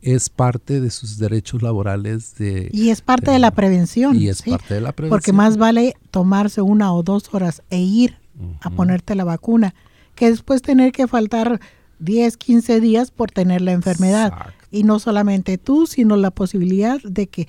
Es 0.02 0.28
parte 0.28 0.80
de 0.80 0.90
sus 0.90 1.18
derechos 1.18 1.62
laborales 1.62 2.34
de... 2.36 2.68
Y 2.72 2.90
es 2.90 3.00
parte 3.00 3.30
de 3.30 3.38
la 3.38 3.50
prevención. 3.52 4.14
y 4.16 4.28
es 4.28 4.38
¿sí? 4.38 4.50
parte 4.50 4.74
de 4.74 4.80
la 4.80 4.92
prevención. 4.92 5.18
Porque 5.18 5.32
más 5.32 5.56
vale 5.56 5.94
tomarse 6.10 6.60
una 6.62 6.92
o 6.92 7.02
dos 7.02 7.32
horas 7.32 7.62
e 7.70 7.80
ir 7.80 8.16
a 8.60 8.68
ponerte 8.70 9.14
la 9.14 9.24
vacuna 9.24 9.74
que 10.14 10.30
después 10.30 10.60
tener 10.62 10.92
que 10.92 11.06
faltar 11.06 11.60
10, 11.98 12.36
15 12.36 12.80
días 12.80 13.10
por 13.10 13.30
tener 13.30 13.62
la 13.62 13.72
enfermedad. 13.72 14.26
Exacto. 14.28 14.55
Y 14.70 14.82
no 14.82 14.98
solamente 14.98 15.58
tú, 15.58 15.86
sino 15.86 16.16
la 16.16 16.30
posibilidad 16.30 17.00
de 17.02 17.28
que 17.28 17.48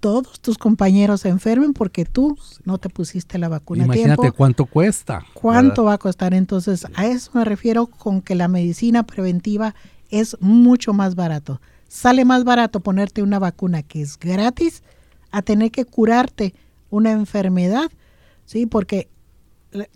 todos 0.00 0.40
tus 0.40 0.58
compañeros 0.58 1.22
se 1.22 1.28
enfermen 1.28 1.72
porque 1.72 2.04
tú 2.04 2.38
no 2.64 2.78
te 2.78 2.88
pusiste 2.88 3.38
la 3.38 3.48
vacuna 3.48 3.84
Imagínate 3.84 4.12
a 4.12 4.16
tiempo. 4.16 4.36
cuánto 4.36 4.66
cuesta. 4.66 5.24
¿Cuánto 5.34 5.84
va 5.84 5.94
a 5.94 5.98
costar? 5.98 6.34
Entonces, 6.34 6.86
a 6.94 7.06
eso 7.06 7.30
me 7.34 7.44
refiero 7.44 7.86
con 7.86 8.22
que 8.22 8.34
la 8.34 8.48
medicina 8.48 9.04
preventiva 9.04 9.74
es 10.10 10.36
mucho 10.40 10.92
más 10.92 11.14
barato. 11.14 11.60
Sale 11.88 12.24
más 12.24 12.44
barato 12.44 12.80
ponerte 12.80 13.22
una 13.22 13.38
vacuna 13.38 13.82
que 13.82 14.02
es 14.02 14.18
gratis 14.18 14.82
a 15.30 15.42
tener 15.42 15.70
que 15.70 15.84
curarte 15.84 16.54
una 16.90 17.10
enfermedad, 17.10 17.90
¿sí? 18.44 18.66
Porque 18.66 19.08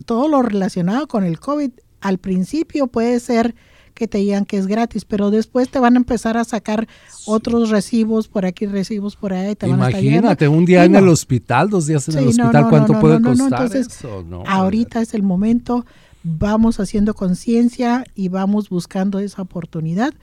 todo 0.05 0.27
lo 0.27 0.41
relacionado 0.41 1.07
con 1.07 1.23
el 1.23 1.39
COVID 1.39 1.71
al 2.01 2.17
principio 2.17 2.87
puede 2.87 3.19
ser 3.19 3.55
que 3.93 4.07
te 4.07 4.17
digan 4.17 4.45
que 4.45 4.57
es 4.57 4.67
gratis, 4.67 5.05
pero 5.05 5.31
después 5.31 5.69
te 5.69 5.79
van 5.79 5.95
a 5.95 5.97
empezar 5.97 6.37
a 6.37 6.43
sacar 6.43 6.87
otros 7.25 7.69
recibos 7.69 8.27
por 8.27 8.45
aquí, 8.45 8.65
recibos 8.65 9.15
por 9.15 9.33
ahí. 9.33 9.55
Te 9.55 9.67
Imagínate, 9.67 10.47
un 10.47 10.65
día 10.65 10.85
en 10.85 10.95
el 10.95 11.07
hospital, 11.07 11.69
dos 11.69 11.87
días 11.87 12.07
en 12.09 12.17
el 12.17 12.27
hospital, 12.29 12.69
¿cuánto 12.69 12.99
puede 12.99 13.21
costar 13.21 13.75
eso? 13.75 14.25
ahorita 14.45 15.01
es 15.01 15.13
el 15.13 15.23
momento, 15.23 15.85
vamos 16.23 16.79
haciendo 16.79 17.13
conciencia 17.13 18.05
y 18.15 18.29
vamos 18.29 18.69
buscando 18.69 19.19
esa 19.19 19.41
oportunidad. 19.41 20.13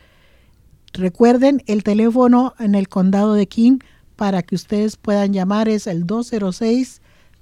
Recuerden, 0.92 1.62
el 1.66 1.84
teléfono 1.84 2.54
en 2.58 2.74
el 2.74 2.88
condado 2.88 3.34
de 3.34 3.46
King 3.46 3.78
para 4.16 4.42
que 4.42 4.54
ustedes 4.54 4.96
puedan 4.96 5.32
llamar 5.32 5.68
es 5.68 5.86
el 5.86 6.06
206 6.06 7.00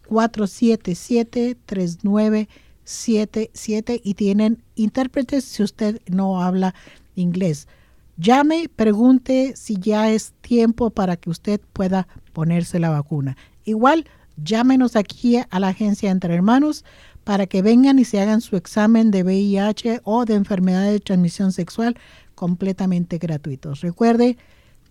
477 0.08 1.56
39 1.66 2.48
77 2.88 4.00
y 4.02 4.14
tienen 4.14 4.62
intérpretes 4.74 5.44
si 5.44 5.62
usted 5.62 6.00
no 6.06 6.42
habla 6.42 6.74
inglés. 7.14 7.68
Llame, 8.16 8.70
pregunte 8.74 9.54
si 9.56 9.76
ya 9.76 10.10
es 10.10 10.32
tiempo 10.40 10.88
para 10.88 11.16
que 11.16 11.28
usted 11.28 11.60
pueda 11.74 12.08
ponerse 12.32 12.78
la 12.78 12.88
vacuna. 12.88 13.36
Igual, 13.64 14.06
llámenos 14.42 14.96
aquí 14.96 15.36
a 15.36 15.60
la 15.60 15.68
agencia 15.68 16.10
Entre 16.10 16.34
Hermanos 16.34 16.84
para 17.24 17.46
que 17.46 17.60
vengan 17.60 17.98
y 17.98 18.06
se 18.06 18.22
hagan 18.22 18.40
su 18.40 18.56
examen 18.56 19.10
de 19.10 19.22
VIH 19.22 20.00
o 20.04 20.24
de 20.24 20.34
enfermedad 20.34 20.90
de 20.90 20.98
transmisión 20.98 21.52
sexual 21.52 21.94
completamente 22.34 23.18
gratuitos. 23.18 23.82
Recuerde, 23.82 24.38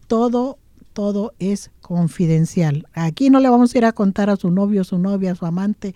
todo, 0.06 0.60
todo 0.94 1.34
es 1.40 1.72
confidencial. 1.82 2.88
Aquí 2.94 3.32
no 3.32 3.40
le 3.40 3.50
vamos 3.50 3.74
a 3.74 3.78
ir 3.80 3.86
a 3.86 3.92
contar 3.92 4.30
a 4.30 4.36
su 4.36 4.52
novio, 4.52 4.84
su 4.84 5.00
novia, 5.00 5.34
su 5.34 5.48
amante, 5.48 5.96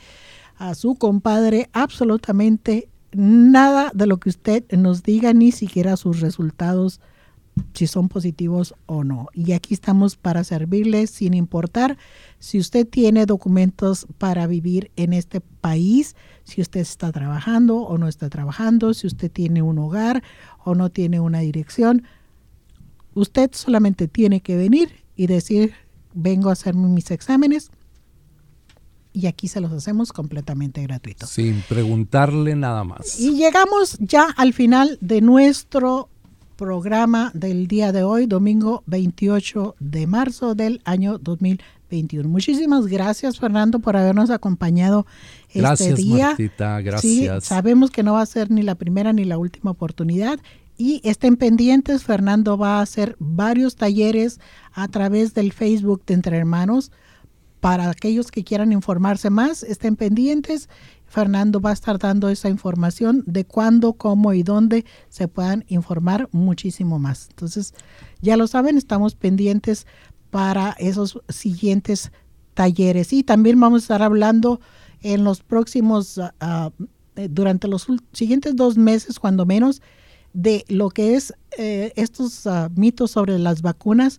a 0.62 0.76
su 0.76 0.94
compadre 0.94 1.70
absolutamente 1.74 2.88
nada 3.14 3.92
de 3.96 4.06
lo 4.06 4.20
que 4.20 4.30
usted 4.30 4.64
nos 4.72 5.02
diga, 5.02 5.34
ni 5.34 5.52
siquiera 5.52 5.98
sus 5.98 6.20
resultados, 6.20 7.02
si 7.74 7.88
son 7.88 8.10
positivos 8.10 8.76
o 8.86 9.04
no. 9.04 9.28
Y 9.34 9.54
aquí 9.54 9.74
estamos 9.74 10.18
para 10.18 10.44
servirle 10.44 11.08
sin 11.08 11.34
importar 11.34 11.98
si 12.38 12.60
usted 12.60 12.88
tiene 12.88 13.26
documentos 13.26 14.06
para 14.20 14.46
vivir 14.46 14.92
en 14.98 15.14
este 15.14 15.42
país, 15.42 16.16
si 16.44 16.62
usted 16.62 16.82
está 16.82 17.12
trabajando 17.12 17.78
o 17.78 17.98
no 17.98 18.08
está 18.08 18.30
trabajando, 18.30 18.94
si 18.94 19.08
usted 19.08 19.32
tiene 19.32 19.64
un 19.64 19.80
hogar 19.80 20.22
o 20.64 20.76
no 20.76 20.92
tiene 20.92 21.20
una 21.20 21.40
dirección. 21.40 22.04
Usted 23.16 23.50
solamente 23.54 24.08
tiene 24.08 24.42
que 24.42 24.56
venir 24.56 25.04
y 25.16 25.26
decir, 25.26 25.74
vengo 26.14 26.50
a 26.50 26.54
hacerme 26.54 26.88
mis 26.88 27.10
exámenes 27.10 27.72
y 29.14 29.28
aquí 29.28 29.48
se 29.48 29.62
los 29.62 29.72
hacemos 29.72 30.14
completamente 30.14 30.82
gratuitos. 30.84 31.30
Sin 31.30 31.62
preguntarle 31.68 32.56
nada 32.56 32.84
más. 32.84 33.20
Y 33.20 33.36
llegamos 33.36 33.98
ya 34.00 34.24
al 34.38 34.54
final 34.54 34.98
de 35.02 35.22
nuestro 35.22 36.10
programa 36.56 37.32
del 37.34 37.68
día 37.68 37.92
de 37.92 38.04
hoy, 38.04 38.28
domingo 38.28 38.84
28 38.86 39.76
de 39.80 40.08
marzo 40.08 40.54
del 40.54 40.82
año 40.86 41.18
2021. 41.18 42.30
Muchísimas 42.30 42.86
gracias, 42.86 43.40
Fernando, 43.40 43.80
por 43.80 43.98
habernos 43.98 44.30
acompañado 44.30 45.08
este 45.50 45.94
día. 45.96 46.28
Martita, 46.28 46.80
gracias. 46.82 47.44
Sí, 47.44 47.48
sabemos 47.48 47.90
que 47.90 48.04
no 48.04 48.14
va 48.14 48.22
a 48.22 48.26
ser 48.28 48.52
ni 48.52 48.62
la 48.62 48.76
primera 48.76 49.12
ni 49.12 49.26
la 49.26 49.38
última 49.38 49.72
oportunidad. 49.72 50.40
Y 50.78 51.02
estén 51.04 51.36
pendientes, 51.36 52.04
Fernando 52.04 52.58
va 52.58 52.78
a 52.78 52.82
hacer 52.82 53.16
varios 53.20 53.76
talleres 53.76 54.40
a 54.72 54.88
través 54.88 55.34
del 55.34 55.54
Facebook 55.54 56.04
de 56.06 56.14
Entre 56.14 56.38
Hermanos 56.38 56.92
para 57.62 57.92
aquellos 57.92 58.32
que 58.32 58.44
quieran 58.44 58.74
informarse 58.74 59.30
más, 59.30 59.64
estén 59.64 59.96
pendientes. 59.96 60.68
Fernando 61.06 61.62
va 61.62 61.70
a 61.70 61.74
estar 61.74 62.00
dando 62.00 62.30
esa 62.30 62.50
información 62.50 63.24
de 63.28 63.46
cuándo, 63.46 63.94
cómo 63.94 64.34
y 64.34 64.44
dónde 64.44 64.84
se 65.10 65.28
puedan 65.28 65.64
informar 65.68 66.28
muchísimo 66.32 66.98
más. 67.00 67.28
Entonces, 67.30 67.74
ya 68.20 68.36
lo 68.36 68.48
saben, 68.48 68.78
estamos 68.78 69.14
pendientes 69.14 69.86
para 70.32 70.72
esos 70.80 71.22
siguientes 71.30 72.12
talleres. 72.56 73.14
Y 73.14 73.24
también 73.24 73.60
vamos 73.60 73.84
a 73.84 73.86
estar 73.86 74.02
hablando 74.02 74.60
en 75.02 75.24
los 75.24 75.42
próximos, 75.42 76.18
ah, 76.18 76.34
ah, 76.40 76.72
eh, 77.16 77.28
durante 77.30 77.68
los 77.68 77.86
siguientes 78.12 78.56
dos 78.56 78.76
meses, 78.78 79.20
cuando 79.20 79.46
menos, 79.46 79.84
de 80.34 80.66
lo 80.68 80.90
que 80.90 81.16
es 81.16 81.34
eh, 81.60 81.94
estos 81.96 82.48
ah, 82.48 82.70
mitos 82.76 83.12
sobre 83.12 83.38
las 83.38 83.62
vacunas 83.62 84.18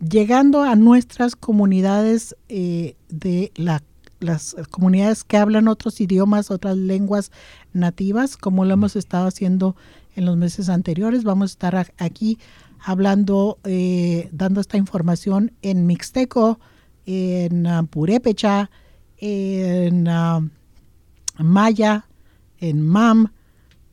llegando 0.00 0.62
a 0.62 0.76
nuestras 0.76 1.36
comunidades 1.36 2.36
eh, 2.48 2.96
de 3.08 3.52
las 3.56 4.56
comunidades 4.70 5.24
que 5.24 5.36
hablan 5.36 5.68
otros 5.68 6.00
idiomas, 6.00 6.50
otras 6.50 6.76
lenguas 6.76 7.30
nativas, 7.72 8.36
como 8.36 8.64
lo 8.64 8.74
hemos 8.74 8.96
estado 8.96 9.26
haciendo 9.26 9.76
en 10.16 10.24
los 10.24 10.36
meses 10.36 10.68
anteriores. 10.68 11.24
Vamos 11.24 11.50
a 11.50 11.52
estar 11.52 11.92
aquí 11.98 12.38
hablando, 12.80 13.58
eh, 13.64 14.28
dando 14.32 14.60
esta 14.60 14.76
información 14.76 15.52
en 15.62 15.86
mixteco, 15.86 16.58
en 17.06 17.66
uh, 17.66 17.86
purépecha, 17.86 18.70
en 19.18 20.08
uh, 20.08 20.48
maya, 21.38 22.06
en 22.58 22.82
mam 22.82 23.32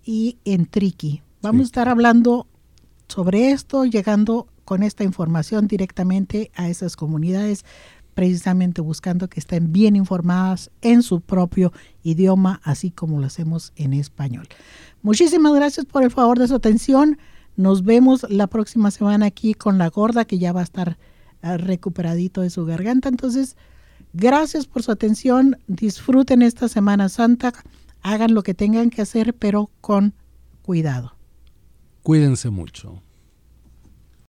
y 0.04 0.38
en 0.46 0.66
triqui. 0.66 1.22
Vamos 1.42 1.62
a 1.62 1.66
estar 1.66 1.90
hablando 1.90 2.48
sobre 3.08 3.52
esto, 3.52 3.86
llegando 3.86 4.48
con 4.66 4.84
esta 4.84 5.04
información 5.04 5.68
directamente 5.68 6.52
a 6.56 6.70
esas 6.70 6.96
comunidades, 6.96 7.66
precisamente 8.14 8.82
buscando 8.82 9.30
que 9.30 9.40
estén 9.40 9.72
bien 9.72 9.96
informadas 9.96 10.70
en 10.82 11.02
su 11.02 11.22
propio 11.22 11.72
idioma, 12.04 12.62
así 12.64 12.92
como 12.92 13.20
lo 13.20 13.28
hacemos 13.28 13.74
en 13.76 13.94
español. 13.94 14.48
Muchísimas 15.02 15.54
gracias 15.54 15.86
por 15.86 16.04
el 16.04 16.12
favor 16.12 16.40
de 16.40 16.48
su 16.48 16.56
atención. 16.56 17.18
Nos 17.56 17.84
vemos 17.84 18.26
la 18.30 18.48
próxima 18.48 18.92
semana 18.92 19.26
aquí 19.26 19.54
con 19.54 19.78
la 19.78 19.90
gorda 19.90 20.26
que 20.26 20.40
ya 20.40 20.54
va 20.54 20.62
a 20.62 20.64
estar 20.64 20.98
ah, 21.42 21.58
recuperadito 21.58 22.42
de 22.42 22.50
su 22.50 22.66
garganta. 22.66 23.10
Entonces, 23.10 23.56
gracias 24.14 24.68
por 24.68 24.84
su 24.84 24.92
atención. 24.92 25.58
Disfruten 25.68 26.42
esta 26.42 26.68
Semana 26.68 27.10
Santa. 27.10 27.54
Hagan 28.04 28.34
lo 28.34 28.44
que 28.44 28.54
tengan 28.54 28.90
que 28.90 29.02
hacer, 29.02 29.34
pero 29.34 29.70
con 29.82 30.14
cuidado. 30.62 31.16
Cuídense 32.04 32.50
mucho. 32.50 33.02